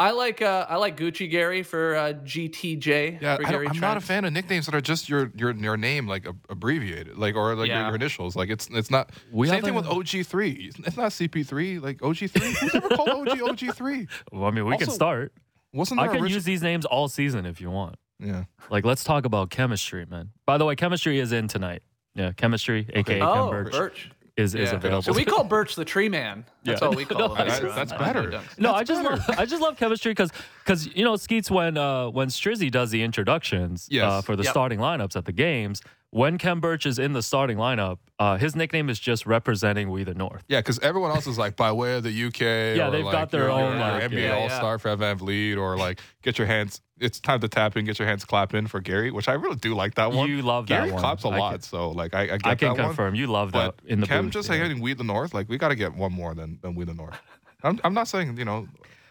I 0.00 0.10
like 0.10 0.42
uh, 0.42 0.66
I 0.68 0.76
like 0.76 0.96
Gucci 0.96 1.30
Gary 1.30 1.62
for 1.62 1.94
uh, 1.94 2.12
GTJ. 2.24 3.20
Yeah, 3.22 3.36
for 3.36 3.46
I 3.46 3.50
Gary 3.50 3.66
am 3.68 3.78
not 3.78 3.90
a 3.96 4.00
Trent. 4.00 4.02
fan 4.04 4.24
of 4.24 4.32
nicknames 4.32 4.66
that 4.66 4.74
are 4.74 4.80
just 4.80 5.08
your 5.08 5.30
your 5.36 5.52
your 5.54 5.76
name 5.76 6.08
like 6.08 6.26
ab- 6.26 6.44
abbreviated, 6.48 7.18
like 7.18 7.36
or 7.36 7.54
like 7.54 7.68
your, 7.68 7.76
Yeah. 7.76 7.86
your 7.86 7.94
initials. 7.94 8.34
Like 8.34 8.50
it's 8.50 8.68
it's 8.72 8.90
not. 8.90 9.10
We 9.30 9.46
same 9.46 9.62
thing 9.62 9.74
with 9.74 9.86
OG 9.86 10.24
three. 10.24 10.72
It's 10.78 10.96
not 10.96 11.12
CP 11.12 11.46
three. 11.46 11.78
Like 11.78 12.02
OG 12.02 12.16
three. 12.30 12.52
Who's 12.52 12.74
ever 12.74 12.88
called 12.88 13.28
OG 13.28 13.42
OG 13.42 13.74
three? 13.76 14.08
Well, 14.32 14.44
I 14.46 14.50
mean, 14.50 14.64
we 14.64 14.76
can 14.76 14.88
Also, 14.88 14.96
start. 14.96 15.32
Wasn't 15.72 15.98
I 16.00 16.06
there 16.08 16.16
can 16.16 16.24
origi- 16.24 16.30
use 16.30 16.44
these 16.44 16.62
names 16.62 16.84
all 16.84 17.08
season 17.08 17.46
if 17.46 17.60
you 17.60 17.70
want. 17.70 17.96
Yeah. 18.18 18.44
Like, 18.70 18.84
let's 18.84 19.02
talk 19.04 19.24
about 19.24 19.50
chemistry, 19.50 20.06
man. 20.06 20.30
By 20.46 20.58
the 20.58 20.64
way, 20.64 20.76
chemistry 20.76 21.18
is 21.18 21.32
in 21.32 21.48
tonight. 21.48 21.82
Yeah, 22.14 22.32
chemistry, 22.32 22.86
aka 22.94 23.18
Kem 23.18 23.26
Oh, 23.26 23.50
Birch, 23.50 23.72
Birch. 23.72 24.10
is, 24.36 24.54
is 24.54 24.70
Yeah. 24.70 24.76
available. 24.76 25.02
So 25.02 25.12
we 25.14 25.24
call 25.24 25.44
Birch 25.44 25.74
the 25.76 25.84
tree 25.84 26.08
man. 26.10 26.44
That's 26.62 26.80
Yeah. 26.82 26.88
all 26.88 26.94
we 26.94 27.04
call 27.06 27.18
No, 27.28 27.28
him. 27.28 27.38
that's- 27.38 27.62
later 27.62 27.72
that's 27.74 27.92
better. 27.94 28.30
know. 28.30 28.40
No, 28.58 28.74
I 28.74 28.84
just 28.84 29.02
love 29.02 29.20
I 29.38 29.46
just 29.46 29.62
love 29.62 29.76
chemistry 29.78 30.10
because 30.12 30.30
because 30.62 30.86
you 30.94 31.04
know 31.04 31.16
Skeets 31.16 31.50
when 31.50 31.78
uh 31.78 32.10
when 32.10 32.28
Strizzy 32.28 32.70
does 32.70 32.90
the 32.90 33.02
introductions 33.02 33.88
Yes. 33.90 34.04
uh, 34.04 34.20
for 34.20 34.36
the 34.36 34.42
Yep. 34.44 34.50
starting 34.52 34.78
lineups 34.78 35.16
at 35.16 35.24
the 35.24 35.32
games 35.32 35.80
when 36.12 36.38
Kem 36.38 36.60
Birch 36.60 36.86
is 36.86 36.98
in 37.00 37.12
the 37.14 37.22
starting 37.22 37.56
lineup 37.56 37.98
uh 38.18 38.36
his 38.36 38.54
nickname 38.54 38.88
is 38.88 39.00
just 39.00 39.26
representing 39.26 39.90
We 39.90 40.04
the 40.04 40.14
North. 40.14 40.44
Yeah, 40.46 40.60
because 40.60 40.78
everyone 40.78 41.10
else 41.10 41.26
is 41.26 41.38
like 41.38 41.56
by 41.56 41.72
way 41.72 41.96
of 41.96 42.04
the 42.04 42.10
UK. 42.26 42.40
Yeah, 42.76 42.86
or 42.88 42.90
they've 42.92 43.04
like 43.04 43.12
got 43.12 43.30
their 43.30 43.42
your- 43.48 43.50
own, 43.50 43.72
your 43.72 43.80
like, 43.80 44.02
NBA 44.04 44.22
yeah, 44.22 44.36
All 44.36 44.48
Star 44.50 44.78
for 44.78 44.96
VanVleet, 44.96 45.56
or 45.58 45.76
like 45.76 46.00
get 46.22 46.38
your 46.38 46.46
hands. 46.46 46.80
It's 47.00 47.18
time 47.18 47.40
to 47.40 47.48
tap 47.48 47.76
in, 47.76 47.84
get 47.84 47.98
your 47.98 48.06
hands 48.06 48.24
clapping 48.24 48.68
for 48.68 48.78
Gary, 48.80 49.10
which 49.10 49.26
I 49.26 49.32
really 49.32 49.56
do 49.56 49.74
like 49.74 49.94
that 49.96 50.12
one. 50.12 50.28
You 50.28 50.40
love 50.42 50.68
that 50.68 50.76
Gary 50.82 50.92
one. 50.92 51.00
claps 51.00 51.24
a 51.24 51.28
I 51.28 51.38
lot, 51.38 51.52
can- 51.54 51.62
so 51.62 51.90
like 51.90 52.14
I, 52.14 52.20
I 52.22 52.26
get 52.26 52.46
I 52.46 52.54
can 52.54 52.68
that 52.68 52.78
one. 52.78 52.86
confirm 52.90 53.14
you 53.16 53.26
love 53.26 53.50
But 53.50 53.78
that 53.78 53.86
in 53.90 54.00
the 54.00 54.06
booth, 54.06 54.30
just 54.30 54.48
yeah. 54.48 54.72
We 54.74 54.94
the 54.94 55.02
North, 55.04 55.34
like 55.34 55.48
we 55.48 55.58
got 55.58 55.70
to 55.70 55.74
get 55.74 55.94
one 55.94 56.12
more 56.12 56.34
than 56.34 56.58
than 56.62 56.74
We 56.76 56.84
the 56.84 56.94
North. 56.94 57.16
I'm 57.64 57.80
I'm 57.82 57.94
not 57.94 58.06
saying 58.06 58.36
you 58.38 58.44
know 58.44 58.68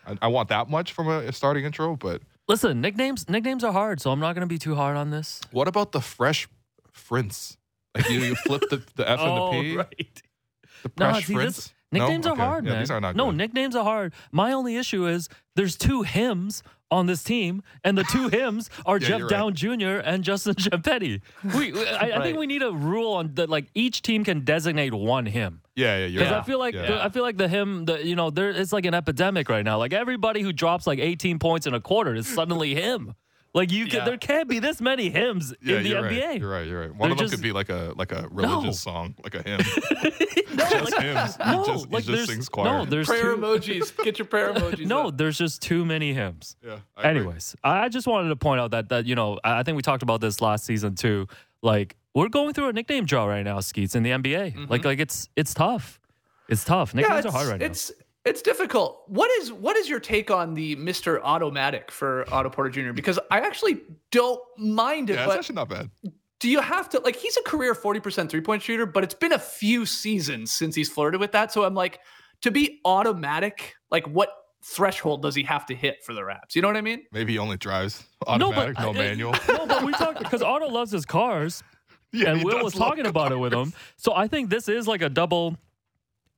I, 0.07 0.17
I 0.21 0.27
want 0.27 0.49
that 0.49 0.69
much 0.69 0.93
from 0.93 1.07
a, 1.09 1.19
a 1.19 1.33
starting 1.33 1.65
intro, 1.65 1.95
but 1.95 2.21
Listen, 2.47 2.79
nicknames 2.81 3.27
nicknames 3.27 3.63
are 3.63 3.73
hard, 3.73 3.99
so 4.01 4.11
I'm 4.11 4.19
not 4.19 4.33
going 4.35 4.41
to 4.47 4.53
be 4.53 4.57
too 4.59 4.75
hard 4.75 4.95
on 4.97 5.09
this. 5.09 5.41
what 5.51 5.67
about 5.67 5.91
the 5.93 6.01
fresh 6.01 6.47
Prince? 6.93 7.57
Like 7.95 8.09
you, 8.09 8.19
you 8.19 8.35
flip 8.35 8.63
the, 8.69 8.81
the 8.95 9.09
F 9.09 9.19
oh, 9.21 9.27
and 9.27 9.37
the 9.37 9.41
oh, 9.41 9.51
P. 9.51 9.77
right. 9.77 10.21
The 10.83 10.91
No, 10.97 11.09
fresh 11.11 11.25
see, 11.25 11.33
Prince. 11.33 11.55
this, 11.55 11.73
nicknames 11.91 12.25
No? 12.25 12.31
are 12.31 12.33
Okay. 12.35 12.41
hard, 12.41 12.65
yeah, 12.65 12.71
man. 12.71 12.79
These 12.81 12.91
are 12.91 13.01
not 13.01 13.15
no, 13.15 13.27
good. 13.27 13.35
nicknames 13.37 13.75
are 13.75 13.83
hard. 13.83 14.13
My 14.31 14.51
only 14.53 14.77
issue 14.77 15.05
is 15.07 15.27
there's 15.55 15.75
two 15.75 16.03
hymns 16.03 16.63
on 16.89 17.05
this 17.05 17.23
team, 17.23 17.63
and 17.85 17.97
the 17.97 18.03
two 18.03 18.27
hymns 18.37 18.69
are 18.85 18.97
Yeah, 18.97 19.07
Jeff 19.07 19.19
you're 19.19 19.29
Down 19.29 19.53
Jr. 19.53 19.99
and 20.03 20.23
Justin 20.23 20.55
Champagnie. 20.59 21.21
We, 21.55 21.73
I, 21.87 21.95
I 21.95 22.09
Right. 22.11 22.21
think 22.23 22.37
we 22.37 22.47
need 22.47 22.63
a 22.63 22.71
rule 22.71 23.13
on 23.13 23.33
that. 23.35 23.49
Like 23.49 23.67
each 23.75 24.01
team 24.01 24.23
can 24.23 24.43
designate 24.43 24.93
one 24.93 25.25
hymn. 25.25 25.61
Yeah, 25.75 25.97
yeah, 25.99 26.05
you're 26.07 26.19
Because 26.19 26.31
right. 26.33 26.41
I 26.41 26.45
feel 26.45 26.59
like 26.59 26.75
Yeah. 26.75 26.99
I 27.05 27.09
feel 27.09 27.23
like 27.23 27.37
the 27.37 27.47
hymn, 27.47 27.85
the 27.85 28.05
you 28.05 28.15
know, 28.15 28.29
there 28.29 28.49
it's 28.49 28.73
like 28.73 28.85
an 28.85 28.93
epidemic 28.93 29.47
right 29.49 29.63
now. 29.63 29.77
Like 29.77 29.93
everybody 29.93 30.41
who 30.41 30.51
drops 30.51 30.85
like 30.87 30.99
18 30.99 31.39
points 31.39 31.65
in 31.67 31.73
a 31.73 31.79
quarter 31.79 32.13
is 32.15 32.27
suddenly 32.27 32.73
him. 32.75 33.15
Like 33.53 33.69
you, 33.71 33.85
can, 33.85 33.99
Yeah. 33.99 34.05
there 34.05 34.17
can't 34.17 34.47
be 34.47 34.59
this 34.59 34.79
many 34.79 35.09
hymns 35.09 35.53
Yeah, 35.61 35.77
in 35.77 35.83
the 35.83 35.89
you're 35.89 36.01
NBA. 36.03 36.21
Right. 36.25 36.39
You're 36.39 36.49
right. 36.49 36.67
You're 36.67 36.81
right. 36.81 36.95
One 36.95 37.09
They're 37.09 37.11
of 37.11 37.17
them 37.17 37.25
just- 37.25 37.33
could 37.33 37.43
be 37.43 37.51
like 37.51 37.69
a 37.69 37.93
like 37.97 38.11
a 38.13 38.27
religious 38.31 38.63
No. 38.63 38.71
song, 38.71 39.15
like 39.23 39.35
a 39.35 39.41
hymn. 39.47 39.59
no, 40.53 40.69
just 40.69 40.91
like, 40.93 41.01
hymns. 41.03 41.35
He 41.35 41.51
no, 41.51 41.65
just, 41.65 41.85
he 41.85 41.91
like 41.91 42.03
just 42.05 42.07
there's 42.07 42.27
sings 42.27 42.49
choir. 42.49 42.65
no, 42.65 42.85
there's 42.85 43.07
Prayer 43.07 43.35
two, 43.35 43.41
emojis. 43.41 43.97
Get 44.05 44.19
your 44.19 44.25
prayer 44.25 44.53
emojis. 44.53 44.85
no, 44.85 45.07
up. 45.09 45.17
there's 45.17 45.37
just 45.37 45.61
too 45.61 45.83
many 45.85 46.13
hymns. 46.13 46.55
yeah. 46.65 46.79
I 46.95 47.09
agree. 47.09 47.19
Anyways, 47.21 47.55
I 47.63 47.83
I 47.85 47.89
just 47.89 48.07
wanted 48.07 48.29
to 48.29 48.35
point 48.37 48.61
out 48.61 48.71
that 48.71 48.87
that 48.89 49.05
you 49.05 49.15
know 49.15 49.37
I 49.43 49.59
I 49.59 49.63
think 49.63 49.75
we 49.75 49.81
talked 49.81 50.03
about 50.03 50.21
this 50.21 50.41
last 50.41 50.63
season 50.65 50.95
too. 50.95 51.27
Like 51.61 51.97
we're 52.13 52.29
going 52.29 52.53
through 52.53 52.69
a 52.69 52.73
nickname 52.73 53.05
draw 53.05 53.25
right 53.25 53.43
now, 53.43 53.59
Skeets 53.59 53.95
in 53.95 54.03
the 54.03 54.11
NBA. 54.11 54.53
Mm-hmm. 54.53 54.65
Like 54.69 54.85
like 54.85 54.99
it's 54.99 55.27
it's 55.35 55.53
tough. 55.53 55.99
It's 56.47 56.63
tough. 56.63 56.93
yeah, 56.93 57.01
Nicknames 57.01 57.25
it's, 57.25 57.33
are 57.33 57.37
hard 57.37 57.47
right 57.49 57.59
now. 57.59 57.65
it's 57.65 57.91
it's 58.25 58.41
difficult. 58.41 59.03
What 59.07 59.29
is 59.41 59.51
what 59.51 59.75
is 59.77 59.89
your 59.89 59.99
take 59.99 60.29
on 60.31 60.53
the 60.53 60.75
Mister 60.75 61.23
Automatic 61.23 61.91
for 61.91 62.25
Otto 62.33 62.49
Porter 62.49 62.69
Jr. 62.69 62.93
Because 62.93 63.17
I 63.31 63.39
actually 63.39 63.81
don't 64.11 64.39
mind 64.57 65.09
it, 65.09 65.13
Yeah, 65.15 65.25
it's 65.25 65.33
actually 65.35 65.55
not 65.55 65.69
bad. 65.69 65.89
do 66.39 66.49
you 66.49 66.61
have 66.61 66.89
to 66.89 66.99
like 66.99 67.15
he's 67.15 67.37
a 67.37 67.41
career 67.43 67.73
40% 67.73 68.29
three 68.29 68.41
point 68.41 68.61
shooter, 68.61 68.85
but 68.85 69.03
it's 69.03 69.13
been 69.15 69.31
a 69.33 69.39
few 69.39 69.85
seasons 69.85 70.51
since 70.51 70.75
he's 70.75 70.89
flirted 70.89 71.19
with 71.19 71.31
that. 71.31 71.51
So 71.51 71.63
I'm 71.63 71.73
like, 71.75 71.99
to 72.41 72.51
be 72.51 72.79
automatic, 72.85 73.75
like 73.89 74.07
what 74.07 74.29
threshold 74.63 75.23
does 75.23 75.33
he 75.33 75.41
have 75.43 75.65
to 75.65 75.73
hit 75.75 76.03
for 76.03 76.13
the 76.13 76.23
Raps? 76.23 76.55
You 76.55 76.61
know 76.61 76.67
what 76.67 76.77
I 76.77 76.81
mean? 76.81 77.03
Maybe 77.11 77.33
he 77.33 77.39
only 77.39 77.57
drives 77.57 78.03
automatic, 78.27 78.77
no, 78.79 78.89
I- 78.89 78.93
manual. 78.93 79.35
No, 79.47 79.65
but 79.65 79.83
we 79.83 79.91
talked 79.93 80.19
because 80.19 80.41
Otto 80.43 80.67
loves 80.69 80.91
his 80.91 81.05
cars. 81.05 81.63
Yeah, 82.13 82.33
and 82.33 82.43
Will 82.43 82.61
was 82.61 82.75
love 82.75 82.89
talking 82.89 83.05
about 83.05 83.31
it 83.31 83.37
with 83.37 83.53
him. 83.53 83.71
So 83.95 84.13
I 84.13 84.27
think 84.27 84.49
this 84.49 84.67
is 84.67 84.85
like 84.85 85.01
a 85.01 85.07
double 85.07 85.55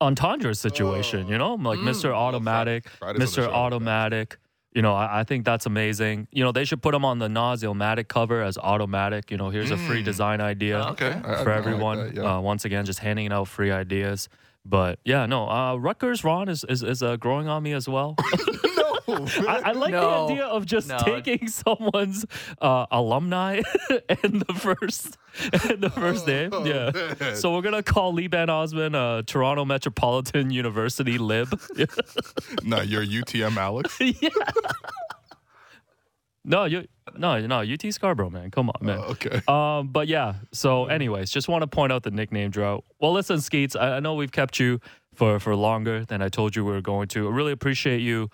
entendre 0.04 0.54
situation, 0.56 1.28
you 1.28 1.38
know, 1.38 1.56
like 1.56 1.80
Mr. 1.80 2.12
Automatic, 2.13 2.88
Friday's 3.00 3.36
Mr. 3.36 3.48
Automatic. 3.48 4.38
You 4.76 4.82
know, 4.82 4.94
I, 4.96 5.20
I 5.20 5.24
think 5.24 5.46
that's 5.46 5.66
amazing. 5.68 6.28
You 6.32 6.44
know, 6.44 6.52
they 6.52 6.66
should 6.66 6.82
put 6.82 6.96
him 6.96 7.06
on 7.06 7.20
the 7.20 7.30
Nas 7.30 7.62
Illmatic 7.63 8.08
cover 8.08 8.42
as 8.42 8.58
Automatic. 8.58 9.30
You 9.30 9.38
know, 9.38 9.50
here's 9.50 9.70
a 9.72 9.78
free 9.78 10.02
design 10.02 10.42
idea 10.42 10.80
Okay, 10.94 11.12
I- 11.12 11.34
I- 11.34 11.42
I 11.42 11.44
for 11.44 11.50
like 11.52 11.58
everyone. 11.60 11.98
that, 12.00 12.16
yeah. 12.16 12.38
uh, 12.38 12.39
once 12.42 12.66
again, 12.66 12.84
just 12.86 13.00
handing 13.00 13.32
out 13.32 13.48
free 13.48 13.72
ideas. 13.72 14.30
But 14.66 14.98
yeah, 15.06 15.26
no, 15.28 15.48
uh, 15.50 15.76
Rutgers 15.76 16.24
Ron 16.24 16.50
is 16.50 16.63
is, 16.70 16.82
is 16.84 17.04
uh, 17.04 17.18
growing 17.18 17.48
on 17.48 17.62
me 17.63 17.74
as 17.74 17.88
well. 17.88 18.16
no, 19.08 19.26
I, 19.48 19.62
I 19.66 19.72
like 19.74 19.92
No. 19.92 20.28
the 20.28 20.34
idea 20.34 20.46
of 20.46 20.66
just 20.66 20.88
No. 20.88 20.98
taking 21.00 21.48
someone's 21.48 22.26
uh, 22.62 22.86
alumni 22.92 23.62
and 24.24 24.42
the 24.42 24.54
first 24.54 25.18
and 25.70 25.82
the 25.82 25.89
first 25.89 26.28
name. 26.28 26.52
Yeah. 26.66 26.92
Oh, 26.94 27.13
man. 27.20 27.36
So 27.36 27.54
we're 27.54 27.62
gonna 27.62 27.84
call 27.84 28.13
Lee 28.13 28.28
Van 28.28 28.50
Osman 28.50 28.96
uh, 28.96 29.24
Toronto 29.26 29.66
Metropolitan 29.66 30.52
University 30.52 31.18
Lib. 31.18 31.50
no, 32.63 32.82
you're 32.82 33.06
UTM 33.06 33.58
Alex. 33.58 33.98
yeah. 34.00 34.30
No, 36.46 36.66
you 36.66 36.86
no 37.18 37.39
no 37.48 37.60
UT 37.62 37.94
Scarborough 37.94 38.30
man. 38.30 38.52
Come 38.52 38.70
on 38.70 38.86
man. 38.86 39.00
Oh, 39.00 39.12
okay. 39.12 39.42
Um, 39.48 39.88
but 39.88 40.08
yeah. 40.10 40.36
So, 40.52 40.86
anyways, 40.88 41.32
just 41.32 41.48
want 41.48 41.62
to 41.62 41.68
point 41.68 41.94
out 41.94 42.04
the 42.04 42.12
nickname 42.12 42.50
drought. 42.52 42.84
Well, 43.00 43.13
listen, 43.13 43.39
Skeets, 43.39 43.76
I, 43.78 43.98
I 43.98 44.00
know 44.02 44.13
we've 44.16 44.32
kept 44.32 44.60
you 44.60 44.80
for 45.13 45.39
for 45.39 45.56
longer 45.56 46.04
than 46.04 46.22
I 46.22 46.28
told 46.28 46.56
you 46.56 46.66
we 46.66 46.74
were 46.74 46.82
going 46.82 47.08
to. 47.10 47.28
I 47.30 47.32
really 47.32 47.54
appreciate 47.54 48.02
you 48.02 48.30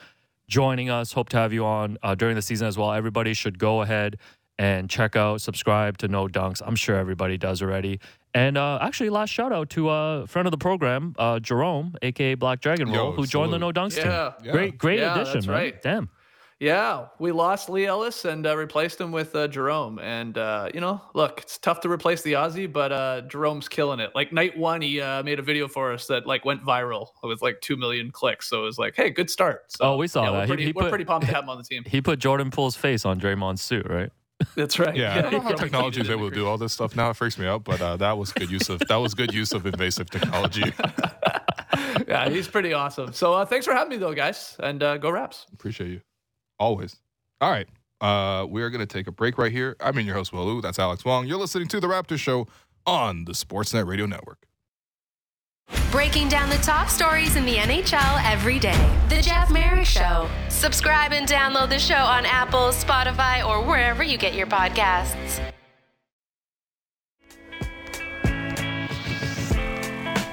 joining 0.50 0.90
us. 0.90 1.14
Hope 1.14 1.30
to 1.30 1.38
have 1.38 1.54
you 1.54 1.64
on 1.64 1.98
uh, 2.04 2.16
during 2.16 2.36
the 2.36 2.42
season 2.42 2.68
as 2.68 2.78
well. 2.78 2.92
Everybody 2.92 3.34
should 3.34 3.58
go 3.58 3.82
ahead 3.82 4.18
and 4.58 4.90
check 4.90 5.16
out, 5.16 5.40
subscribe 5.40 5.98
to 6.00 6.10
No 6.10 6.28
Dunks. 6.28 6.62
I'm 6.66 6.76
sure 6.76 6.98
everybody 6.98 7.38
does 7.38 7.62
already. 7.62 8.02
And 8.34 8.58
uh, 8.58 8.78
actually, 8.82 9.10
last 9.10 9.30
shout 9.30 9.54
out 9.54 9.70
to 9.72 9.90
a 9.90 10.28
friend 10.28 10.46
of 10.46 10.52
the 10.52 10.58
program, 10.58 11.16
uh, 11.18 11.40
Jerome, 11.40 11.96
aka 12.02 12.36
Black 12.36 12.60
Dragon 12.60 12.92
Roll, 12.92 13.14
who 13.14 13.26
joined 13.26 13.54
the. 13.54 13.58
No 13.58 13.72
Dunks 13.72 13.96
team. 13.96 14.08
Yeah. 14.08 14.34
Yeah. 14.44 14.52
Great, 14.52 14.78
great 14.78 15.00
Yeah, 15.00 15.16
addition, 15.16 15.34
that's 15.36 15.48
right. 15.48 15.82
Damn. 15.82 16.10
Yeah, 16.60 17.06
we 17.20 17.32
lost 17.32 17.70
Leigh 17.70 17.86
Ellis 17.86 18.26
and 18.26 18.46
uh, 18.46 18.58
replaced 18.58 19.00
him 19.00 19.14
with 19.14 19.34
uh, 19.34 19.48
Jerome. 19.48 19.98
And 20.00 20.38
uh, 20.38 20.68
you 20.74 20.82
know, 20.82 21.02
look, 21.14 21.40
it's 21.44 21.58
tough 21.58 21.80
to 21.82 21.90
replace 21.90 22.22
the 22.22 22.34
Aussie, 22.34 22.70
but 22.72 22.92
uh, 22.92 23.22
Jerome's 23.22 23.70
killing 23.70 24.02
it. 24.02 24.12
Like 24.14 24.34
night 24.34 24.58
one, 24.58 24.82
he 24.82 25.00
uh, 25.00 25.24
made 25.24 25.40
a 25.40 25.42
video 25.42 25.70
for 25.70 25.94
us 25.94 26.08
that 26.08 26.28
like 26.28 26.44
went 26.44 26.62
viral 26.66 27.08
with 27.24 27.42
like 27.42 27.62
two 27.62 27.78
million 27.78 28.12
clicks. 28.12 28.50
So 28.50 28.62
it 28.62 28.66
was 28.66 28.78
like, 28.78 28.94
hey, 28.98 29.10
good 29.10 29.30
start. 29.30 29.72
So, 29.72 29.86
Oh, 29.86 29.96
we 29.96 30.10
saw 30.10 30.26
yeah, 30.26 30.32
that. 30.32 30.38
We're 30.38 30.42
He- 30.42 30.48
pretty, 30.48 30.66
he 30.66 30.72
we're 30.74 30.82
put- 30.84 30.90
pretty 30.90 31.06
pumped 31.06 31.28
to 31.28 31.34
have 31.34 31.44
him 31.46 31.50
on 31.50 31.58
the 31.58 31.64
team. 31.64 31.84
He 31.88 32.02
put 32.02 32.20
Jordan 32.20 32.52
Poole's 32.52 32.76
face 32.76 33.06
on 33.06 33.22
Draymond's 33.22 33.62
suit, 33.62 33.88
right? 33.90 34.10
That's 34.56 34.80
right. 34.80 34.96
Yeah, 34.98 35.18
I 35.18 35.22
don't 35.22 35.32
know 35.32 35.40
how 35.40 35.52
technology 35.54 36.02
is 36.02 36.10
able 36.10 36.30
to 36.30 36.36
do 36.36 36.46
all 36.46 36.58
this 36.58 36.74
stuff 36.74 36.94
now. 36.94 37.10
It 37.10 37.16
freaks 37.16 37.38
me 37.38 37.46
out, 37.48 37.64
but 37.64 37.80
uh, 37.82 37.96
that 37.98 38.18
was 38.18 38.34
good 38.34 38.52
use 38.52 38.68
of 38.70 38.80
that 38.88 38.96
was 38.98 39.14
good 39.14 39.34
use 39.34 39.52
of 39.54 39.66
invasive 39.66 40.10
technology. 40.10 40.64
yeah, 42.08 42.30
he's 42.30 42.48
pretty 42.48 42.74
awesome. 42.74 43.12
So 43.14 43.34
uh, 43.34 43.46
thanks 43.46 43.66
for 43.66 43.74
having 43.74 43.90
me, 43.92 43.98
though, 43.98 44.14
guys, 44.14 44.56
and 44.60 44.82
uh, 44.84 44.98
go 44.98 45.10
Raps. 45.10 45.46
Appreciate 45.54 45.90
you. 45.90 46.02
Always. 46.60 46.98
All 47.42 47.50
right. 47.50 47.68
Uh, 48.02 48.46
we're 48.46 48.70
going 48.70 48.86
to 48.86 48.86
take 48.86 49.08
a 49.08 49.12
break 49.12 49.38
right 49.38 49.52
here. 49.52 49.76
I'm 49.80 49.98
in 49.98 50.06
your 50.06 50.16
host, 50.16 50.32
Will 50.32 50.46
Lou. 50.46 50.62
That's 50.62 50.80
Alex 50.80 51.04
Wong. 51.04 51.28
You're 51.28 51.38
listening 51.38 51.68
to 51.70 51.80
The 51.80 51.88
Raptor 51.88 52.18
Show 52.18 52.48
on 52.86 53.26
the 53.26 53.34
Sportsnet 53.34 53.88
Radio 53.88 54.06
Network. 54.06 54.46
Breaking 55.92 56.30
down 56.30 56.50
the 56.50 56.58
top 56.58 56.90
stories 56.90 57.36
in 57.36 57.46
the 57.46 57.56
NHL 57.56 58.24
every 58.26 58.58
day. 58.58 58.98
The 59.10 59.22
Jeff 59.22 59.52
Marek 59.52 59.86
Show. 59.86 60.28
Subscribe 60.50 61.12
and 61.14 61.28
download 61.28 61.70
the 61.70 61.80
show 61.80 61.96
on 61.96 62.26
Apple, 62.26 62.70
Spotify, 62.70 63.46
or 63.46 63.64
wherever 63.64 64.04
you 64.04 64.18
get 64.18 64.34
your 64.34 64.48
podcasts. 64.48 65.40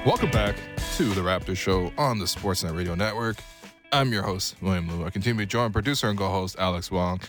Welcome 0.05 0.31
back 0.31 0.55
to 0.95 1.03
The 1.03 1.21
Raptor 1.21 1.55
Show 1.55 1.91
on 1.97 2.17
the 2.17 2.25
Sportsnet 2.25 2.75
Radio 2.75 2.95
Network. 2.95 3.37
I'm 3.91 4.11
your 4.11 4.23
host, 4.23 4.55
William 4.61 4.89
Lou. 4.89 5.05
I 5.05 5.09
continue 5.09 5.35
to 5.35 5.45
be 5.45 5.49
joined 5.49 5.71
producer 5.71 6.09
and 6.09 6.17
co 6.17 6.27
host 6.29 6.57
Alex 6.59 6.91
Wong. 6.91 7.21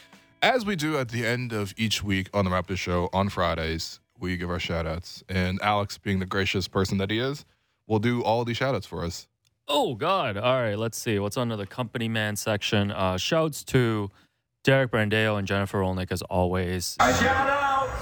As 0.43 0.65
we 0.65 0.75
do 0.77 0.99
at 0.99 1.09
the 1.09 1.25
end 1.25 1.53
of 1.53 1.73
each 1.77 2.03
week 2.03 2.29
on 2.35 2.45
The 2.45 2.51
Raptor 2.51 2.77
Show 2.77 3.09
on 3.13 3.29
Fridays, 3.29 4.01
we 4.19 4.37
give 4.37 4.51
our 4.51 4.59
shout 4.59 4.87
outs. 4.87 5.23
And 5.29 5.61
Alex, 5.63 5.99
being 5.99 6.19
the 6.19 6.27
gracious 6.27 6.67
person 6.67 6.99
that 6.99 7.11
he 7.11 7.19
is, 7.21 7.45
will 7.87 8.01
do 8.01 8.23
all 8.23 8.45
the 8.45 8.55
shout 8.55 8.75
outs 8.75 8.87
for 8.87 9.05
us. 9.05 9.29
Oh 9.69 9.95
God! 9.95 10.37
All 10.37 10.61
right, 10.61 10.77
let's 10.79 10.99
see 10.99 11.19
what's 11.19 11.37
under 11.37 11.55
the 11.57 11.67
company 11.67 12.09
man 12.09 12.35
section. 12.37 12.91
Uh, 12.91 13.19
shouts 13.19 13.63
to 13.65 14.11
Derek 14.65 14.91
Brandeo 14.91 15.39
and 15.39 15.47
Jennifer 15.47 15.79
Olnick 15.81 16.11
as 16.11 16.23
always. 16.23 16.97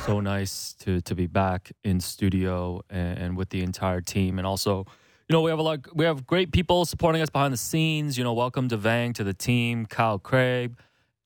So 0.06 0.20
nice 0.20 0.72
to 0.80 1.00
to 1.02 1.14
be 1.14 1.26
back 1.26 1.72
in 1.84 2.00
studio 2.00 2.80
and, 2.88 3.18
and 3.18 3.36
with 3.36 3.50
the 3.50 3.62
entire 3.62 4.00
team, 4.00 4.38
and 4.38 4.46
also, 4.46 4.86
you 5.28 5.32
know, 5.34 5.40
we 5.42 5.50
have 5.50 5.58
a 5.58 5.62
lot. 5.62 5.80
We 5.96 6.04
have 6.04 6.26
great 6.26 6.52
people 6.52 6.84
supporting 6.84 7.20
us 7.22 7.30
behind 7.30 7.52
the 7.52 7.56
scenes. 7.58 8.16
You 8.16 8.24
know, 8.24 8.32
welcome 8.32 8.68
to 8.68 8.76
Vang 8.76 9.12
to 9.14 9.24
the 9.24 9.34
team, 9.34 9.86
Kyle 9.86 10.18
Craig, 10.18 10.76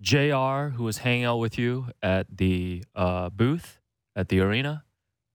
Jr. 0.01 0.71
who 0.75 0.85
was 0.85 0.99
hanging 0.99 1.25
out 1.25 1.37
with 1.39 1.59
you 1.59 1.87
at 2.03 2.27
the 2.35 2.83
uh, 2.95 3.29
booth 3.31 3.79
at 4.17 4.29
the 4.29 4.41
arena 4.41 4.85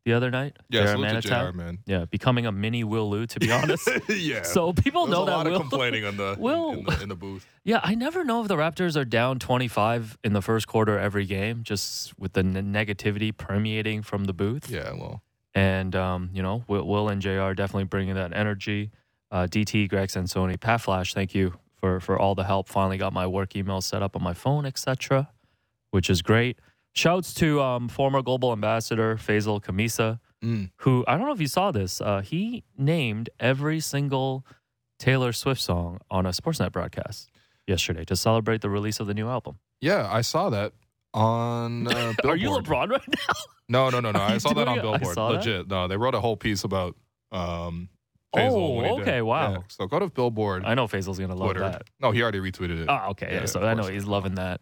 the 0.04 0.14
other 0.14 0.32
night. 0.32 0.58
Yeah, 0.70 0.82
in 0.82 0.88
salute 0.88 1.22
to 1.22 1.28
JR, 1.52 1.56
man. 1.56 1.80
Yeah, 1.86 2.06
becoming 2.06 2.46
a 2.48 2.52
mini 2.52 2.84
Will 2.84 3.08
Lou, 3.10 3.28
to 3.28 3.40
be 3.40 3.52
honest. 3.52 3.88
yeah. 4.10 4.42
So 4.42 4.74
people 4.74 5.06
know 5.08 5.24
a 5.24 5.26
that 5.28 5.32
lot 5.32 5.46
Will. 5.46 5.56
of 5.58 5.62
complaining 5.62 6.06
on 6.06 6.18
the 6.18 6.36
Will- 6.40 6.72
in, 6.72 6.84
the 6.86 7.04
in 7.04 7.10
the 7.10 7.16
booth. 7.16 7.46
Yeah, 7.64 7.80
I 7.84 7.96
never 7.96 8.24
know 8.24 8.42
if 8.44 8.48
the 8.48 8.58
Raptors 8.58 8.96
are 8.96 9.06
down 9.06 9.40
25 9.40 10.20
in 10.24 10.34
the 10.34 10.42
first 10.44 10.68
quarter 10.68 11.00
every 11.00 11.26
game, 11.26 11.64
just 11.64 12.14
with 12.20 12.34
the 12.34 12.42
n- 12.42 12.54
negativity 12.72 13.36
permeating 13.36 14.04
from 14.04 14.26
the 14.26 14.34
booth. 14.34 14.70
Yeah, 14.70 14.92
well, 14.94 15.24
And, 15.56 15.96
um, 15.96 16.30
you 16.34 16.44
know, 16.44 16.64
Will, 16.68 16.86
Will 16.86 17.10
and 17.10 17.22
JR 17.22 17.54
definitely 17.54 17.86
bringing 17.86 18.16
that 18.16 18.36
energy. 18.36 18.92
Uh, 19.32 19.48
DT, 19.50 19.90
Greg 19.90 20.10
Sansoni, 20.10 20.60
Pat 20.60 20.82
Flash, 20.82 21.14
thank 21.14 21.34
you 21.34 21.58
for, 21.80 22.00
for 22.00 22.20
all 22.20 22.36
the 22.36 22.44
help. 22.44 22.68
Finally 22.68 22.98
got 22.98 23.14
my 23.14 23.26
work 23.26 23.56
email 23.56 23.82
set 23.82 24.04
up 24.04 24.16
on 24.16 24.22
my 24.22 24.34
phone, 24.34 24.66
etc., 24.66 25.30
which 25.92 26.10
is 26.10 26.22
great. 26.22 26.60
Shouts 26.94 27.34
to 27.36 27.62
um, 27.62 27.88
former 27.88 28.22
global 28.22 28.52
ambassador 28.52 29.16
Faizal 29.16 29.64
Khamisa, 29.64 30.20
mm, 30.44 30.72
who 30.78 31.04
I 31.08 31.18
don't 31.18 31.26
know 31.26 31.34
if 31.34 31.42
you 31.42 31.48
saw 31.48 31.72
this. 31.72 32.00
Uh, 32.00 32.22
he 32.22 32.64
named 32.78 33.30
every 33.40 33.80
single 33.80 34.46
Taylor 35.00 35.34
Swift 35.34 35.62
song 35.62 36.00
on 36.10 36.26
a 36.26 36.30
Sportsnet 36.30 36.72
broadcast 36.72 37.30
yesterday 37.68 38.06
to 38.06 38.16
celebrate 38.16 38.62
the 38.62 38.70
release 38.70 39.00
of 39.00 39.08
the 39.08 39.14
new 39.14 39.28
album. 39.28 39.60
yeah, 39.82 40.08
I 40.10 40.22
saw 40.22 40.50
that 40.52 40.74
on 41.16 41.88
uh, 41.88 42.14
Billboard. 42.22 42.26
Are 42.26 42.36
you 42.36 42.50
LeBron 42.50 42.90
right 42.92 43.02
now? 43.08 43.34
No, 43.68 43.90
no, 43.90 44.00
no, 44.00 44.12
no. 44.12 44.20
Are 44.20 44.30
I 44.30 44.38
saw 44.38 44.54
that 44.54 44.68
on 44.68 44.78
it? 44.78 44.80
I 44.80 44.84
Billboard. 44.84 45.16
saw 45.16 45.30
that? 45.32 45.38
Legit. 45.38 45.68
No, 45.68 45.88
they 45.88 45.98
wrote 45.98 46.14
a 46.14 46.20
whole 46.22 46.38
piece 46.38 46.64
about 46.64 46.96
um 47.32 47.90
Oh, 48.32 48.38
Faizal 48.38 48.76
when 48.76 48.86
he 48.86 48.92
did. 48.98 49.02
okay, 49.02 49.22
wow. 49.24 49.52
Yeah, 49.54 49.58
So 49.70 49.88
go 49.88 49.98
to 49.98 50.08
Billboard 50.10 50.66
I 50.66 50.76
know 50.76 50.86
Faizal's 50.88 51.18
gonna 51.18 51.34
love 51.34 51.48
Twitter. 51.48 51.62
that. 51.62 51.84
No, 52.00 52.12
he 52.12 52.22
already 52.22 52.40
retweeted 52.40 52.82
it. 52.84 52.86
Oh, 52.90 53.08
okay. 53.12 53.30
Yeah, 53.32 53.40
Yeah, 53.40 53.46
so 53.46 53.62
I 53.64 53.74
know 53.74 53.86
he's 53.88 54.06
loving 54.06 54.36
that. 54.36 54.62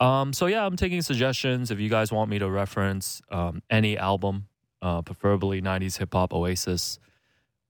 Um, 0.00 0.32
so 0.32 0.46
yeah, 0.46 0.64
I'm 0.66 0.76
taking 0.76 1.00
suggestions. 1.02 1.70
If 1.70 1.78
you 1.78 1.88
guys 1.90 2.10
want 2.10 2.28
me 2.30 2.38
to 2.40 2.50
reference 2.50 3.20
um, 3.30 3.62
any 3.70 3.96
album, 3.98 4.48
uh, 4.82 5.02
preferably 5.02 5.60
'90s 5.62 5.98
hip 5.98 6.14
hop, 6.14 6.32
Oasis, 6.32 6.98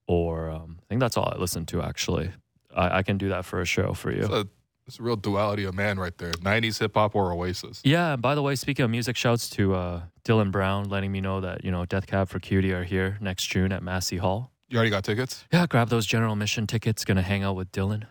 or 0.06 0.48
um, 0.50 0.78
I 0.80 0.84
think 0.88 1.00
that's 1.00 1.16
all 1.16 1.30
I 1.34 1.36
listen 1.38 1.66
to. 1.66 1.82
Actually, 1.82 2.30
I, 2.74 2.98
I 2.98 3.02
can 3.02 3.18
do 3.18 3.28
that 3.30 3.44
for 3.44 3.60
a 3.60 3.64
show 3.66 3.92
for 3.94 4.12
you. 4.12 4.24
A, 4.32 4.46
it's 4.86 4.98
a 4.98 5.02
real 5.02 5.16
duality 5.16 5.64
of 5.64 5.74
man 5.74 5.98
right 5.98 6.16
there. 6.18 6.32
90s 6.32 6.78
hip 6.80 6.94
hop 6.94 7.14
or 7.14 7.32
Oasis. 7.32 7.80
Yeah, 7.84 8.14
and 8.14 8.22
by 8.22 8.34
the 8.34 8.42
way, 8.42 8.54
speaking 8.56 8.84
of 8.84 8.90
music, 8.90 9.16
shouts 9.16 9.48
to 9.50 9.74
uh, 9.74 10.02
Dylan 10.24 10.50
Brown 10.50 10.88
letting 10.88 11.12
me 11.12 11.20
know 11.20 11.40
that 11.40 11.64
you 11.64 11.70
know 11.70 11.84
Death 11.86 12.06
Cab 12.06 12.28
for 12.28 12.40
Cutie 12.40 12.72
are 12.72 12.84
here 12.84 13.18
next 13.20 13.46
June 13.46 13.72
at 13.72 13.82
Massey 13.82 14.16
Hall. 14.16 14.50
You 14.68 14.76
already 14.76 14.90
got 14.90 15.04
tickets? 15.04 15.44
Yeah, 15.52 15.66
grab 15.66 15.88
those 15.88 16.06
general 16.06 16.36
mission 16.36 16.66
tickets. 16.66 17.04
Gonna 17.04 17.22
hang 17.22 17.42
out 17.42 17.56
with 17.56 17.70
Dylan 17.72 18.04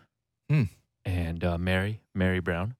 Hmm. 0.48 0.64
and 1.04 1.42
uh, 1.44 1.58
Mary, 1.58 2.00
Mary 2.14 2.40
Brown. 2.40 2.74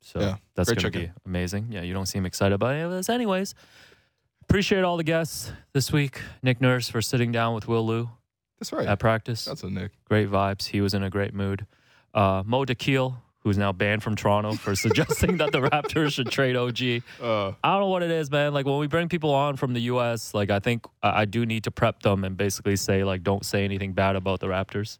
So 0.00 0.20
Yeah, 0.20 0.36
that's 0.54 0.68
gonna 0.70 0.80
chicken. 0.80 1.00
be 1.06 1.10
amazing. 1.24 1.68
Yeah, 1.70 1.82
you 1.82 1.92
don't 1.94 2.06
seem 2.06 2.24
excited 2.26 2.54
about 2.54 2.74
any 2.74 2.82
of 2.82 2.90
this, 2.92 3.08
anyways. 3.08 3.54
Appreciate 4.42 4.84
all 4.84 4.96
the 4.96 5.02
guests 5.04 5.50
this 5.72 5.92
week. 5.92 6.20
Nick 6.42 6.60
Nurse 6.60 6.88
for 6.88 7.02
sitting 7.02 7.32
down 7.32 7.54
with 7.54 7.66
Will 7.66 7.84
Lou 7.84 8.08
That's 8.60 8.72
right. 8.72 8.86
at 8.86 9.00
practice. 9.00 9.44
That's 9.44 9.64
a 9.64 9.70
Nick. 9.70 9.90
great 10.04 10.30
vibes. 10.30 10.66
He 10.66 10.80
was 10.80 10.94
in 10.94 11.02
a 11.02 11.10
great 11.10 11.34
mood. 11.34 11.66
Uh, 12.14 12.42
Mo 12.46 12.64
Dakhil, 12.64 13.16
who's 13.40 13.58
now 13.58 13.72
banned 13.72 14.02
from 14.02 14.16
Toronto 14.16 14.54
for 14.54 14.74
suggesting 14.86 15.36
that 15.36 15.52
the 15.52 15.60
Raptors 15.60 16.12
should 16.14 16.30
trade 16.30 16.56
OG. 16.56 17.02
Uh, 17.22 17.52
I 17.62 17.72
don't 17.72 17.80
know 17.80 17.88
what 17.88 18.02
it 18.02 18.10
is, 18.10 18.30
man. 18.30 18.52
Like 18.54 18.66
when 18.66 18.78
we 18.78 18.86
bring 18.86 19.08
people 19.08 19.32
on 19.32 19.56
from 19.56 19.72
the 19.74 19.80
U.S., 19.82 20.34
like 20.34 20.50
I 20.50 20.58
think 20.58 20.84
I 21.02 21.22
I 21.22 21.24
do 21.26 21.46
need 21.46 21.64
to 21.64 21.70
prep 21.70 22.02
them 22.02 22.24
and 22.24 22.36
basically 22.36 22.76
say 22.76 23.04
like, 23.04 23.22
don't 23.22 23.44
say 23.44 23.64
anything 23.64 23.92
bad 23.92 24.16
about 24.16 24.40
the 24.40 24.46
Raptors, 24.48 24.98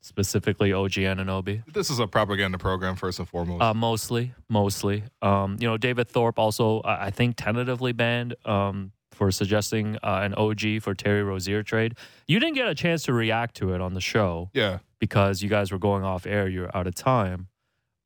specifically 0.00 0.72
OG 0.72 0.98
and 0.98 1.20
Anunoby. 1.20 1.62
this 1.72 1.90
is 1.90 1.98
a 1.98 2.06
propaganda 2.06 2.58
program, 2.58 2.96
first 2.96 3.18
and 3.18 3.28
foremost. 3.28 3.62
Uh, 3.62 3.74
mostly, 3.74 4.32
mostly. 4.48 5.02
Um, 5.22 5.56
you 5.58 5.66
know, 5.66 5.76
David 5.76 6.08
Thorpe 6.08 6.38
also, 6.38 6.80
I 6.82 7.06
I 7.06 7.10
think, 7.10 7.36
tentatively 7.36 7.92
banned 7.92 8.34
um, 8.44 8.92
for 9.12 9.30
suggesting 9.30 9.96
uh, 10.02 10.20
an 10.22 10.34
OG 10.34 10.82
for 10.82 10.94
Terry 10.94 11.22
Rozier 11.22 11.62
trade. 11.62 11.94
You 12.28 12.38
didn't 12.38 12.54
get 12.54 12.68
a 12.68 12.74
chance 12.74 13.02
to 13.04 13.12
react 13.14 13.56
to 13.56 13.72
it 13.74 13.80
on 13.80 13.94
the 13.94 14.00
show 14.00 14.50
yeah. 14.52 14.78
Because 14.98 15.42
you 15.42 15.48
guys 15.48 15.72
were 15.72 15.78
going 15.78 16.04
off 16.04 16.26
air. 16.26 16.48
You're 16.48 16.74
out 16.76 16.86
of 16.86 16.94
time. 16.94 17.48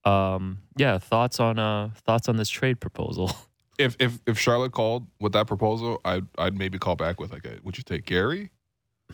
Um, 0.04 0.58
yeah, 0.76 0.98
thoughts 0.98 1.40
on 1.40 1.58
uh, 1.58 1.90
thoughts 1.94 2.28
on 2.28 2.36
this 2.36 2.48
trade 2.48 2.80
proposal? 2.80 3.30
If 3.78 3.96
if 3.98 4.18
if 4.26 4.38
Charlotte 4.38 4.72
called 4.72 5.06
with 5.20 5.32
that 5.32 5.46
proposal, 5.46 6.02
I'd 6.04 6.26
I'd 6.36 6.54
maybe 6.54 6.78
call 6.78 6.96
back 6.96 7.18
with 7.18 7.32
like, 7.32 7.46
a, 7.46 7.60
would 7.62 7.78
you 7.78 7.82
take 7.82 8.04
Gary? 8.04 8.50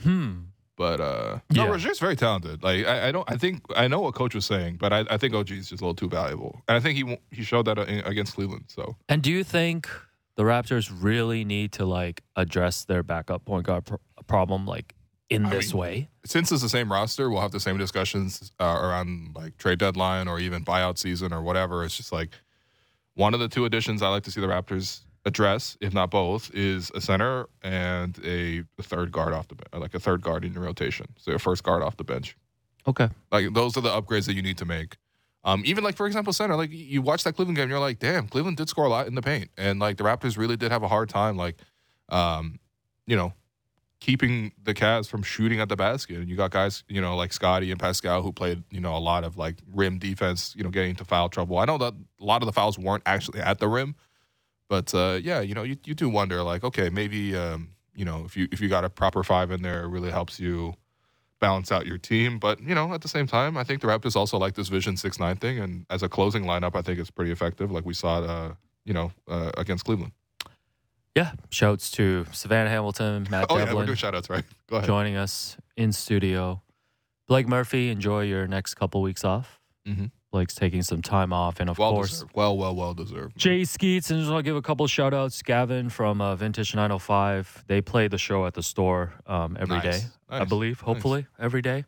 hmm. 0.02 0.38
But 0.76 1.00
uh, 1.00 1.38
no, 1.52 1.66
Yeah. 1.66 1.70
Rozier's 1.70 2.00
very 2.00 2.16
talented. 2.16 2.64
Like 2.64 2.84
I, 2.84 3.08
I 3.08 3.12
don't, 3.12 3.30
I 3.30 3.36
think 3.36 3.62
I 3.76 3.86
know 3.86 4.00
what 4.00 4.14
coach 4.16 4.34
was 4.34 4.44
saying, 4.44 4.78
but 4.80 4.92
I, 4.92 5.04
I 5.08 5.18
think 5.18 5.34
OG 5.34 5.52
is 5.52 5.68
just 5.68 5.82
a 5.82 5.84
little 5.84 5.94
too 5.94 6.08
valuable, 6.08 6.62
and 6.66 6.76
I 6.76 6.80
think 6.80 6.96
he 6.98 7.16
he 7.30 7.44
showed 7.44 7.66
that 7.66 7.78
uh, 7.78 7.84
against 8.04 8.34
Cleveland. 8.34 8.64
So 8.66 8.96
And 9.08 9.22
do 9.22 9.30
you 9.30 9.44
think 9.44 9.88
the 10.34 10.42
Raptors 10.42 10.92
really 10.92 11.44
need 11.44 11.70
to 11.74 11.84
like 11.86 12.24
address 12.34 12.84
their 12.84 13.04
backup 13.04 13.44
point 13.44 13.66
guard 13.66 13.84
pro- 13.84 13.98
problem 14.26 14.66
like 14.66 14.96
in 15.28 15.46
I 15.46 15.50
this 15.50 15.72
mean, 15.72 15.80
way? 15.80 16.08
since 16.24 16.52
it's 16.52 16.62
the 16.62 16.68
same 16.68 16.90
roster, 16.90 17.30
we'll 17.30 17.40
have 17.40 17.52
the 17.52 17.60
same 17.60 17.78
discussions 17.78 18.52
uh, 18.60 18.64
around 18.64 19.34
like 19.34 19.56
trade 19.58 19.78
deadline 19.78 20.28
or 20.28 20.38
even 20.38 20.64
buyout 20.64 20.98
season 20.98 21.32
or 21.32 21.42
whatever. 21.42 21.84
It's 21.84 21.96
just 21.96 22.12
like 22.12 22.30
one 23.14 23.34
of 23.34 23.40
the 23.40 23.48
two 23.48 23.64
additions 23.64 24.02
I 24.02 24.08
like 24.08 24.22
to 24.24 24.30
see 24.30 24.40
the 24.40 24.46
Raptors 24.46 25.00
address, 25.24 25.76
if 25.80 25.92
not 25.92 26.10
both, 26.10 26.54
is 26.54 26.92
a 26.94 27.00
center 27.00 27.46
and 27.62 28.18
a 28.24 28.62
third 28.80 29.10
guard 29.10 29.32
off 29.32 29.48
the 29.48 29.56
bench, 29.56 29.68
like 29.72 29.94
a 29.94 30.00
third 30.00 30.22
guard 30.22 30.44
in 30.44 30.52
your 30.52 30.62
rotation. 30.62 31.06
So 31.18 31.32
your 31.32 31.40
first 31.40 31.64
guard 31.64 31.82
off 31.82 31.96
the 31.96 32.04
bench. 32.04 32.36
Okay. 32.86 33.08
Like 33.32 33.52
those 33.52 33.76
are 33.76 33.80
the 33.80 33.90
upgrades 33.90 34.26
that 34.26 34.34
you 34.34 34.42
need 34.42 34.58
to 34.58 34.64
make. 34.64 34.96
Um, 35.42 35.62
even 35.64 35.84
like 35.84 35.96
for 35.96 36.06
example, 36.06 36.32
center. 36.32 36.56
Like 36.56 36.70
you 36.72 37.02
watch 37.02 37.24
that 37.24 37.34
Cleveland 37.34 37.56
game, 37.56 37.68
you're 37.68 37.80
like, 37.80 37.98
damn, 37.98 38.28
Cleveland 38.28 38.56
did 38.56 38.68
score 38.68 38.84
a 38.84 38.88
lot 38.88 39.06
in 39.06 39.14
the 39.14 39.22
paint, 39.22 39.50
and 39.56 39.78
like 39.78 39.96
the 39.96 40.04
Raptors 40.04 40.36
really 40.36 40.56
did 40.56 40.72
have 40.72 40.82
a 40.82 40.88
hard 40.88 41.08
time, 41.08 41.36
like, 41.36 41.56
um, 42.08 42.58
you 43.06 43.16
know, 43.16 43.32
keeping 44.06 44.52
the 44.62 44.72
Cavs 44.72 45.08
from 45.08 45.24
shooting 45.24 45.58
at 45.58 45.68
the 45.68 45.74
basket. 45.74 46.18
And 46.18 46.28
you 46.28 46.36
got 46.36 46.52
guys, 46.52 46.84
you 46.88 47.00
know, 47.00 47.16
like 47.16 47.32
Scotty 47.32 47.72
and 47.72 47.80
Pascal 47.80 48.22
who 48.22 48.30
played, 48.30 48.62
you 48.70 48.78
know, 48.78 48.96
a 48.96 49.02
lot 49.02 49.24
of 49.24 49.36
like 49.36 49.56
rim 49.74 49.98
defense, 49.98 50.54
you 50.56 50.62
know, 50.62 50.70
getting 50.70 50.90
into 50.90 51.04
foul 51.04 51.28
trouble. 51.28 51.58
I 51.58 51.64
know 51.64 51.76
that 51.78 51.92
a 52.20 52.24
lot 52.24 52.40
of 52.40 52.46
the 52.46 52.52
fouls 52.52 52.78
weren't 52.78 53.02
actually 53.04 53.40
at 53.40 53.58
the 53.58 53.66
rim, 53.66 53.96
but 54.68 54.94
uh, 54.94 55.18
yeah, 55.20 55.40
you 55.40 55.54
know, 55.54 55.64
you, 55.64 55.76
you 55.84 55.92
do 55.92 56.08
wonder 56.08 56.44
like, 56.44 56.62
okay, 56.62 56.88
maybe 56.88 57.34
um, 57.34 57.70
you 57.96 58.04
know, 58.04 58.22
if 58.24 58.36
you 58.36 58.46
if 58.52 58.60
you 58.60 58.68
got 58.68 58.84
a 58.84 58.88
proper 58.88 59.24
five 59.24 59.50
in 59.50 59.62
there, 59.62 59.82
it 59.82 59.88
really 59.88 60.12
helps 60.12 60.38
you 60.38 60.74
balance 61.40 61.72
out 61.72 61.84
your 61.84 61.98
team. 61.98 62.38
But 62.38 62.62
you 62.62 62.76
know, 62.76 62.94
at 62.94 63.00
the 63.00 63.08
same 63.08 63.26
time, 63.26 63.56
I 63.56 63.64
think 63.64 63.80
the 63.80 63.88
Raptors 63.88 64.14
also 64.14 64.38
like 64.38 64.54
this 64.54 64.68
Vision 64.68 64.96
Six 64.96 65.18
Nine 65.18 65.34
thing, 65.34 65.58
and 65.58 65.84
as 65.90 66.04
a 66.04 66.08
closing 66.08 66.44
lineup, 66.44 66.76
I 66.76 66.82
think 66.82 67.00
it's 67.00 67.10
pretty 67.10 67.32
effective. 67.32 67.72
Like 67.72 67.84
we 67.84 67.94
saw, 67.94 68.20
uh, 68.20 68.54
you 68.84 68.94
know, 68.94 69.10
uh, 69.26 69.50
against 69.56 69.84
Cleveland. 69.84 70.12
Yeah. 71.16 71.32
Shouts 71.50 71.90
to 71.92 72.26
Savannah 72.32 72.68
Hamilton, 72.70 73.26
Matt 73.30 73.46
Oh 73.48 73.56
yeah, 73.56 73.62
we're 73.62 73.66
Devlin 73.68 73.86
doing 73.86 73.96
shout 73.96 74.14
outs, 74.14 74.28
right? 74.30 74.44
Go 74.68 74.76
ahead. 74.76 74.86
joining 74.86 75.16
us 75.16 75.56
in 75.76 75.90
studio. 75.92 76.62
Blake 77.26 77.48
Murphy, 77.48 77.88
enjoy 77.90 78.22
your 78.24 78.46
next 78.46 78.74
couple 78.74 79.00
weeks 79.02 79.24
off. 79.24 79.58
Mhm. 79.88 80.10
Blake's 80.30 80.54
taking 80.54 80.82
some 80.82 81.00
time 81.00 81.32
off, 81.32 81.58
and 81.60 81.70
of 81.70 81.78
Well 81.78 81.92
course, 81.92 82.10
deserved. 82.10 82.32
Well, 82.34 82.56
well, 82.58 82.74
well 82.76 82.92
deserved. 82.92 83.38
Jay 83.38 83.64
Skeets, 83.64 84.10
and 84.10 84.20
just 84.20 84.30
want 84.30 84.44
to 84.44 84.48
give 84.48 84.56
a 84.56 84.60
couple 84.62 84.86
shout 84.86 85.14
outs. 85.14 85.40
Gavin 85.40 85.88
from 85.88 86.20
uh, 86.20 86.36
Vintage 86.36 86.74
905. 86.74 87.64
They 87.66 87.80
play 87.80 88.08
the 88.08 88.18
show 88.18 88.44
at 88.46 88.52
the 88.54 88.62
store 88.62 89.14
um, 89.26 89.56
every 89.58 89.80
day, 89.80 89.90
Nice. 89.92 90.10
I 90.28 90.38
Nice. 90.40 90.48
believe, 90.50 90.82
Nice. 90.82 90.84
hopefully, 90.86 91.26
every 91.38 91.62
day. 91.62 91.84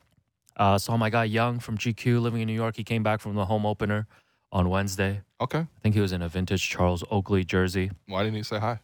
Uh, 0.57 0.79
saw 0.79 0.97
my 0.97 1.11
guy 1.11 1.25
Young 1.25 1.61
from 1.61 1.77
GQ 1.77 2.21
living 2.23 2.41
in 2.41 2.47
New 2.47 2.55
York. 2.55 2.77
He 2.77 2.85
came 2.85 3.03
back 3.03 3.21
from 3.21 3.35
the 3.35 3.45
home 3.45 3.67
opener 3.67 4.07
on 4.51 4.71
Wednesday. 4.71 5.21
Okay. 5.41 5.59
I 5.61 5.67
think 5.83 5.95
he 5.95 6.01
was 6.01 6.13
in 6.13 6.23
a 6.23 6.29
vintage 6.29 6.67
Charles 6.69 7.05
Oakley 7.11 7.45
jersey. 7.45 7.91
Why 8.07 8.23
didn't 8.23 8.37
he 8.37 8.43
say 8.43 8.59
hi? 8.59 8.81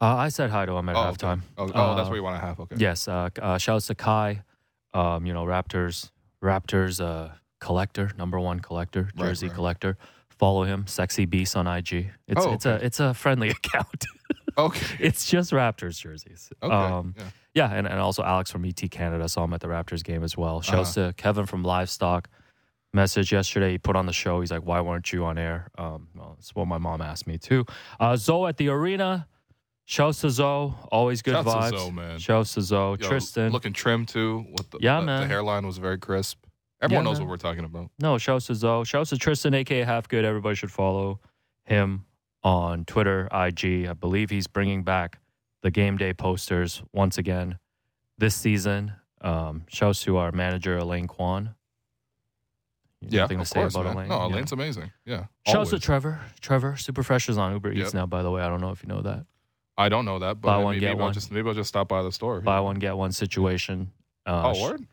Uh, 0.00 0.16
I 0.16 0.28
said 0.30 0.50
hi 0.50 0.64
to 0.66 0.72
him 0.72 0.88
at 0.88 0.96
Oh, 0.96 1.00
halftime. 1.12 1.42
okay. 1.58 1.72
Oh, 1.76 1.92
oh, 1.92 1.94
that's 1.94 2.06
Uh, 2.06 2.10
where 2.10 2.16
you 2.16 2.22
want 2.22 2.40
to 2.40 2.46
have. 2.46 2.58
Okay. 2.60 2.76
Yes. 2.78 3.06
Uh, 3.06 3.28
uh, 3.40 3.58
shouts 3.58 3.86
to 3.88 3.94
Kai. 3.94 4.42
Um, 4.94 5.26
you 5.26 5.32
know, 5.34 5.44
Raptors, 5.44 6.10
Raptors 6.42 7.00
uh, 7.04 7.32
collector, 7.60 8.10
number 8.16 8.40
one 8.40 8.60
collector, 8.60 9.10
jersey 9.16 9.46
right. 9.48 9.54
collector. 9.54 9.96
Follow 10.30 10.64
him, 10.64 10.86
Sexy 10.86 11.26
Beast 11.26 11.54
on 11.54 11.66
IG. 11.66 12.10
It's 12.26 12.44
Oh, 12.46 12.52
it's 12.54 12.64
a 12.66 12.74
it's 12.84 12.98
a 12.98 13.12
friendly 13.12 13.50
account. 13.58 14.04
Okay. 14.56 14.96
it's 15.00 15.28
just 15.28 15.52
Raptors 15.52 16.00
jerseys. 16.00 16.50
Okay. 16.62 16.74
Um, 16.74 17.14
yeah. 17.16 17.24
yeah, 17.54 17.74
and, 17.74 17.86
and 17.86 18.00
also 18.00 18.22
Alex 18.22 18.50
from 18.50 18.64
ET 18.64 18.82
Canada 18.90 19.28
saw 19.28 19.44
him 19.44 19.52
at 19.52 19.60
the 19.60 19.68
Raptors 19.68 20.02
game 20.02 20.24
as 20.24 20.34
well. 20.36 20.62
Shouts 20.62 20.96
Uh-huh. 20.96 21.08
to 21.08 21.12
Kevin 21.12 21.44
from 21.46 21.62
Livestock. 21.62 22.28
Message 22.92 23.32
yesterday, 23.32 23.72
he 23.72 23.78
put 23.78 23.94
on 23.94 24.06
the 24.06 24.12
show. 24.12 24.40
He's 24.40 24.50
like, 24.50 24.64
"Why 24.64 24.80
weren't 24.80 25.12
you 25.12 25.24
on 25.26 25.38
air?" 25.38 25.68
Um, 25.78 26.08
well, 26.16 26.32
that's 26.36 26.52
what 26.56 26.66
my 26.66 26.78
mom 26.78 27.00
asked 27.02 27.26
me 27.28 27.38
too. 27.38 27.64
Uh, 28.00 28.16
Zoe 28.16 28.48
at 28.48 28.56
the 28.56 28.68
arena. 28.70 29.28
Shouts 29.90 30.20
to 30.20 30.30
Zoe, 30.30 30.72
always 30.92 31.20
good 31.20 31.32
Shouts 31.34 31.50
to 31.52 31.56
vibes. 31.56 31.78
Zoe, 31.80 31.90
man. 31.90 32.18
Zoe, 32.20 32.96
Yo, 33.00 33.08
Tristan. 33.08 33.50
looking 33.50 33.72
trim 33.72 34.06
too. 34.06 34.46
With 34.56 34.70
the, 34.70 34.78
Yeah, 34.80 35.00
the, 35.00 35.06
man. 35.06 35.22
The 35.22 35.26
hairline 35.26 35.66
was 35.66 35.78
very 35.78 35.98
crisp. 35.98 36.38
Everyone 36.80 37.04
Yeah, 37.04 37.10
knows 37.10 37.18
man. 37.18 37.26
what 37.26 37.32
we're 37.32 37.36
talking 37.38 37.64
about. 37.64 37.90
No, 37.98 38.16
shouts 38.16 38.46
to 38.46 38.54
Zoe. 38.54 38.84
Shouts 38.84 39.10
to 39.10 39.18
Tristan, 39.18 39.52
aka 39.52 39.82
Half 39.82 40.06
Good. 40.06 40.24
Everybody 40.24 40.54
should 40.54 40.70
follow 40.70 41.18
him 41.64 42.04
on 42.44 42.84
Twitter, 42.84 43.26
IG. 43.32 43.88
I 43.88 43.94
believe 43.94 44.30
he's 44.30 44.46
bringing 44.46 44.84
back 44.84 45.18
the 45.62 45.72
game 45.72 45.96
day 45.96 46.12
posters 46.12 46.84
once 46.92 47.18
again 47.18 47.58
this 48.16 48.36
season. 48.36 48.92
Um, 49.22 49.64
shouts 49.66 50.04
to 50.04 50.18
our 50.18 50.30
manager 50.30 50.78
Elaine 50.78 51.08
Kwan. 51.08 51.56
Yeah, 53.00 53.22
Nothing 53.22 53.38
to 53.38 53.42
of 53.42 53.48
say 53.48 53.60
course, 53.62 53.74
about 53.74 53.86
man. 53.86 53.94
Elaine. 53.96 54.08
No, 54.08 54.18
Yeah. 54.28 54.34
Elaine's 54.34 54.52
amazing. 54.52 54.92
Yeah. 55.04 55.24
Shouts 55.48 55.70
to. 55.70 55.80
Trevor. 55.80 56.20
Trevor, 56.40 56.76
Super 56.76 57.02
Fresh 57.02 57.28
is 57.28 57.36
on 57.38 57.52
Uber 57.54 57.72
Eats 57.72 57.92
now. 57.92 58.06
By 58.06 58.22
the 58.22 58.30
way, 58.30 58.40
I 58.40 58.46
don't 58.48 58.60
know 58.60 58.70
if 58.70 58.84
you 58.84 58.88
know 58.88 59.02
that. 59.02 59.26
I 59.78 59.88
don't 59.88 60.04
know 60.04 60.18
that, 60.18 60.40
but 60.40 60.48
Buy 60.48 60.54
maybe, 60.56 60.64
one, 60.64 60.74
get 60.74 60.80
maybe 60.88 60.98
I'll 61.00 61.04
one. 61.06 61.14
just 61.14 61.32
maybe 61.32 61.48
I'll 61.48 61.54
just 61.54 61.68
stop 61.68 61.88
by 61.88 62.02
the 62.02 62.12
store. 62.12 62.40
Buy 62.40 62.60
one 62.60 62.76
get 62.78 62.96
one 62.96 63.12
situation. 63.12 63.90
Uh, 64.26 64.52
Oh, 64.54 64.62
word. 64.62 64.86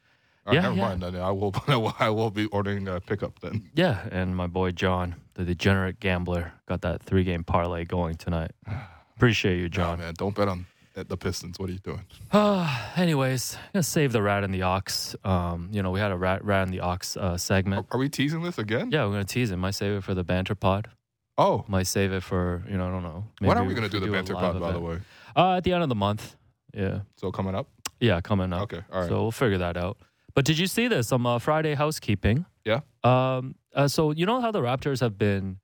All 0.45 0.53
right, 0.53 0.55
Yeah, 0.55 0.61
never 0.61 0.75
yeah. 0.75 0.87
mind. 0.87 1.01
Then 1.03 1.15
I 1.29 1.31
will. 1.31 1.53
I 1.99 2.09
will 2.09 2.29
be 2.31 2.45
ordering 2.47 2.87
a 2.87 3.01
pickup 3.01 3.39
then. 3.39 3.69
Yeah, 3.75 4.07
and 4.11 4.35
my 4.35 4.47
boy 4.47 4.71
John, 4.71 5.15
the 5.33 5.43
degenerate 5.43 5.99
gambler, 5.99 6.53
got 6.67 6.81
that 6.81 7.03
three 7.03 7.23
game 7.25 7.43
parlay 7.43 7.83
going 7.83 8.15
tonight. 8.15 8.51
Appreciate 9.17 9.59
you, 9.59 9.67
John. 9.67 9.99
man, 9.99 10.13
don't 10.17 10.35
bet 10.35 10.47
on 10.47 10.67
the 10.95 11.17
Pistons. 11.17 11.59
What 11.59 11.69
are 11.69 11.73
you 11.73 11.79
doing? 11.79 12.05
Uh, 12.31 12.91
anyways, 12.95 13.55
I'm 13.55 13.61
gonna 13.73 13.83
save 13.83 14.11
the 14.13 14.21
rat 14.21 14.43
and 14.43 14.53
the 14.53 14.61
ox. 14.61 15.15
Um, 15.23 15.69
you 15.71 15.83
know, 15.83 15.91
we 15.91 15.99
had 15.99 16.11
a 16.11 16.15
rat, 16.17 16.45
rat 16.45 16.63
and 16.63 16.73
the 16.73 16.79
ox 16.79 17.17
uh, 17.17 17.21
Are, 17.21 17.37
segment. 17.37 17.87
are 17.91 17.99
we 17.99 18.09
teasing 18.09 18.41
this 18.41 18.57
again? 18.57 18.89
Yeah, 18.91 19.05
we're 19.05 19.11
gonna 19.11 19.25
tease 19.25 19.51
it. 19.51 19.57
Might 19.57 19.71
save 19.75 19.97
it 19.97 20.03
for 20.03 20.13
the 20.13 20.23
banter 20.23 20.55
pod. 20.55 20.87
Oh, 21.37 21.63
Might 21.67 21.87
save 21.87 22.11
it 22.13 22.23
for 22.23 22.63
you 22.69 22.77
know, 22.77 22.87
I 22.87 22.91
don't 22.91 23.03
know. 23.03 23.23
when 23.39 23.57
are 23.57 23.63
we 23.63 23.73
gonna 23.73 23.89
do 23.89 23.99
the 23.99 24.07
banter 24.07 24.33
pod? 24.33 24.59
By 24.59 24.71
the 24.71 24.79
way, 24.79 24.99
Uh, 25.35 25.57
at 25.57 25.63
the 25.63 25.73
end 25.73 25.83
of 25.83 25.89
the 25.89 25.95
month. 25.95 26.35
Yeah, 26.73 27.01
so 27.15 27.31
coming 27.31 27.55
up. 27.55 27.67
yeah, 27.99 28.21
coming 28.21 28.51
up. 28.53 28.63
Okay, 28.63 28.81
all 28.91 29.01
right. 29.01 29.09
So 29.09 29.21
we'll 29.21 29.31
figure 29.31 29.57
that 29.59 29.77
out. 29.77 29.97
But 30.35 30.45
did 30.45 30.57
you 30.59 30.67
see 30.67 30.87
this 30.87 31.11
on 31.11 31.25
uh, 31.25 31.39
Friday 31.39 31.73
housekeeping? 31.75 32.45
Yeah. 32.65 32.81
Um. 33.03 33.55
Uh, 33.75 33.87
so 33.87 34.11
you 34.11 34.25
know 34.25 34.41
how 34.41 34.51
the 34.51 34.61
Raptors 34.61 34.99
have 35.01 35.17
been 35.17 35.59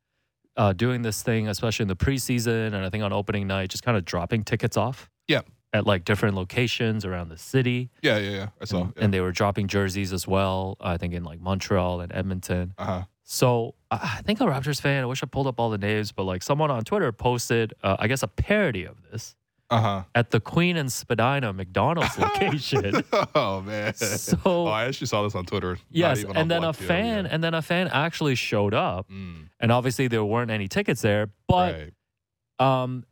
uh, 0.58 0.74
doing 0.74 1.02
this 1.02 1.22
thing, 1.24 1.48
especially 1.48 1.84
in 1.84 1.88
the 1.88 1.96
preseason, 1.96 2.68
and 2.74 2.78
I 2.86 2.90
think 2.90 3.04
on 3.04 3.12
opening 3.14 3.48
night, 3.48 3.70
just 3.70 3.84
kind 3.84 3.98
of 3.98 4.06
dropping 4.06 4.44
tickets 4.44 4.78
off. 4.78 5.10
Yeah. 5.28 5.42
At 5.74 5.88
like 5.88 6.06
different 6.06 6.36
locations 6.36 7.04
around 7.04 7.30
the 7.30 7.38
city. 7.38 7.90
yeah, 8.04 8.20
yeah, 8.20 8.30
yeah. 8.30 8.48
I 8.62 8.66
saw. 8.66 8.82
and, 8.82 8.94
Yeah. 8.96 9.04
and 9.06 9.14
they 9.14 9.22
were 9.22 9.32
dropping 9.32 9.68
jerseys 9.68 10.14
as 10.14 10.28
well. 10.28 10.78
I 10.80 10.98
think 10.98 11.16
in 11.16 11.24
like 11.24 11.42
Montreal 11.42 12.00
and 12.02 12.12
Edmonton. 12.14 12.74
uh 12.78 12.86
huh. 12.86 13.04
So 13.24 13.76
I 13.90 14.22
think 14.26 14.42
a 14.42 14.44
Raptors 14.46 14.82
fan. 14.82 15.02
I 15.04 15.06
wish 15.06 15.24
I 15.24 15.26
pulled 15.28 15.48
up 15.48 15.60
all 15.60 15.70
the 15.70 15.78
names, 15.78 16.12
but 16.12 16.24
like 16.24 16.44
someone 16.44 16.70
on 16.72 16.84
Twitter 16.84 17.12
posted, 17.12 17.74
uh, 17.84 17.96
I 18.00 18.08
guess, 18.08 18.22
a 18.24 18.28
parody 18.28 18.84
of 18.86 18.98
this 19.12 19.36
Uh 19.70 19.80
huh. 19.82 20.04
at 20.14 20.32
the 20.32 20.40
Queen 20.42 20.76
and 20.76 20.92
Spadina 20.92 21.54
McDonald's 21.54 22.18
location. 22.26 23.02
oh 23.36 23.62
man. 23.62 23.94
So- 23.94 24.38
oh, 24.46 24.66
I 24.66 24.86
actually 24.86 25.08
saw 25.08 25.24
this 25.24 25.36
on 25.36 25.46
Twitter. 25.46 25.74
not 25.74 25.80
yes, 25.90 26.24
and 26.36 26.52
then 26.52 26.64
a 26.66 26.74
fan, 26.74 27.26
and 27.26 27.42
then 27.44 27.54
a 27.54 27.62
fan 27.62 27.88
actually 27.88 28.36
showed 28.36 28.74
up, 28.74 29.10
Mm, 29.10 29.48
and 29.60 29.72
obviously 29.72 30.08
there 30.10 30.24
weren't 30.26 30.52
any 30.52 30.68
tickets 30.68 31.02
there, 31.02 31.30
but 31.48 31.92
right. 32.60 32.84
um, 32.84 33.06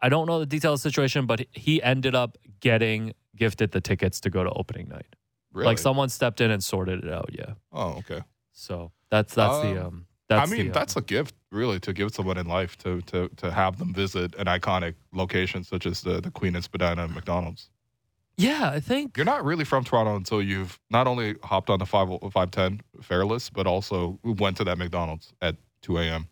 I 0.00 0.08
don't 0.08 0.26
know 0.28 0.38
the 0.38 0.46
details 0.46 0.80
of 0.80 0.82
the 0.84 0.90
situation, 0.90 1.26
but 1.26 1.44
he 1.50 1.82
ended 1.82 2.14
up 2.14 2.38
getting 2.60 3.12
gifted 3.34 3.72
the 3.72 3.80
tickets 3.80 4.20
to 4.20 4.30
go 4.30 4.44
to 4.44 4.50
opening 4.50 4.88
night. 4.88 5.16
Really? 5.52 5.66
Like 5.66 5.78
someone 5.78 6.08
stepped 6.10 6.40
in 6.40 6.50
and 6.52 6.62
sorted 6.62 7.04
it 7.04 7.10
out. 7.12 7.30
Yeah. 7.32 7.54
Oh, 7.72 7.94
okay. 7.98 8.22
So 8.52 8.92
that's 9.10 9.34
that's 9.34 9.60
the 9.62 9.80
Um, 9.80 9.86
um. 9.86 10.04
That's 10.28 10.52
I 10.52 10.54
mean, 10.54 10.66
the, 10.66 10.72
that's 10.72 10.94
a 10.94 11.00
gift, 11.00 11.34
really, 11.50 11.80
to 11.80 11.94
give 11.94 12.12
someone 12.14 12.36
in 12.36 12.46
life 12.46 12.76
to 12.78 13.00
to 13.02 13.28
to 13.36 13.50
have 13.50 13.78
them 13.78 13.94
visit 13.94 14.34
an 14.34 14.46
iconic 14.46 14.94
location 15.12 15.64
such 15.64 15.86
as 15.86 16.02
the 16.02 16.20
the 16.20 16.30
Queen 16.30 16.54
and 16.54 16.62
Spadina 16.62 17.04
and 17.04 17.14
McDonald's. 17.14 17.70
yeah. 18.36 18.70
I 18.70 18.80
think 18.80 19.16
You're 19.16 19.24
not 19.24 19.42
really 19.44 19.64
from 19.64 19.84
Toronto 19.84 20.16
until 20.16 20.42
you've 20.42 20.78
not 20.90 21.06
only 21.06 21.36
hopped 21.42 21.70
on 21.70 21.78
the 21.78 21.86
five 21.86 22.08
five 22.30 22.50
ten 22.50 22.82
fare 23.00 23.24
list, 23.24 23.54
but 23.54 23.66
also 23.66 24.18
went 24.22 24.58
to 24.58 24.64
that 24.64 24.76
McDonald's 24.76 25.32
at 25.40 25.56
two 25.80 25.96
a.m. 25.98 26.28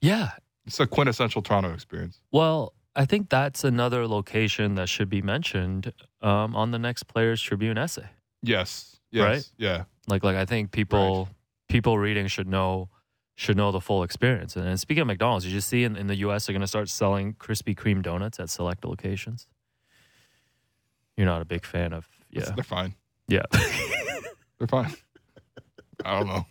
yeah. 0.00 0.30
It's 0.66 0.80
a 0.80 0.86
quintessential 0.86 1.42
Toronto 1.42 1.72
experience. 1.72 2.20
Well, 2.32 2.72
I 2.96 3.04
think 3.04 3.28
that's 3.28 3.62
another 3.62 4.08
location 4.08 4.74
that 4.74 4.88
should 4.88 5.08
be 5.08 5.22
mentioned 5.22 5.92
um, 6.22 6.56
on 6.56 6.72
the 6.72 6.78
next 6.80 7.04
Players 7.04 7.40
Tribune 7.40 7.78
essay. 7.78 8.08
Yes. 8.42 8.96
Yes. 9.12 9.24
Right? 9.24 9.48
Yeah. 9.58 9.84
Like, 10.08 10.24
like 10.24 10.34
I 10.34 10.44
think 10.44 10.72
people 10.72 11.28
people 11.68 11.98
reading 11.98 12.26
should 12.26 12.48
know 12.48 12.88
should 13.34 13.56
know 13.56 13.70
the 13.70 13.80
full 13.80 14.02
experience. 14.02 14.56
And, 14.56 14.66
and 14.66 14.80
speaking 14.80 15.02
of 15.02 15.06
McDonald's, 15.06 15.44
you 15.44 15.52
just 15.52 15.68
see 15.68 15.84
in, 15.84 15.94
in 15.94 16.06
the 16.06 16.16
U.S. 16.16 16.46
they're 16.46 16.54
going 16.54 16.62
to 16.62 16.66
start 16.66 16.88
selling 16.88 17.34
Krispy 17.34 17.76
Kreme 17.76 18.02
donuts 18.02 18.40
at 18.40 18.48
select 18.48 18.84
locations. 18.84 19.46
You're 21.16 21.26
not 21.26 21.42
a 21.42 21.44
big 21.44 21.64
fan 21.64 21.92
of 21.92 22.08
yeah 22.30 22.50
They're 22.54 22.64
fine. 22.64 22.94
yeah. 23.28 23.42
They're 24.58 24.68
fine. 24.68 24.94
I 26.04 26.18
don't 26.18 26.28
know. 26.28 26.46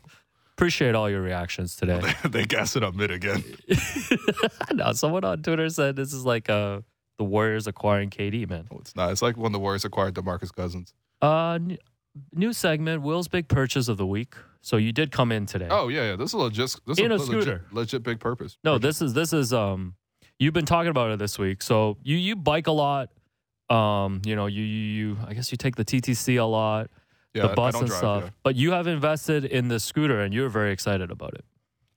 Appreciate 0.54 0.96
all 0.96 1.10
your 1.10 1.22
reactions 1.22 1.76
today. 1.76 2.02
they 2.30 2.46
gas 2.46 2.76
it 2.76 2.84
up 2.84 2.96
mid 2.96 3.12
again. 3.12 3.44
no, 4.74 4.94
someone 4.94 5.24
on 5.24 5.42
Twitter 5.42 5.70
said 5.70 5.96
this 5.96 6.14
is 6.14 6.24
like 6.24 6.50
uh, 6.50 6.82
the 7.18 7.24
Warriors 7.24 7.68
acquiring 7.68 8.10
KD, 8.10 8.48
man. 8.50 8.68
No, 8.72 8.78
it's 8.80 8.96
not. 8.96 9.12
It's 9.12 9.22
like 9.22 9.38
when 9.38 9.52
the 9.52 9.60
Warriors 9.60 9.86
acquired 9.86 10.14
DeMarcus 10.14 10.54
Cousins. 10.54 10.94
Uh, 11.22 11.60
new 12.34 12.54
segment, 12.54 13.02
Will's 13.02 13.28
big 13.28 13.48
purchase 13.48 13.88
of 13.88 13.98
the 13.98 14.06
week. 14.06 14.36
So 14.62 14.78
you 14.78 14.92
did 14.92 15.12
come 15.12 15.32
in 15.32 15.46
today. 15.46 15.68
Oh 15.70 15.88
yeah, 15.90 16.10
yeah. 16.12 16.16
This 16.16 16.30
is 16.30 16.36
legit. 16.36 16.76
This 16.88 16.98
In 17.00 17.12
a 17.12 17.16
is 17.16 17.30
legit, 17.30 17.44
scooter. 17.44 17.66
legit 17.72 18.04
big 18.04 18.20
purpose. 18.20 18.58
no, 18.64 18.78
this 18.78 19.02
is 19.02 19.14
this 19.14 19.32
is 19.34 19.54
um, 19.54 19.94
you've 20.40 20.54
been 20.56 20.66
talking 20.66 20.90
about 20.90 21.12
it 21.12 21.20
this 21.20 21.38
week. 21.38 21.62
So 21.62 21.98
you 22.04 22.18
you 22.18 22.36
bike 22.36 22.68
a 22.68 22.72
lot. 22.72 23.10
Um, 23.70 24.22
you 24.26 24.36
know, 24.36 24.46
you 24.48 24.64
you, 24.64 25.08
you 25.10 25.18
I 25.28 25.34
guess 25.34 25.52
you 25.52 25.58
take 25.58 25.76
the 25.76 25.86
TTC 25.86 26.40
a 26.40 26.44
lot, 26.44 26.90
yeah, 27.34 27.48
the 27.48 27.54
bus 27.54 27.76
and 27.76 27.88
drive, 27.88 27.98
stuff. 27.98 28.24
yeah. 28.26 28.30
But 28.44 28.56
you 28.56 28.72
have 28.72 28.88
invested 28.88 29.46
in 29.46 29.68
the 29.68 29.80
scooter, 29.80 30.22
and 30.22 30.34
you're 30.34 30.50
very 30.50 30.72
excited 30.72 31.12
about 31.12 31.34
it. 31.36 31.46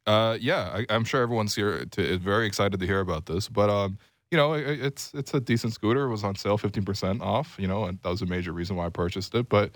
Uh, 0.07 0.37
yeah, 0.41 0.71
I, 0.75 0.87
I'm 0.95 1.05
sure 1.05 1.23
everyone's 1.23 1.55
here 1.55 1.85
to, 1.85 2.03
is 2.03 2.17
very 2.19 2.47
excited 2.47 2.81
to 2.81 2.87
hear 2.87 3.01
about 3.01 3.27
this. 3.27 3.49
But 3.49 3.69
um, 3.71 3.99
you 4.31 4.37
know, 4.39 4.55
it, 4.55 4.81
it's 4.81 5.11
it's 5.15 5.33
a 5.35 5.41
decent 5.41 5.75
scooter. 5.75 6.05
It 6.05 6.11
was 6.11 6.25
on 6.25 6.35
sale, 6.35 6.59
15% 6.59 7.21
off. 7.23 7.57
You 7.59 7.67
know, 7.67 7.85
and 7.85 7.99
that 8.03 8.09
was 8.11 8.23
a 8.23 8.27
major 8.27 8.53
reason 8.53 8.77
why 8.77 8.87
I 8.87 8.91
purchased 8.91 9.35
it. 9.35 9.49
But 9.51 9.73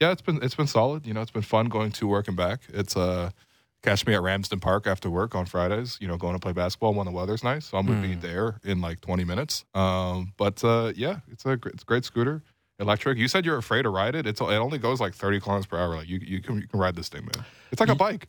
yeah, 0.00 0.10
it's 0.12 0.22
been 0.22 0.42
it's 0.42 0.54
been 0.54 0.66
solid. 0.66 1.06
You 1.06 1.14
know, 1.14 1.22
it's 1.22 1.30
been 1.30 1.42
fun 1.42 1.66
going 1.66 1.92
to 1.92 2.06
work 2.06 2.28
and 2.28 2.36
back. 2.36 2.62
It's 2.68 2.96
uh, 2.96 3.30
catch 3.82 4.06
me 4.06 4.14
at 4.14 4.22
Ramsden 4.22 4.60
Park 4.60 4.86
after 4.86 5.08
work 5.08 5.34
on 5.34 5.46
Fridays. 5.46 5.98
You 6.00 6.08
know, 6.08 6.16
going 6.16 6.34
to 6.34 6.40
play 6.40 6.52
basketball 6.52 6.94
when 6.94 7.06
the 7.06 7.12
weather's 7.12 7.44
nice. 7.44 7.66
So 7.66 7.78
I'm 7.78 7.86
gonna 7.86 8.02
be 8.02 8.14
there 8.14 8.60
in 8.64 8.80
like 8.80 9.00
20 9.00 9.24
minutes. 9.24 9.64
Um, 9.74 10.32
but 10.36 10.62
uh, 10.64 10.92
yeah, 10.96 11.20
it's 11.30 11.44
a 11.46 11.56
gr- 11.56 11.68
it's 11.68 11.82
a 11.82 11.86
great 11.86 12.04
scooter. 12.04 12.42
Electric. 12.80 13.18
You 13.18 13.28
said 13.28 13.44
you're 13.44 13.56
afraid 13.56 13.82
to 13.82 13.88
ride 13.88 14.16
it. 14.16 14.26
It's 14.26 14.40
it 14.40 14.44
only 14.44 14.78
goes 14.78 15.00
like 15.00 15.14
30 15.14 15.40
kilometers 15.40 15.66
per 15.66 15.78
hour. 15.78 15.94
Like 15.96 16.08
you 16.08 16.18
you 16.20 16.40
can 16.40 16.56
you 16.56 16.66
can 16.66 16.80
ride 16.80 16.96
this 16.96 17.08
thing, 17.08 17.22
man. 17.22 17.44
It's 17.70 17.80
like 17.80 17.88
a 17.88 17.94
bike. 17.94 18.28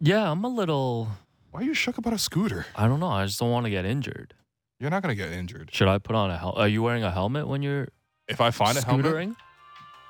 Yeah, 0.00 0.30
I'm 0.30 0.42
a 0.44 0.48
little. 0.48 1.08
Why 1.50 1.60
are 1.60 1.64
you 1.64 1.74
shook 1.74 1.98
about 1.98 2.14
a 2.14 2.18
scooter? 2.18 2.64
I 2.74 2.88
don't 2.88 3.00
know. 3.00 3.10
I 3.10 3.26
just 3.26 3.38
don't 3.38 3.50
want 3.50 3.66
to 3.66 3.70
get 3.70 3.84
injured. 3.84 4.34
You're 4.80 4.90
not 4.90 5.02
gonna 5.02 5.14
get 5.14 5.30
injured. 5.30 5.70
Should 5.72 5.88
I 5.88 5.98
put 5.98 6.16
on 6.16 6.30
a 6.30 6.38
helmet? 6.38 6.58
Are 6.58 6.68
you 6.68 6.82
wearing 6.82 7.04
a 7.04 7.10
helmet 7.10 7.46
when 7.46 7.62
you're 7.62 7.88
if 8.28 8.40
I 8.40 8.50
find 8.50 8.78
a 8.78 8.84
helmet 8.84 9.06
Scootering? 9.06 9.36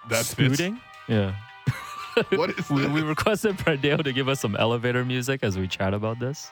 that 0.08 0.24
fits, 0.24 0.30
Scooting? 0.30 0.80
Yeah. 1.08 1.34
what 2.30 2.50
is 2.50 2.68
we, 2.70 2.86
we 2.88 3.02
requested 3.02 3.56
Prendale 3.56 4.02
to 4.04 4.12
give 4.12 4.28
us 4.28 4.40
some 4.40 4.54
elevator 4.56 5.04
music 5.04 5.40
as 5.42 5.56
we 5.58 5.66
chat 5.66 5.94
about 5.94 6.18
this. 6.18 6.50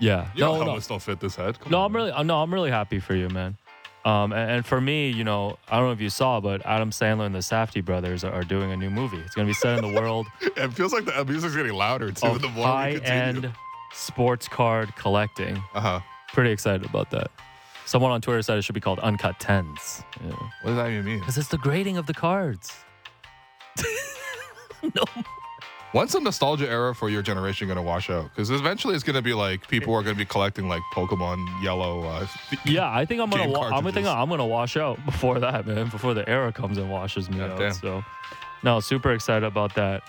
Yeah. 0.00 0.28
You 0.34 0.40
know 0.44 0.58
no, 0.64 0.74
no. 0.74 0.80
don't 0.80 1.00
fit 1.02 1.20
this 1.20 1.36
head. 1.36 1.60
Come 1.60 1.70
No, 1.72 1.78
on, 1.80 1.84
I'm 1.86 1.92
man. 1.92 2.02
really, 2.12 2.24
no, 2.24 2.42
I'm 2.42 2.52
really 2.52 2.70
happy 2.70 2.98
for 2.98 3.14
you, 3.14 3.28
man. 3.28 3.56
Um, 4.04 4.32
and, 4.32 4.50
and 4.50 4.66
for 4.66 4.80
me, 4.80 5.10
you 5.10 5.22
know, 5.22 5.58
I 5.70 5.76
don't 5.76 5.86
know 5.86 5.92
if 5.92 6.00
you 6.00 6.10
saw, 6.10 6.40
but 6.40 6.66
Adam 6.66 6.90
Sandler 6.90 7.24
and 7.26 7.34
the 7.34 7.38
Safdie 7.38 7.84
brothers 7.84 8.24
are, 8.24 8.32
are 8.32 8.42
doing 8.42 8.72
a 8.72 8.76
new 8.76 8.90
movie. 8.90 9.18
It's 9.18 9.34
going 9.36 9.46
to 9.46 9.50
be 9.50 9.54
set 9.54 9.78
in 9.78 9.92
the 9.94 10.00
world 10.00 10.26
It 10.40 10.72
feels 10.72 10.92
like 10.92 11.04
the 11.04 11.24
music's 11.24 11.54
getting 11.54 11.72
louder 11.74 12.10
too. 12.10 12.26
of 12.26 12.42
the 12.42 12.48
more 12.48 12.64
we 12.66 12.72
high-end 12.72 13.36
continue. 13.36 13.52
sports 13.92 14.48
card 14.48 14.94
collecting. 14.96 15.56
Uh 15.74 15.80
huh. 15.80 16.00
Pretty 16.32 16.50
excited 16.50 16.84
about 16.84 17.10
that. 17.12 17.30
Someone 17.84 18.10
on 18.10 18.20
Twitter 18.20 18.42
said 18.42 18.58
it 18.58 18.62
should 18.62 18.74
be 18.74 18.80
called 18.80 18.98
Uncut 19.00 19.38
Tens. 19.38 20.02
Yeah. 20.24 20.30
What 20.30 20.70
does 20.70 20.76
that 20.76 20.90
even 20.90 21.04
mean? 21.04 21.18
Because 21.20 21.38
it's 21.38 21.48
the 21.48 21.58
grading 21.58 21.96
of 21.96 22.06
the 22.06 22.14
cards. 22.14 22.72
no. 24.82 25.02
When's 25.92 26.12
the 26.12 26.20
nostalgia 26.20 26.68
era 26.70 26.94
for 26.94 27.10
your 27.10 27.20
generation 27.20 27.66
going 27.68 27.76
to 27.76 27.82
wash 27.82 28.08
out? 28.08 28.30
Because 28.30 28.50
eventually 28.50 28.94
it's 28.94 29.04
going 29.04 29.16
to 29.16 29.20
be 29.22 29.34
like 29.34 29.68
people 29.68 29.92
are 29.94 30.02
going 30.02 30.14
to 30.14 30.18
be 30.18 30.24
collecting 30.24 30.66
like 30.66 30.80
Pokemon 30.94 31.62
Yellow. 31.62 32.02
Uh, 32.04 32.26
Yeah, 32.64 32.90
I 32.90 33.04
think 33.04 33.20
I'm 33.20 33.28
gonna. 33.28 33.48
Wa- 33.50 33.64
I'm 33.66 33.84
thinking 33.84 34.04
cartridges. 34.04 34.08
I'm 34.08 34.28
gonna 34.30 34.46
wash 34.46 34.76
out 34.78 35.04
before 35.04 35.38
that, 35.40 35.66
man. 35.66 35.88
Before 35.90 36.14
the 36.14 36.26
era 36.28 36.50
comes 36.50 36.78
and 36.78 36.90
washes 36.90 37.28
me 37.28 37.38
God 37.38 37.50
out. 37.52 37.58
damn. 37.58 37.72
So, 37.72 38.02
no, 38.62 38.80
super 38.80 39.12
excited 39.12 39.44
about 39.44 39.74
that. 39.74 40.02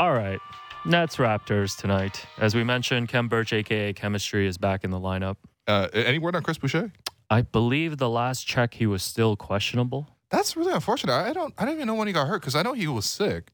All 0.00 0.14
right, 0.14 0.40
Nets 0.86 1.16
Raptors 1.16 1.76
tonight. 1.76 2.24
As 2.38 2.54
we 2.54 2.64
mentioned, 2.64 3.08
Khem 3.10 3.28
Birch, 3.28 3.52
aka 3.52 3.92
Chemistry, 3.92 4.46
is 4.46 4.56
back 4.56 4.82
in 4.82 4.90
the 4.90 5.00
lineup. 5.00 5.36
uh, 5.66 5.88
any 5.92 6.18
word 6.18 6.36
on 6.36 6.42
Chris 6.42 6.56
Boucher? 6.56 6.90
I 7.28 7.42
believe 7.42 7.98
the 7.98 8.08
last 8.08 8.46
check 8.46 8.72
he 8.74 8.86
was 8.86 9.02
still 9.02 9.36
questionable. 9.36 10.08
That's 10.30 10.56
really 10.56 10.72
unfortunate. 10.72 11.12
I 11.14 11.32
don't. 11.32 11.54
I 11.58 11.64
don't 11.64 11.74
even 11.74 11.86
know 11.86 11.94
when 11.94 12.06
he 12.06 12.12
got 12.12 12.26
hurt 12.28 12.40
because 12.40 12.54
I 12.54 12.62
know 12.62 12.72
he 12.74 12.86
was 12.88 13.06
sick, 13.06 13.52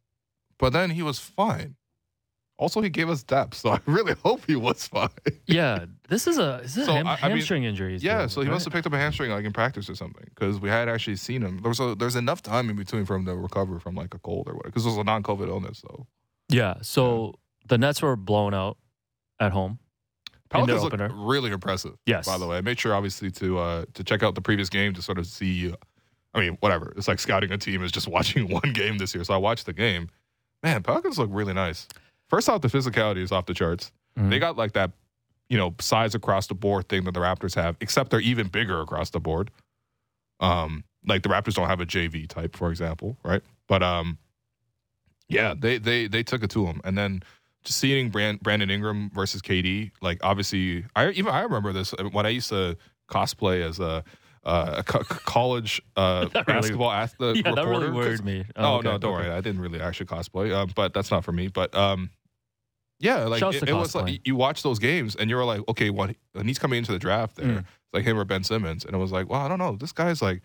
but 0.58 0.72
then 0.72 0.90
he 0.90 1.02
was 1.02 1.18
fine. 1.18 1.76
Also, 2.56 2.80
he 2.80 2.88
gave 2.88 3.08
us 3.10 3.22
depth, 3.24 3.54
so 3.56 3.70
I 3.76 3.80
really 3.86 4.14
hope 4.22 4.42
he 4.46 4.54
was 4.56 4.86
fine. 4.86 5.08
Yeah, 5.46 5.86
this 6.08 6.26
is 6.28 6.38
a 6.38 6.58
is 6.64 6.74
this 6.76 6.86
So, 6.86 6.92
a 6.92 6.96
ham- 6.96 7.06
I- 7.08 7.12
I 7.20 7.28
mean, 7.28 7.36
hamstring 7.38 7.64
injury. 7.64 7.96
yeah, 7.96 8.14
dealing 8.18 8.28
so 8.28 8.40
he 8.42 8.48
must 8.48 8.64
have 8.64 8.72
picked 8.72 8.86
up 8.86 8.92
a 8.92 8.98
hamstring 8.98 9.30
like 9.30 9.44
in 9.44 9.52
practice 9.52 9.88
or 9.90 9.94
something 9.96 10.24
because 10.34 10.60
we 10.60 10.68
had 10.68 10.88
actually 10.88 11.16
seen 11.16 11.42
him. 11.42 11.58
There 11.62 11.68
was 11.68 11.80
a, 11.80 11.94
there's 11.96 12.16
enough 12.16 12.42
time 12.42 12.70
in 12.70 12.76
between 12.76 13.04
for 13.06 13.16
him 13.16 13.24
to 13.26 13.34
recover 13.36 13.78
from 13.80 13.94
like 13.96 14.14
a 14.14 14.18
cold 14.20 14.48
or 14.48 14.54
whatever 14.54 14.70
because 14.70 14.86
it 14.86 14.90
was 14.90 14.98
a 14.98 15.04
non-COVID 15.04 15.48
illness. 15.48 15.78
So 15.78 16.06
Yeah, 16.48 16.74
so 16.82 17.34
the 17.66 17.76
Nets 17.78 18.02
were 18.02 18.14
blown 18.16 18.54
out 18.54 18.78
at 19.40 19.50
home. 19.52 19.78
Pelicans 20.48 20.82
look 20.84 20.94
really 21.12 21.50
impressive. 21.50 21.96
Yes. 22.06 22.26
By 22.26 22.38
the 22.38 22.46
way, 22.46 22.58
I 22.58 22.60
made 22.60 22.78
sure 22.78 22.94
obviously 22.94 23.30
to 23.32 23.58
uh 23.58 23.84
to 23.94 24.04
check 24.04 24.22
out 24.22 24.36
the 24.36 24.40
previous 24.42 24.68
game 24.68 24.92
to 24.94 25.02
sort 25.02 25.18
of 25.18 25.26
see. 25.26 25.74
Uh, 26.34 26.38
I 26.38 26.40
mean, 26.42 26.56
whatever. 26.60 26.92
It's 26.96 27.08
like 27.08 27.18
scouting 27.18 27.52
a 27.52 27.58
team 27.58 27.82
is 27.82 27.92
just 27.92 28.08
watching 28.16 28.48
one 28.48 28.72
game 28.72 28.98
this 28.98 29.14
year. 29.14 29.24
So 29.24 29.34
I 29.34 29.38
watched 29.38 29.66
the 29.66 29.72
game. 29.72 30.08
Man, 30.62 30.82
Pelicans 30.82 31.18
look 31.18 31.30
really 31.32 31.52
nice. 31.54 31.86
First 32.28 32.48
off, 32.48 32.62
the 32.62 32.68
physicality 32.68 33.18
is 33.18 33.32
off 33.32 33.46
the 33.46 33.54
charts. 33.54 33.92
Mhm. 34.18 34.30
They 34.30 34.38
got 34.38 34.56
like 34.56 34.72
that, 34.72 34.92
you 35.48 35.58
know, 35.58 35.74
size 35.80 36.14
across 36.14 36.46
the 36.46 36.54
board 36.54 36.88
thing 36.88 37.04
that 37.04 37.12
the 37.12 37.20
Raptors 37.20 37.54
have, 37.54 37.76
except 37.80 38.10
they're 38.10 38.20
even 38.20 38.48
bigger 38.48 38.80
across 38.80 39.10
the 39.10 39.20
board. 39.20 39.50
Um, 40.40 40.84
like 41.06 41.22
the 41.22 41.28
Raptors 41.28 41.54
don't 41.54 41.68
have 41.68 41.80
a 41.80 41.86
JV 41.86 42.26
type, 42.26 42.56
for 42.56 42.70
example, 42.70 43.18
right? 43.24 43.42
But 43.68 43.82
um, 43.82 44.18
yeah, 45.28 45.54
they 45.56 45.78
they 45.78 46.06
they 46.06 46.22
took 46.22 46.42
it 46.42 46.50
to 46.50 46.64
them, 46.64 46.80
and 46.84 46.96
then 46.96 47.22
just 47.62 47.78
seeing 47.78 48.10
Brand, 48.10 48.40
Brandon 48.40 48.70
Ingram 48.70 49.10
versus 49.14 49.42
KD, 49.42 49.90
like 50.00 50.18
obviously, 50.22 50.84
I 50.96 51.10
even 51.10 51.32
I 51.32 51.42
remember 51.42 51.72
this 51.72 51.94
when 52.12 52.26
I 52.26 52.30
used 52.30 52.48
to 52.50 52.76
cosplay 53.08 53.62
as 53.62 53.80
a. 53.80 54.02
Uh, 54.44 54.74
a 54.78 54.82
co- 54.84 55.02
college 55.04 55.80
uh, 55.96 56.26
That 56.32 56.46
really- 56.46 56.60
basketball 56.60 56.90
athlete. 56.92 57.44
yeah, 57.46 57.54
that 57.54 57.66
really 57.66 57.90
worried 57.90 58.22
me. 58.24 58.44
Oh, 58.56 58.74
okay, 58.76 58.88
no, 58.90 58.98
don't 58.98 59.14
okay. 59.14 59.26
worry. 59.28 59.34
I 59.34 59.40
didn't 59.40 59.60
really 59.62 59.80
actually 59.80 60.06
cosplay, 60.06 60.54
um, 60.54 60.70
but 60.76 60.92
that's 60.92 61.10
not 61.10 61.24
for 61.24 61.32
me. 61.32 61.48
But 61.48 61.74
um, 61.74 62.10
yeah, 63.00 63.24
like 63.24 63.42
it, 63.42 63.68
it 63.68 63.72
was 63.72 63.94
like 63.94 64.20
you 64.26 64.36
watch 64.36 64.62
those 64.62 64.78
games 64.78 65.16
and 65.16 65.30
you 65.30 65.36
were 65.36 65.44
like, 65.44 65.62
okay, 65.68 65.88
what? 65.90 66.14
And 66.34 66.46
he's 66.46 66.58
coming 66.58 66.78
into 66.78 66.92
the 66.92 66.98
draft 66.98 67.36
there, 67.36 67.46
Mm. 67.46 67.58
it's 67.60 67.68
like 67.94 68.04
him 68.04 68.18
or 68.18 68.24
Ben 68.24 68.44
Simmons, 68.44 68.84
and 68.84 68.94
it 68.94 68.98
was 68.98 69.12
like, 69.12 69.28
well, 69.30 69.40
I 69.40 69.48
don't 69.48 69.58
know. 69.58 69.76
This 69.76 69.92
guy's 69.92 70.20
like, 70.20 70.42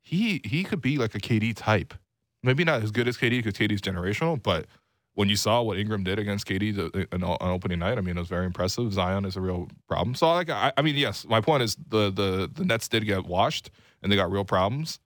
he 0.00 0.40
he 0.44 0.64
could 0.64 0.80
be 0.80 0.98
like 0.98 1.14
a 1.14 1.20
KD 1.20 1.54
type. 1.54 1.94
Maybe 2.42 2.64
not 2.64 2.82
as 2.82 2.90
good 2.90 3.06
as 3.06 3.16
KD 3.16 3.42
because 3.44 3.52
KD's 3.54 3.80
generational, 3.82 4.42
but 4.42 4.66
when 5.14 5.28
you 5.28 5.36
saw 5.36 5.60
what 5.62 5.76
Ingram 5.78 6.04
did 6.04 6.18
against 6.18 6.46
KD 6.46 7.12
on, 7.12 7.36
opening 7.50 7.80
night, 7.80 7.98
I 7.98 8.00
mean, 8.00 8.16
it 8.16 8.20
was 8.20 8.28
very 8.28 8.46
impressive. 8.46 8.92
Zion 8.92 9.24
is 9.24 9.36
a 9.36 9.40
real 9.40 9.68
problem. 9.88 10.14
So, 10.14 10.28
like, 10.32 10.48
I, 10.50 10.72
I 10.76 10.82
mean, 10.82 10.96
yes, 10.96 11.26
my 11.28 11.40
point 11.40 11.62
is 11.62 11.76
the 11.88 12.10
the 12.10 12.50
the 12.52 12.64
Nets 12.64 12.88
did 12.88 13.04
get 13.04 13.26
washed 13.26 13.70
and 14.02 14.10
they 14.10 14.16
got 14.16 14.30
real 14.30 14.44
problems, 14.44 14.98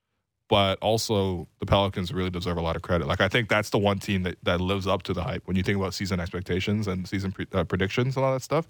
but 0.48 0.78
also 0.80 1.48
the 1.58 1.66
Pelicans 1.66 2.12
really 2.12 2.30
deserve 2.30 2.58
a 2.58 2.60
lot 2.62 2.76
of 2.76 2.82
credit. 2.82 3.06
Like, 3.08 3.20
I 3.20 3.28
think 3.28 3.48
that's 3.48 3.70
the 3.70 3.78
one 3.78 3.98
team 3.98 4.22
that 4.24 4.36
that 4.42 4.60
lives 4.60 4.86
up 4.86 5.02
to 5.04 5.14
the 5.14 5.22
hype 5.22 5.42
when 5.46 5.56
you 5.56 5.62
think 5.62 5.78
about 5.78 5.94
season 5.94 6.20
expectations 6.20 6.86
and 6.86 7.08
season 7.08 7.32
pre, 7.32 7.46
uh, 7.52 7.64
predictions 7.64 8.16
and 8.16 8.24
all 8.24 8.32
that 8.34 8.42
stuff. 8.42 8.68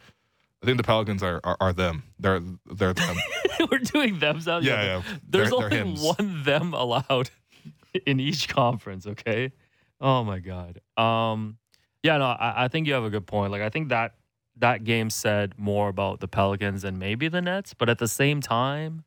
I 0.62 0.66
think 0.66 0.78
the 0.78 0.84
Pelicans 0.84 1.22
are 1.22 1.40
are, 1.44 1.56
are 1.60 1.72
them. 1.72 2.04
They're 2.18 2.40
they're 2.72 2.94
them. 2.94 3.16
We're 3.70 3.78
doing 3.78 4.18
them 4.18 4.40
yeah, 4.46 4.60
yeah. 4.62 5.02
There's 5.28 5.50
They're- 5.50 5.68
they're 5.68 5.82
only 5.82 6.00
one 6.00 6.42
them 6.44 6.72
allowed 6.74 7.30
in 8.06 8.18
each 8.20 8.48
conference. 8.48 9.06
Okay. 9.06 9.52
Oh 10.00 10.24
my 10.24 10.38
god. 10.38 10.80
Um. 10.96 11.58
Yeah. 12.02 12.18
No. 12.18 12.26
I, 12.26 12.64
I 12.64 12.68
think 12.68 12.86
you 12.86 12.94
have 12.94 13.04
a 13.04 13.10
good 13.10 13.26
point. 13.26 13.52
Like 13.52 13.62
I 13.62 13.68
think 13.70 13.88
that 13.88 14.14
that 14.56 14.84
game 14.84 15.10
said 15.10 15.54
more 15.58 15.88
about 15.88 16.20
the 16.20 16.28
Pelicans 16.28 16.82
than 16.82 16.98
maybe 16.98 17.28
the 17.28 17.40
Nets. 17.42 17.74
But 17.74 17.88
at 17.88 17.98
the 17.98 18.08
same 18.08 18.40
time, 18.40 19.04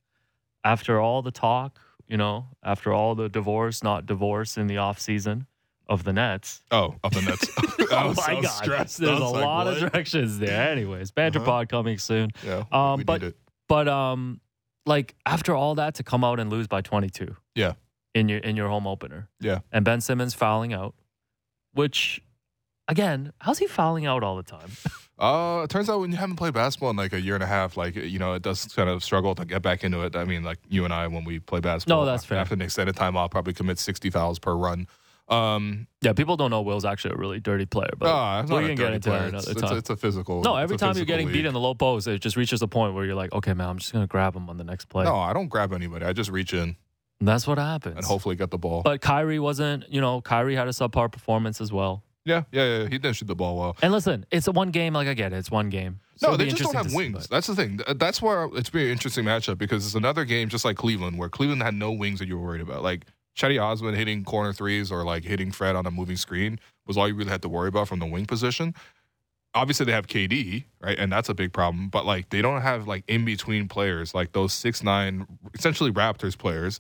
after 0.64 1.00
all 1.00 1.22
the 1.22 1.32
talk, 1.32 1.80
you 2.08 2.18
know, 2.18 2.48
after 2.64 2.92
all 2.94 3.16
the 3.16 3.30
divorce, 3.30 3.84
not 3.84 4.06
divorce 4.06 4.58
in 4.58 4.68
the 4.68 4.78
off 4.78 5.00
season 5.00 5.48
of 5.88 6.04
the 6.04 6.12
Nets. 6.14 6.62
Oh, 6.72 6.96
of 7.04 7.14
the 7.14 7.22
Nets. 7.22 7.50
Oh 7.90 8.14
my 8.18 8.36
so 8.36 8.42
god. 8.42 8.48
stressed. 8.52 8.98
There's 8.98 9.18
a 9.18 9.24
like, 9.24 9.46
lot 9.46 9.68
of 9.68 9.80
directions 9.80 10.40
there. 10.40 10.70
Anyways, 10.72 11.12
banter 11.12 11.40
Uh-huh. 11.40 11.46
pod 11.46 11.70
coming 11.70 11.98
soon. 11.98 12.32
Yeah, 12.46 12.64
Um, 12.72 12.98
we 12.98 13.04
but-. 13.06 13.34
But 13.70 13.88
um, 13.88 14.42
like 14.86 15.16
after 15.26 15.56
all 15.56 15.76
that 15.76 15.96
to 15.96 16.04
come 16.04 16.24
out 16.26 16.40
and 16.42 16.50
lose 16.50 16.68
by 16.68 16.82
22. 16.82 17.34
Yeah. 17.56 17.74
In 18.18 18.30
your 18.30 18.40
in 18.40 18.56
your 18.56 18.68
home 18.68 18.88
opener. 18.88 19.30
Yeah. 19.40 19.60
And 19.72 19.86
Ben 19.86 20.02
Simmons 20.02 20.34
fouling 20.34 20.74
out, 20.74 20.96
which, 21.74 22.22
again, 22.88 23.34
how's 23.40 23.60
he 23.60 23.68
fouling 23.68 24.06
out 24.06 24.24
all 24.24 24.36
the 24.38 24.44
time? 24.44 24.72
Uh, 25.20 25.62
it 25.64 25.70
turns 25.72 25.90
out 25.90 26.00
when 26.00 26.12
you 26.12 26.18
haven't 26.18 26.36
played 26.36 26.54
basketball 26.54 26.92
in 26.92 26.96
like 26.96 27.12
a 27.12 27.20
year 27.20 27.34
and 27.34 27.44
a 27.44 27.48
half, 27.48 27.76
like 27.76 27.96
you 27.96 28.20
know, 28.20 28.34
it 28.34 28.44
does 28.44 28.66
kind 28.66 28.88
of 28.88 29.04
struggle 29.04 29.34
to 29.34 29.46
get 29.46 29.64
back 29.64 29.84
into 29.84 30.04
it. 30.04 30.16
I 30.16 30.26
mean, 30.26 30.44
like 30.44 30.60
you 30.70 30.86
and 30.86 30.94
I, 30.94 31.08
when 31.08 31.24
we 31.24 31.40
play 31.40 31.60
basketball, 31.60 32.02
no, 32.02 32.06
that's 32.06 32.24
fair. 32.24 32.38
After 32.38 32.54
an 32.54 32.62
extended 32.62 32.96
time, 32.96 33.18
I'll 33.18 33.28
probably 33.28 33.54
commit 33.54 33.80
sixty 33.80 34.12
fouls 34.12 34.38
per 34.38 34.56
run. 34.56 34.86
Um, 35.28 35.88
yeah, 36.02 36.14
people 36.14 36.38
don't 36.38 36.52
know 36.52 36.62
Will's 36.62 36.86
actually 36.86 37.16
a 37.16 37.18
really 37.18 37.40
dirty 37.40 37.66
player, 37.66 37.90
but 37.98 38.10
ah, 38.10 38.42
it's 38.42 38.52
we 38.52 38.58
not 38.58 38.64
a 38.64 38.68
can 38.68 38.76
get 38.76 38.94
into 38.94 39.10
that 39.10 39.30
another 39.30 39.52
it's, 39.52 39.62
time. 39.62 39.78
it's 39.78 39.90
a 39.90 39.98
physical. 39.98 40.44
no, 40.44 40.56
every 40.56 40.78
time 40.78 40.96
you're 40.96 41.06
getting 41.06 41.32
beat 41.32 41.46
in 41.46 41.54
the 41.54 41.60
low 41.60 41.74
post, 41.74 42.08
it 42.08 42.20
just 42.20 42.38
reaches 42.38 42.62
a 42.62 42.68
point 42.68 42.94
where 42.94 43.04
you're 43.04 43.16
like, 43.16 43.34
okay, 43.34 43.54
man, 43.54 43.70
I'm 43.70 43.80
just 43.80 43.92
gonna 43.92 44.06
grab 44.06 44.36
him 44.36 44.52
on 44.52 44.58
the 44.58 44.64
next 44.64 44.86
play. 44.86 45.04
No, 45.04 45.16
I 45.16 45.34
don't 45.34 45.48
grab 45.48 45.74
anybody. 45.74 46.06
I 46.06 46.14
just 46.14 46.30
reach 46.30 46.54
in 46.54 46.76
And 47.20 47.28
that's 47.28 47.48
what 47.48 47.58
happens. 47.58 47.96
and 47.98 48.06
hopefully 48.06 48.36
get 48.36 48.52
the 48.52 48.58
ball. 48.58 48.84
But 48.84 49.02
Kyrie 49.02 49.40
wasn't, 49.40 49.90
you 49.90 50.02
know, 50.02 50.22
Kyrie 50.22 50.56
had 50.56 50.68
a 50.68 50.72
subpar 50.72 51.12
performance 51.12 51.60
as 51.62 51.72
well. 51.72 52.04
yeah, 52.26 52.44
yeah, 52.52 52.64
yeah. 52.66 52.84
He 52.84 52.98
didn't 53.00 53.16
shoot 53.16 53.28
the 53.28 53.36
ball 53.36 53.58
well. 53.58 53.78
And 53.82 53.92
listen, 53.92 54.26
it's 54.32 54.48
a 54.48 54.52
one 54.52 54.70
game. 54.72 54.94
Like 54.94 55.08
I 55.08 55.14
get 55.14 55.34
it, 55.34 55.38
it's 55.38 55.50
one 55.50 55.70
game. 55.70 56.00
So 56.18 56.32
No, 56.32 56.38
they 56.38 56.48
just 56.48 56.62
don't 56.62 56.76
have 56.76 56.86
to 56.86 56.90
see, 56.92 56.96
wings. 56.96 57.28
That's 57.28 57.48
the 57.48 57.56
thing. 57.56 57.80
That's 57.96 58.22
where 58.22 58.50
it's 58.54 58.70
been 58.70 58.86
an 58.86 58.92
interesting 58.92 59.24
matchup 59.26 59.58
because 59.58 59.86
it's 59.86 59.96
another 59.96 60.26
game 60.26 60.50
just 60.50 60.66
like 60.66 60.76
Cleveland, 60.78 61.18
where 61.18 61.30
Cleveland 61.30 61.62
had 61.64 61.74
no 61.74 61.92
wings 61.92 62.20
that 62.20 62.28
you 62.28 62.38
were 62.38 62.46
worried 62.46 62.62
about. 62.62 62.84
Like 62.84 63.06
Cedi 63.38 63.62
Osman 63.62 63.96
hitting 63.96 64.24
corner 64.24 64.52
threes 64.54 64.92
or 64.92 65.04
like 65.04 65.24
hitting 65.24 65.52
Fred 65.52 65.76
on 65.76 65.86
a 65.86 65.92
moving 65.92 66.18
screen 66.18 66.60
was 66.86 66.98
all 66.98 67.08
you 67.08 67.16
really 67.16 67.30
had 67.32 67.42
to 67.44 67.50
worry 67.50 67.70
about 67.70 67.88
from 67.88 68.00
the 68.00 68.06
wing 68.06 68.26
position. 68.26 68.74
Obviously, 69.54 69.86
they 69.88 69.92
have 69.92 70.08
KD, 70.08 70.66
right, 70.82 71.00
and 71.00 71.12
that's 71.12 71.30
a 71.30 71.34
big 71.34 71.52
problem. 71.54 71.90
But 71.90 72.06
like, 72.06 72.30
they 72.30 72.42
don't 72.44 72.62
have 72.62 72.88
like 72.88 73.04
in 73.08 73.26
between 73.26 73.68
players, 73.68 74.14
like 74.14 74.34
those 74.34 74.54
six 74.54 74.84
nine, 74.84 75.26
essentially 75.56 75.92
Raptors 75.92 76.38
players 76.38 76.80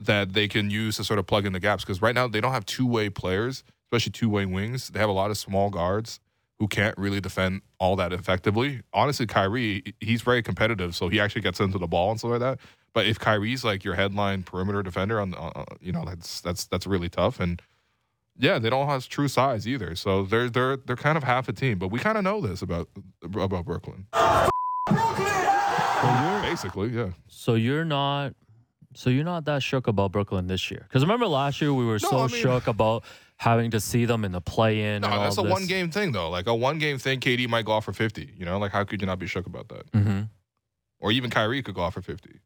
that 0.00 0.32
they 0.32 0.48
can 0.48 0.70
use 0.70 0.96
to 0.96 1.04
sort 1.04 1.18
of 1.18 1.26
plug 1.26 1.46
in 1.46 1.52
the 1.52 1.60
gaps. 1.60 1.84
Because 1.84 2.02
right 2.02 2.14
now 2.14 2.28
they 2.28 2.40
don't 2.40 2.52
have 2.52 2.66
two 2.66 2.86
way 2.86 3.08
players, 3.10 3.64
especially 3.86 4.12
two 4.12 4.28
way 4.28 4.46
wings. 4.46 4.88
They 4.88 4.98
have 4.98 5.08
a 5.08 5.12
lot 5.12 5.30
of 5.30 5.38
small 5.38 5.70
guards 5.70 6.20
who 6.58 6.68
can't 6.68 6.96
really 6.96 7.20
defend 7.20 7.60
all 7.78 7.96
that 7.96 8.12
effectively. 8.12 8.80
Honestly, 8.92 9.26
Kyrie, 9.26 9.94
he's 10.00 10.22
very 10.22 10.42
competitive, 10.42 10.96
so 10.96 11.08
he 11.08 11.20
actually 11.20 11.42
gets 11.42 11.60
into 11.60 11.78
the 11.78 11.86
ball 11.86 12.10
and 12.10 12.18
stuff 12.18 12.32
like 12.32 12.40
that. 12.40 12.58
But 12.94 13.06
if 13.06 13.18
Kyrie's 13.18 13.62
like 13.62 13.84
your 13.84 13.94
headline 13.94 14.42
perimeter 14.42 14.82
defender, 14.82 15.20
on 15.20 15.34
uh, 15.34 15.64
you 15.82 15.92
know 15.92 16.04
that's 16.06 16.40
that's 16.40 16.64
that's 16.64 16.86
really 16.86 17.10
tough. 17.10 17.40
And 17.40 17.60
yeah, 18.38 18.58
they 18.58 18.70
don't 18.70 18.86
have 18.86 19.06
true 19.06 19.28
size 19.28 19.68
either, 19.68 19.94
so 19.94 20.22
they're 20.22 20.48
they're 20.48 20.78
they're 20.78 20.96
kind 20.96 21.18
of 21.18 21.24
half 21.24 21.46
a 21.48 21.52
team. 21.52 21.78
But 21.78 21.88
we 21.88 21.98
kind 21.98 22.16
of 22.16 22.24
know 22.24 22.40
this 22.40 22.62
about 22.62 22.88
about 23.22 23.66
Brooklyn. 23.66 24.06
Basically, 26.42 26.88
yeah. 26.88 27.10
So 27.28 27.54
you're 27.54 27.84
not 27.84 28.32
so 28.96 29.10
you're 29.10 29.24
not 29.24 29.44
that 29.44 29.62
shook 29.62 29.86
about 29.86 30.10
Brooklyn 30.12 30.46
this 30.46 30.70
year. 30.70 30.80
Because 30.88 31.02
remember 31.02 31.26
last 31.26 31.60
year 31.60 31.72
we 31.72 31.84
were 31.84 31.98
No, 32.02 32.08
so 32.10 32.18
I 32.18 32.26
mean- 32.28 32.40
shook 32.42 32.66
about 32.66 33.04
having 33.36 33.70
to 33.72 33.80
see 33.80 34.06
them 34.06 34.24
in 34.24 34.32
the 34.32 34.40
play 34.40 34.80
in. 34.94 35.02
No, 35.02 35.08
and 35.08 35.14
all 35.14 35.22
that's 35.24 35.38
a 35.38 35.42
this. 35.42 35.50
one 35.52 35.66
game 35.66 35.90
thing 35.90 36.12
though. 36.12 36.30
Like 36.30 36.46
a 36.46 36.54
one 36.54 36.78
game 36.78 36.98
thing, 36.98 37.20
KD 37.20 37.48
might 37.48 37.64
go 37.66 37.72
off 37.72 37.84
for 37.84 37.92
fifty. 37.92 38.32
You 38.36 38.44
know, 38.46 38.58
like 38.58 38.72
how 38.72 38.82
could 38.84 39.00
you 39.00 39.06
not 39.06 39.18
be 39.18 39.26
shook 39.26 39.46
about 39.46 39.68
that? 39.68 39.84
hmm 39.92 40.22
Or 40.98 41.12
even 41.12 41.30
Kyrie 41.30 41.62
could 41.62 41.74
go 41.74 41.82
off 41.82 41.94
for 41.94 42.02
fifty. 42.02 42.40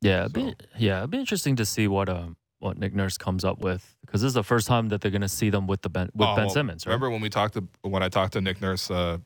Yeah, 0.00 0.20
it'd 0.26 0.34
So- 0.34 0.40
be, 0.46 0.54
yeah, 0.78 0.98
it'd 0.98 1.10
be 1.10 1.18
interesting 1.18 1.56
to 1.56 1.64
see 1.66 1.86
what 1.88 2.08
um 2.08 2.36
what 2.58 2.78
Nick 2.78 2.94
Nurse 2.94 3.18
comes 3.18 3.44
up 3.44 3.58
with 3.58 3.96
because 4.02 4.20
this 4.20 4.28
is 4.28 4.34
the 4.34 4.44
first 4.44 4.68
time 4.68 4.88
that 4.90 5.00
they're 5.00 5.10
going 5.10 5.20
to 5.22 5.28
see 5.28 5.50
them 5.50 5.66
with 5.66 5.82
the 5.82 5.88
Ben 5.90 6.10
with 6.14 6.28
Oh, 6.28 6.36
Ben 6.36 6.48
Simmons. 6.48 6.86
Right? 6.86 6.92
Remember 6.92 7.10
when 7.10 7.20
we 7.20 7.28
talked 7.28 7.54
to 7.54 7.66
when 7.82 8.04
I 8.04 8.08
talked 8.08 8.34
to 8.34 8.40
Nick 8.40 8.60
Nurse, 8.60 8.88
uh, 8.88 9.18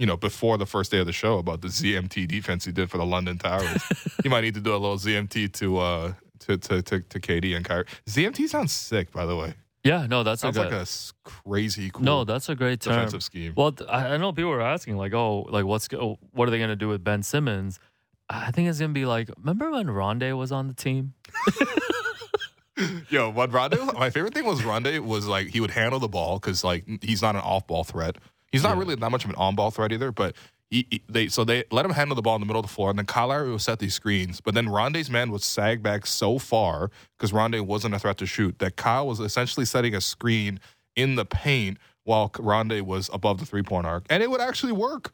you 0.00 0.06
know, 0.06 0.16
before 0.16 0.56
the 0.56 0.64
first 0.64 0.90
day 0.90 0.98
of 0.98 1.04
the 1.04 1.12
show 1.12 1.36
about 1.36 1.60
the 1.60 1.68
ZMT 1.68 2.26
defense 2.26 2.64
he 2.64 2.72
did 2.72 2.90
for 2.90 2.96
the 2.96 3.04
London 3.04 3.36
Towers. 3.36 3.82
he 4.22 4.30
might 4.30 4.40
need 4.40 4.54
to 4.54 4.60
do 4.60 4.70
a 4.72 4.78
little 4.78 4.96
ZMT 4.96 5.52
to 5.52 5.76
uh 5.76 6.12
to 6.38 6.56
to 6.56 6.80
to, 6.80 7.00
to 7.00 7.20
KD 7.20 7.54
and 7.54 7.66
Kyrie. 7.66 7.84
ZMT 8.06 8.48
sounds 8.48 8.72
sick, 8.72 9.12
by 9.12 9.26
the 9.26 9.36
way. 9.36 9.52
Yeah, 9.84 10.06
no, 10.06 10.22
that's 10.22 10.40
Sounds 10.40 10.56
a 10.56 10.62
like 10.62 10.72
a 10.72 10.86
crazy 11.24 11.90
cool 11.90 12.02
no, 12.02 12.24
that's 12.24 12.48
a 12.48 12.54
great 12.54 12.80
term. 12.80 12.94
defensive 12.94 13.22
scheme. 13.22 13.52
Well, 13.56 13.74
I 13.90 14.16
know 14.16 14.32
people 14.32 14.50
were 14.50 14.62
asking 14.62 14.96
like, 14.96 15.12
oh, 15.12 15.46
like 15.50 15.66
what's 15.66 15.88
what 15.92 16.48
are 16.48 16.50
they 16.50 16.58
going 16.58 16.70
to 16.70 16.76
do 16.76 16.88
with 16.88 17.04
Ben 17.04 17.22
Simmons? 17.22 17.78
I 18.30 18.50
think 18.52 18.68
it's 18.70 18.78
going 18.78 18.92
to 18.92 18.94
be 18.94 19.06
like, 19.06 19.30
remember 19.36 19.70
when 19.70 19.88
Rondae 19.88 20.36
was 20.36 20.50
on 20.50 20.68
the 20.68 20.74
team? 20.74 21.14
Yo, 23.10 23.28
what 23.30 23.50
Rondae? 23.50 23.94
My 23.94 24.08
favorite 24.08 24.32
thing 24.32 24.46
was 24.46 24.62
Rondae 24.62 25.00
was 25.00 25.26
like 25.26 25.48
he 25.48 25.60
would 25.60 25.72
handle 25.72 25.98
the 25.98 26.08
ball 26.08 26.38
because 26.38 26.64
like 26.64 26.86
he's 27.02 27.20
not 27.20 27.34
an 27.34 27.42
off-ball 27.42 27.84
threat. 27.84 28.16
He's 28.52 28.62
not 28.62 28.74
Yeah. 28.76 28.80
really 28.80 28.94
that 28.96 29.10
much 29.10 29.24
of 29.24 29.30
an 29.30 29.36
on-ball 29.36 29.70
threat 29.70 29.92
either. 29.92 30.10
But 30.12 30.34
he, 30.70 30.86
he- 30.90 31.02
they 31.08 31.28
so 31.28 31.44
they 31.44 31.64
let 31.70 31.84
him 31.84 31.92
handle 31.92 32.14
the 32.14 32.22
ball 32.22 32.34
in 32.36 32.40
the 32.40 32.46
middle 32.46 32.60
of 32.60 32.66
the 32.66 32.72
floor, 32.72 32.90
and 32.90 32.98
then 32.98 33.06
Kyle 33.06 33.28
Lowry 33.28 33.50
would 33.50 33.60
set 33.60 33.78
these 33.78 33.94
screens. 33.94 34.40
But 34.40 34.54
then 34.54 34.66
Rondae's 34.66 35.10
man 35.10 35.30
would 35.32 35.42
sag 35.42 35.82
back 35.82 36.06
so 36.06 36.38
far 36.38 36.90
because 37.18 37.32
Rondae 37.32 37.60
wasn't 37.64 37.94
a 37.94 37.98
threat 37.98 38.18
to 38.18 38.26
shoot 38.26 38.58
that 38.60 38.76
Kyle 38.76 39.06
was 39.06 39.20
essentially 39.20 39.66
setting 39.66 39.94
a 39.94 40.00
screen 40.00 40.60
in 40.96 41.14
the 41.16 41.24
paint 41.24 41.78
while 42.04 42.28
Rondae 42.30 42.82
was 42.82 43.08
above 43.12 43.38
the 43.38 43.46
three-point 43.46 43.86
arc, 43.86 44.04
and 44.10 44.22
it 44.22 44.30
would 44.30 44.40
actually 44.40 44.72
work. 44.72 45.12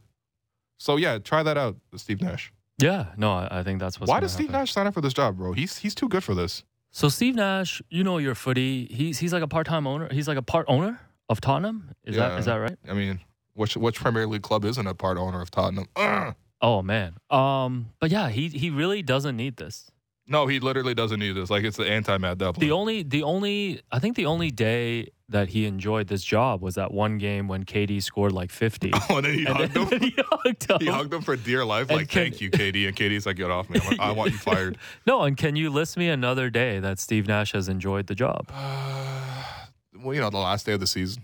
So 0.78 0.96
yeah, 0.96 1.18
try 1.18 1.42
that 1.42 1.56
out, 1.56 1.76
Steve 1.96 2.20
Nash. 2.20 2.52
Yeah, 2.78 3.06
no, 3.16 3.32
I, 3.32 3.60
I 3.60 3.62
think 3.62 3.80
that's 3.80 3.98
what's 3.98 4.10
Why 4.10 4.20
does 4.20 4.32
Steve 4.32 4.48
happen. 4.48 4.60
Nash 4.60 4.72
sign 4.72 4.86
up 4.86 4.94
for 4.94 5.00
this 5.00 5.14
job, 5.14 5.36
bro? 5.38 5.52
He's 5.54 5.78
he's 5.78 5.94
too 5.94 6.08
good 6.08 6.22
for 6.22 6.34
this. 6.34 6.64
So 6.90 7.08
Steve 7.08 7.34
Nash, 7.34 7.80
you 7.88 8.04
know 8.04 8.18
your 8.18 8.34
footy. 8.34 8.86
He's 8.90 9.18
he's 9.18 9.32
like 9.32 9.42
a 9.42 9.48
part 9.48 9.66
time 9.66 9.86
owner. 9.86 10.08
He's 10.12 10.28
like 10.28 10.36
a 10.38 10.42
part 10.42 10.66
owner 10.68 11.00
of 11.30 11.40
Tottenham. 11.40 11.90
Is 12.04 12.16
that 12.16 12.38
is 12.38 12.44
that 12.44 12.56
right? 12.56 12.76
I 12.88 12.92
mean, 12.92 13.20
which 13.56 13.76
which 13.76 13.96
Premier 14.00 14.26
League 14.26 14.42
club 14.42 14.64
isn't 14.64 14.86
a 14.86 14.94
part 14.94 15.18
owner 15.18 15.40
of 15.42 15.50
Tottenham? 15.50 15.86
Ugh. 15.96 16.34
Oh 16.62 16.82
man. 16.82 17.16
Um. 17.30 17.90
But 18.00 18.10
yeah, 18.10 18.28
he 18.28 18.48
he 18.48 18.70
really 18.70 19.02
doesn't 19.02 19.36
need 19.36 19.56
this. 19.56 19.90
No, 20.28 20.48
he 20.48 20.58
literally 20.58 20.94
doesn't 20.94 21.20
need 21.20 21.32
this. 21.32 21.50
Like 21.50 21.62
it's 21.64 21.76
the 21.76 21.88
anti 21.88 22.16
Matt 22.18 22.38
Dublin. 22.38 22.66
The 22.66 22.72
only 22.72 23.02
the 23.02 23.22
only 23.22 23.80
I 23.92 23.98
think 24.00 24.16
the 24.16 24.26
only 24.26 24.50
day 24.50 25.08
that 25.28 25.48
he 25.50 25.66
enjoyed 25.66 26.06
this 26.08 26.22
job 26.24 26.62
was 26.62 26.76
that 26.76 26.92
one 26.92 27.18
game 27.18 27.46
when 27.48 27.64
KD 27.64 28.02
scored 28.02 28.32
like 28.32 28.50
fifty. 28.50 28.90
oh, 29.10 29.16
and 29.18 29.24
then 29.26 29.34
he 29.34 29.44
and 29.46 29.56
hugged 29.56 29.74
then 29.74 29.86
him. 29.86 30.00
he 30.00 30.14
hugged 30.16 30.70
him. 30.70 30.78
He 30.80 30.86
hugged 30.86 31.12
him 31.14 31.22
for 31.22 31.36
dear 31.36 31.64
life. 31.64 31.88
And 31.90 31.98
Like, 31.98 32.08
can- 32.08 32.22
thank 32.24 32.40
you, 32.40 32.50
KD. 32.50 32.88
And 32.88 32.96
KD's 32.96 33.26
like, 33.26 33.36
get 33.36 33.50
off 33.50 33.68
me. 33.70 33.78
I'm 33.80 33.86
like, 33.88 34.00
I 34.00 34.10
want 34.12 34.32
you 34.32 34.38
fired. 34.50 34.78
No, 35.06 35.22
and 35.22 35.36
can 35.36 35.54
you 35.56 35.70
list 35.70 35.96
me 35.96 36.08
another 36.08 36.50
day 36.50 36.80
that 36.80 36.98
Steve 36.98 37.28
Nash 37.28 37.52
has 37.52 37.68
enjoyed 37.68 38.06
the 38.08 38.14
job? 38.16 38.50
well, 40.02 40.14
you 40.14 40.20
know, 40.20 40.30
the 40.30 40.38
last 40.38 40.66
day 40.66 40.72
of 40.72 40.80
the 40.80 40.86
season. 40.86 41.22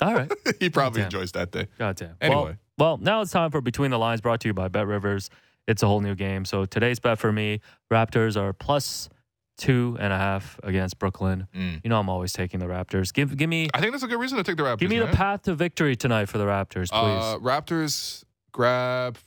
All 0.00 0.14
right. 0.14 0.30
he 0.60 0.70
probably 0.70 1.02
enjoys 1.02 1.32
that 1.32 1.50
day. 1.52 1.68
Goddamn. 1.78 2.16
Anyway. 2.20 2.42
Well, 2.42 2.56
well, 2.78 2.98
now 2.98 3.22
it's 3.22 3.32
time 3.32 3.50
for 3.50 3.60
Between 3.60 3.90
the 3.90 3.98
Lines 3.98 4.20
brought 4.20 4.40
to 4.40 4.48
you 4.48 4.54
by 4.54 4.68
Bet 4.68 4.86
Rivers. 4.86 5.30
It's 5.66 5.82
a 5.82 5.86
whole 5.86 6.00
new 6.00 6.14
game. 6.14 6.44
So 6.44 6.64
today's 6.64 7.00
bet 7.00 7.18
for 7.18 7.32
me 7.32 7.60
Raptors 7.90 8.36
are 8.36 8.52
plus 8.52 9.08
two 9.56 9.96
and 9.98 10.12
a 10.12 10.18
half 10.18 10.60
against 10.62 10.98
Brooklyn. 10.98 11.48
Mm. 11.54 11.80
You 11.82 11.90
know, 11.90 11.98
I'm 11.98 12.08
always 12.08 12.32
taking 12.32 12.60
the 12.60 12.66
Raptors. 12.66 13.12
Give 13.12 13.36
give 13.36 13.48
me 13.48 13.68
I 13.74 13.80
think 13.80 13.92
that's 13.92 14.04
a 14.04 14.06
good 14.06 14.20
reason 14.20 14.36
to 14.38 14.44
take 14.44 14.56
the 14.56 14.62
Raptors. 14.62 14.78
give 14.78 14.90
me 14.90 14.98
the 14.98 15.06
path 15.06 15.42
to 15.42 15.54
victory 15.54 15.96
tonight 15.96 16.26
for 16.26 16.38
the 16.38 16.44
Raptors, 16.44 16.90
please. 16.90 16.92
Uh, 16.92 17.38
Raptors 17.40 18.24
grab 18.52 19.18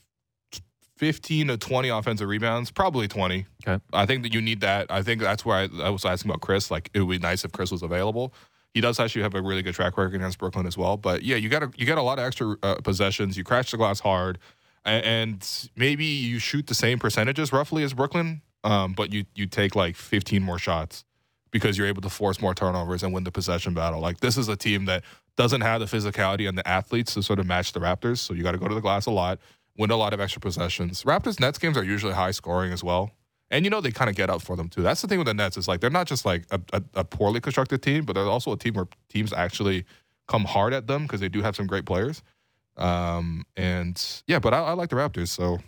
15 0.97 1.47
to 1.47 1.57
20 1.57 1.89
offensive 1.89 2.27
rebounds, 2.27 2.71
probably 2.71 3.07
20. 3.07 3.45
Okay. 3.65 3.81
I 3.93 4.05
think 4.05 4.23
that 4.23 4.33
you 4.33 4.41
need 4.41 4.59
that. 4.61 4.87
I 4.89 5.01
think 5.01 5.21
that's 5.21 5.45
where 5.45 5.57
I, 5.57 5.69
I 5.81 5.89
was 5.89 6.03
asking 6.03 6.29
about 6.29 6.41
Chris. 6.41 6.69
Like, 6.69 6.89
it 6.93 6.99
would 6.99 7.09
be 7.09 7.19
nice 7.19 7.45
if 7.45 7.53
Chris 7.53 7.71
was 7.71 7.81
available. 7.81 8.33
He 8.73 8.81
does 8.81 8.99
actually 8.99 9.23
have 9.23 9.33
a 9.33 9.41
really 9.41 9.61
good 9.61 9.73
track 9.75 9.97
record 9.97 10.15
against 10.15 10.37
Brooklyn 10.37 10.65
as 10.67 10.77
well. 10.77 10.95
But 10.97 11.23
yeah, 11.23 11.35
you 11.37 11.49
got 11.49 11.63
a, 11.63 11.71
you 11.75 11.85
got 11.85 11.97
a 11.97 12.03
lot 12.03 12.19
of 12.19 12.25
extra 12.25 12.55
uh, 12.61 12.75
possessions. 12.75 13.37
You 13.37 13.43
crash 13.43 13.71
the 13.71 13.77
glass 13.77 13.99
hard, 13.99 14.37
a- 14.85 14.89
and 14.89 15.69
maybe 15.75 16.05
you 16.05 16.39
shoot 16.39 16.67
the 16.67 16.75
same 16.75 16.99
percentages 16.99 17.51
roughly 17.51 17.83
as 17.83 17.93
Brooklyn, 17.93 18.41
um, 18.63 18.93
but 18.93 19.11
you 19.11 19.25
you 19.35 19.47
take 19.47 19.75
like 19.75 19.95
15 19.95 20.43
more 20.43 20.59
shots 20.59 21.03
because 21.51 21.77
you're 21.79 21.87
able 21.87 22.01
to 22.03 22.09
force 22.09 22.39
more 22.41 22.53
turnovers 22.53 23.01
and 23.01 23.11
win 23.11 23.23
the 23.23 23.31
possession 23.31 23.73
battle. 23.73 23.99
Like 23.99 24.19
this 24.19 24.37
is 24.37 24.47
a 24.49 24.55
team 24.55 24.85
that 24.85 25.03
doesn't 25.35 25.61
have 25.61 25.79
the 25.79 25.87
physicality 25.87 26.47
and 26.47 26.55
the 26.55 26.67
athletes 26.67 27.15
to 27.15 27.23
sort 27.23 27.39
of 27.39 27.47
match 27.47 27.73
the 27.73 27.79
Raptors. 27.79 28.19
So 28.19 28.33
you 28.35 28.43
got 28.43 28.51
to 28.51 28.57
go 28.59 28.67
to 28.67 28.75
the 28.75 28.81
glass 28.81 29.07
a 29.07 29.11
lot, 29.11 29.39
win 29.77 29.89
a 29.89 29.95
lot 29.97 30.13
of 30.13 30.19
extra 30.19 30.41
possessions. 30.41 31.03
Raptors 31.05 31.39
Nets 31.39 31.57
games 31.57 31.75
are 31.75 31.83
usually 31.83 32.13
high 32.13 32.31
scoring 32.31 32.71
as 32.71 32.83
well. 32.83 33.09
And 33.51 33.65
you 33.65 33.71
know 33.71 33.81
they 33.81 33.91
kind 33.91 34.09
of 34.09 34.15
get 34.15 34.29
up 34.29 34.41
for 34.41 34.55
them 34.55 34.69
too. 34.69 34.81
That's 34.81 35.01
the 35.01 35.07
thing 35.07 35.17
with 35.17 35.27
the 35.27 35.33
Nets 35.33 35.57
is 35.57 35.67
like 35.67 35.79
they're 35.81 35.89
not 35.89 36.07
just 36.07 36.25
like 36.25 36.45
a, 36.51 36.61
a, 36.71 36.83
a 36.95 37.03
poorly 37.03 37.41
constructed 37.41 37.81
team, 37.81 38.05
but 38.05 38.13
they're 38.13 38.23
also 38.25 38.51
a 38.51 38.57
team 38.57 38.75
where 38.75 38.87
teams 39.09 39.33
actually 39.33 39.85
come 40.27 40.45
hard 40.45 40.73
at 40.73 40.87
them 40.87 41.03
because 41.03 41.19
they 41.19 41.29
do 41.29 41.41
have 41.41 41.55
some 41.55 41.65
great 41.65 41.85
players. 41.85 42.21
Um, 42.77 43.45
and 43.57 44.01
yeah, 44.27 44.39
but 44.39 44.53
I, 44.53 44.59
I 44.59 44.73
like 44.73 44.89
the 44.89 44.95
Raptors. 44.95 45.29
So 45.29 45.59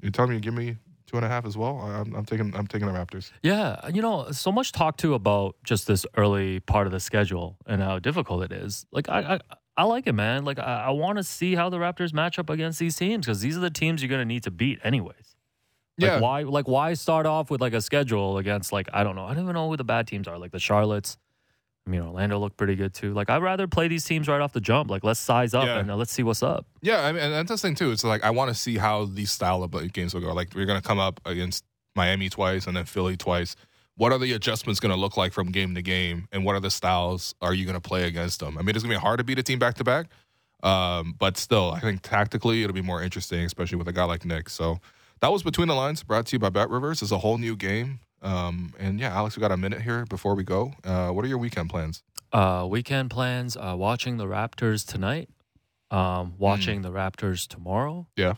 you 0.00 0.10
tell 0.10 0.26
me 0.26 0.34
you 0.36 0.40
give 0.40 0.54
me 0.54 0.76
two 1.06 1.16
and 1.16 1.24
a 1.24 1.28
half 1.28 1.44
as 1.44 1.56
well. 1.56 1.78
I'm, 1.78 2.14
I'm 2.14 2.24
taking 2.24 2.54
I'm 2.54 2.66
taking 2.66 2.86
the 2.86 2.94
Raptors. 2.94 3.32
Yeah, 3.42 3.88
you 3.88 4.02
know, 4.02 4.30
so 4.30 4.52
much 4.52 4.72
talk 4.72 4.96
too 4.96 5.14
about 5.14 5.56
just 5.64 5.86
this 5.86 6.06
early 6.16 6.60
part 6.60 6.86
of 6.86 6.92
the 6.92 7.00
schedule 7.00 7.56
and 7.66 7.82
how 7.82 7.98
difficult 7.98 8.44
it 8.44 8.52
is. 8.52 8.86
Like 8.92 9.08
I, 9.08 9.34
I, 9.34 9.40
I 9.76 9.84
like 9.84 10.06
it, 10.06 10.12
man. 10.12 10.44
Like 10.44 10.58
I, 10.58 10.84
I 10.86 10.90
want 10.90 11.18
to 11.18 11.24
see 11.24 11.54
how 11.54 11.68
the 11.68 11.78
Raptors 11.78 12.12
match 12.12 12.38
up 12.38 12.50
against 12.50 12.78
these 12.78 12.96
teams 12.96 13.26
because 13.26 13.40
these 13.40 13.56
are 13.56 13.60
the 13.60 13.70
teams 13.70 14.02
you're 14.02 14.10
gonna 14.10 14.24
need 14.24 14.44
to 14.44 14.50
beat 14.50 14.78
anyways. 14.84 15.36
Like 15.98 16.08
Yeah. 16.10 16.20
why, 16.20 16.42
like 16.42 16.68
why 16.68 16.94
start 16.94 17.26
off 17.26 17.50
with 17.50 17.60
like 17.60 17.72
a 17.74 17.80
schedule 17.80 18.38
against 18.38 18.72
like 18.72 18.88
I 18.92 19.02
don't 19.04 19.16
know, 19.16 19.24
I 19.24 19.34
don't 19.34 19.42
even 19.44 19.54
know 19.54 19.68
who 19.68 19.76
the 19.76 19.84
bad 19.84 20.06
teams 20.06 20.28
are. 20.28 20.38
Like 20.38 20.52
the 20.52 20.58
Charlottes. 20.58 21.16
I 21.86 21.90
mean, 21.90 22.02
Orlando 22.02 22.38
looked 22.38 22.58
pretty 22.58 22.74
good 22.76 22.92
too. 22.92 23.14
Like 23.14 23.30
I'd 23.30 23.42
rather 23.42 23.66
play 23.66 23.88
these 23.88 24.04
teams 24.04 24.28
right 24.28 24.40
off 24.40 24.52
the 24.52 24.60
jump. 24.60 24.90
Like 24.90 25.04
let's 25.04 25.18
size 25.20 25.54
up 25.54 25.64
Yeah. 25.64 25.78
and 25.78 25.90
uh, 25.90 25.96
let's 25.96 26.12
see 26.12 26.22
what's 26.22 26.42
up. 26.42 26.66
Yeah, 26.82 27.04
I 27.04 27.12
mean, 27.12 27.22
and 27.22 27.32
that's 27.34 27.48
the 27.50 27.56
thing 27.66 27.74
too. 27.74 27.90
It's 27.90 28.04
like 28.04 28.22
I 28.24 28.30
want 28.30 28.48
to 28.50 28.54
see 28.54 28.76
how 28.76 29.06
these 29.06 29.30
style 29.32 29.62
of 29.62 29.92
games 29.92 30.12
will 30.14 30.20
go. 30.20 30.32
Like 30.34 30.54
we're 30.54 30.66
gonna 30.66 30.82
come 30.82 30.98
up 30.98 31.18
against 31.24 31.64
Miami 31.96 32.28
twice 32.28 32.66
and 32.66 32.76
then 32.76 32.84
Philly 32.84 33.16
twice. 33.16 33.56
What 33.96 34.12
are 34.12 34.18
the 34.18 34.32
adjustments 34.34 34.78
gonna 34.80 34.96
look 34.96 35.16
like 35.16 35.32
from 35.32 35.50
game 35.50 35.74
to 35.74 35.82
game, 35.82 36.28
and 36.30 36.44
what 36.44 36.54
are 36.54 36.60
the 36.60 36.70
styles 36.70 37.34
are 37.40 37.52
you 37.54 37.64
gonna 37.66 37.80
play 37.80 38.04
against 38.04 38.38
them? 38.40 38.56
I 38.58 38.62
mean, 38.62 38.76
it's 38.76 38.84
gonna 38.84 38.94
be 38.94 39.00
hard 39.00 39.18
to 39.18 39.24
beat 39.24 39.38
a 39.40 39.42
team 39.42 39.58
back 39.58 39.74
to 39.76 39.82
back, 39.84 40.06
um, 40.62 41.14
but 41.18 41.36
still, 41.36 41.72
I 41.72 41.80
think 41.80 42.02
tactically 42.02 42.62
it'll 42.62 42.74
be 42.74 42.82
more 42.82 43.02
interesting, 43.02 43.40
especially 43.44 43.76
with 43.78 43.88
a 43.88 43.92
guy 43.92 44.04
like 44.04 44.24
Nick. 44.24 44.50
So 44.50 44.78
that 45.20 45.32
was 45.32 45.42
between 45.42 45.68
the 45.68 45.74
lines, 45.74 46.02
brought 46.02 46.26
to 46.26 46.34
you 46.34 46.38
by 46.38 46.50
Bet 46.50 46.70
Rivers. 46.70 47.02
It's 47.02 47.10
a 47.12 47.18
whole 47.18 47.38
new 47.38 47.56
game, 47.56 48.00
um, 48.22 48.74
and 48.78 48.98
yeah, 49.00 49.14
Alex, 49.14 49.36
we 49.36 49.40
got 49.40 49.52
a 49.52 49.56
minute 49.56 49.82
here 49.82 50.04
before 50.06 50.34
we 50.34 50.44
go. 50.44 50.72
Uh, 50.84 51.10
what 51.10 51.24
are 51.24 51.28
your 51.28 51.38
weekend 51.38 51.70
plans? 51.70 52.02
Uh, 52.32 52.66
weekend 52.68 53.10
plans: 53.10 53.56
uh, 53.56 53.74
watching 53.76 54.16
the 54.16 54.26
Raptors 54.26 54.86
tonight, 54.86 55.28
um, 55.90 56.34
watching 56.38 56.82
the 56.82 56.90
Raptors 56.90 57.46
tomorrow. 57.46 58.06
Yeah. 58.16 58.34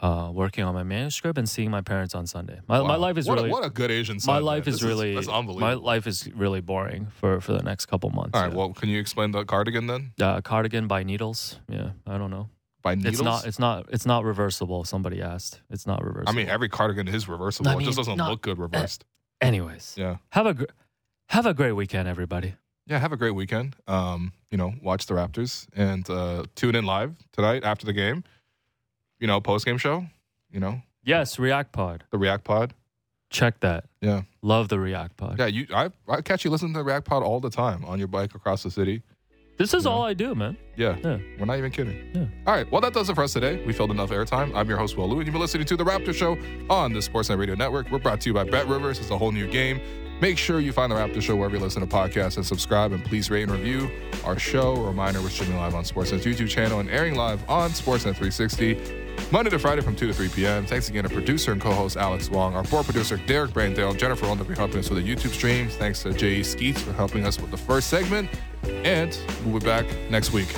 Uh, 0.00 0.30
working 0.32 0.62
on 0.62 0.74
my 0.74 0.84
manuscript 0.84 1.36
and 1.36 1.48
seeing 1.48 1.72
my 1.72 1.80
parents 1.80 2.14
on 2.14 2.24
Sunday. 2.24 2.60
My, 2.68 2.80
my 2.82 2.94
life 2.94 3.18
is 3.18 3.26
what 3.26 3.34
really 3.34 3.48
a, 3.48 3.52
what 3.52 3.64
a 3.64 3.70
good 3.70 3.90
Asian 3.90 4.20
son. 4.20 4.32
my 4.32 4.38
life 4.38 4.66
man. 4.66 4.74
is 4.74 4.80
This 4.80 4.88
really 4.88 5.14
that's 5.16 5.26
my 5.26 5.74
life 5.74 6.06
is 6.06 6.30
really 6.36 6.60
boring 6.60 7.08
for 7.16 7.40
for 7.40 7.50
the 7.50 7.64
next 7.64 7.86
couple 7.86 8.08
months. 8.10 8.30
All 8.34 8.42
right. 8.42 8.52
yeah. 8.52 8.56
Well, 8.56 8.72
can 8.74 8.90
you 8.90 9.00
explain 9.00 9.32
the 9.32 9.44
cardigan 9.44 9.88
then? 9.88 10.12
uh, 10.20 10.40
cardigan 10.40 10.86
by 10.86 11.02
Needles. 11.02 11.58
Yeah, 11.68 11.90
I 12.06 12.16
don't 12.16 12.30
know. 12.30 12.48
By 12.82 12.94
needles? 12.94 13.14
It's 13.14 13.22
not. 13.22 13.46
It's 13.46 13.58
not. 13.58 13.86
It's 13.90 14.06
not 14.06 14.24
reversible. 14.24 14.84
Somebody 14.84 15.20
asked. 15.20 15.60
It's 15.70 15.86
not 15.86 16.02
reversible. 16.04 16.28
I 16.30 16.32
mean, 16.32 16.48
every 16.48 16.68
cardigan 16.68 17.08
is 17.08 17.28
reversible. 17.28 17.70
I 17.70 17.76
it 17.76 17.82
just 17.82 17.96
doesn't 17.96 18.16
not- 18.16 18.30
look 18.30 18.42
good 18.42 18.58
reversed. 18.58 19.04
anyways, 19.40 19.94
yeah. 19.96 20.16
have 20.30 20.46
a 20.46 20.54
gr- 20.54 20.64
have 21.28 21.46
a 21.46 21.54
great 21.54 21.72
weekend, 21.72 22.08
everybody. 22.08 22.54
Yeah. 22.86 22.98
Have 22.98 23.12
a 23.12 23.16
great 23.16 23.32
weekend. 23.34 23.76
Um, 23.86 24.32
you 24.50 24.56
know, 24.56 24.72
watch 24.82 25.06
the 25.06 25.14
Raptors 25.14 25.66
and 25.76 26.08
uh, 26.08 26.44
tune 26.54 26.74
in 26.74 26.84
live 26.86 27.14
tonight 27.32 27.62
after 27.64 27.84
the 27.84 27.92
game. 27.92 28.24
You 29.20 29.26
know, 29.26 29.40
post 29.40 29.66
game 29.66 29.76
show. 29.78 30.06
You 30.50 30.60
know, 30.60 30.80
Yes, 31.04 31.38
React 31.38 31.72
Pod. 31.72 32.04
the 32.10 32.18
React 32.18 32.44
Pod. 32.44 32.74
Check 33.30 33.60
that. 33.60 33.84
Yeah. 34.00 34.22
Love 34.40 34.68
the 34.68 34.78
React 34.80 35.16
Pod. 35.18 35.38
Yeah. 35.38 35.46
You, 35.46 35.66
I, 35.74 35.90
I 36.08 36.22
catch 36.22 36.44
you 36.46 36.50
listening 36.50 36.72
to 36.72 36.78
the 36.78 36.84
React 36.84 37.06
Pod 37.06 37.22
all 37.22 37.40
the 37.40 37.50
time 37.50 37.84
on 37.84 37.98
your 37.98 38.08
bike 38.08 38.34
across 38.34 38.62
the 38.62 38.70
city. 38.70 39.02
This 39.58 39.74
is 39.74 39.86
all 39.86 40.02
I 40.02 40.14
do, 40.14 40.36
man. 40.36 40.56
Yeah. 40.76 40.96
Yeah. 41.02 41.18
We're 41.38 41.44
not 41.46 41.58
even 41.58 41.72
kidding. 41.72 42.10
Yeah. 42.14 42.26
All 42.46 42.54
right. 42.54 42.70
Well, 42.70 42.80
that 42.80 42.92
does 42.94 43.10
it 43.10 43.14
for 43.16 43.24
us 43.24 43.32
today. 43.32 43.64
We 43.66 43.72
filled 43.72 43.90
enough 43.90 44.10
airtime. 44.10 44.54
I'm 44.54 44.68
your 44.68 44.78
host, 44.78 44.96
Will 44.96 45.08
Lou, 45.08 45.18
and 45.18 45.26
you've 45.26 45.32
been 45.32 45.40
listening 45.40 45.66
to 45.66 45.76
The 45.76 45.84
Raptor 45.84 46.14
Show 46.14 46.38
on 46.70 46.92
the 46.92 47.00
Sportsnet 47.00 47.38
Radio 47.38 47.56
Network. 47.56 47.90
We're 47.90 47.98
brought 47.98 48.20
to 48.20 48.28
you 48.30 48.34
by 48.34 48.44
Bet 48.44 48.68
Rivers. 48.68 49.00
It's 49.00 49.10
a 49.10 49.18
whole 49.18 49.32
new 49.32 49.48
game. 49.48 49.80
Make 50.20 50.38
sure 50.38 50.60
you 50.60 50.72
find 50.72 50.92
The 50.92 50.96
Raptor 50.96 51.20
Show 51.20 51.34
wherever 51.34 51.56
you 51.56 51.62
listen 51.62 51.80
to 51.80 51.88
podcasts 51.88 52.36
and 52.36 52.46
subscribe. 52.46 52.92
And 52.92 53.04
please 53.04 53.30
rate 53.30 53.42
and 53.48 53.52
review 53.52 53.90
our 54.24 54.38
show. 54.38 54.76
A 54.76 54.86
reminder, 54.86 55.20
we're 55.20 55.28
streaming 55.28 55.56
live 55.56 55.74
on 55.74 55.82
Sportsnet's 55.82 56.24
YouTube 56.24 56.48
channel 56.48 56.78
and 56.78 56.88
airing 56.88 57.16
live 57.16 57.48
on 57.50 57.70
Sportsnet 57.70 58.14
360. 58.16 59.07
Monday 59.30 59.50
to 59.50 59.58
Friday 59.58 59.82
from 59.82 59.94
2 59.94 60.06
to 60.06 60.12
3 60.12 60.28
p.m. 60.28 60.66
Thanks 60.66 60.88
again 60.88 61.04
to 61.04 61.10
producer 61.10 61.52
and 61.52 61.60
co-host 61.60 61.96
Alex 61.96 62.30
Wong, 62.30 62.54
our 62.54 62.62
board 62.64 62.84
producer 62.84 63.16
Derek 63.26 63.50
Brandale, 63.50 63.90
and 63.90 63.98
Jennifer 63.98 64.26
Olden 64.26 64.44
for 64.46 64.54
helping 64.54 64.78
us 64.78 64.90
with 64.90 65.04
the 65.04 65.14
YouTube 65.14 65.30
streams. 65.30 65.74
Thanks 65.76 66.02
to 66.02 66.12
Jay 66.12 66.42
Skeets 66.42 66.80
for 66.80 66.92
helping 66.92 67.26
us 67.26 67.40
with 67.40 67.50
the 67.50 67.56
first 67.56 67.88
segment. 67.88 68.30
And 68.64 69.18
we'll 69.44 69.60
be 69.60 69.66
back 69.66 69.86
next 70.10 70.32
week. 70.32 70.54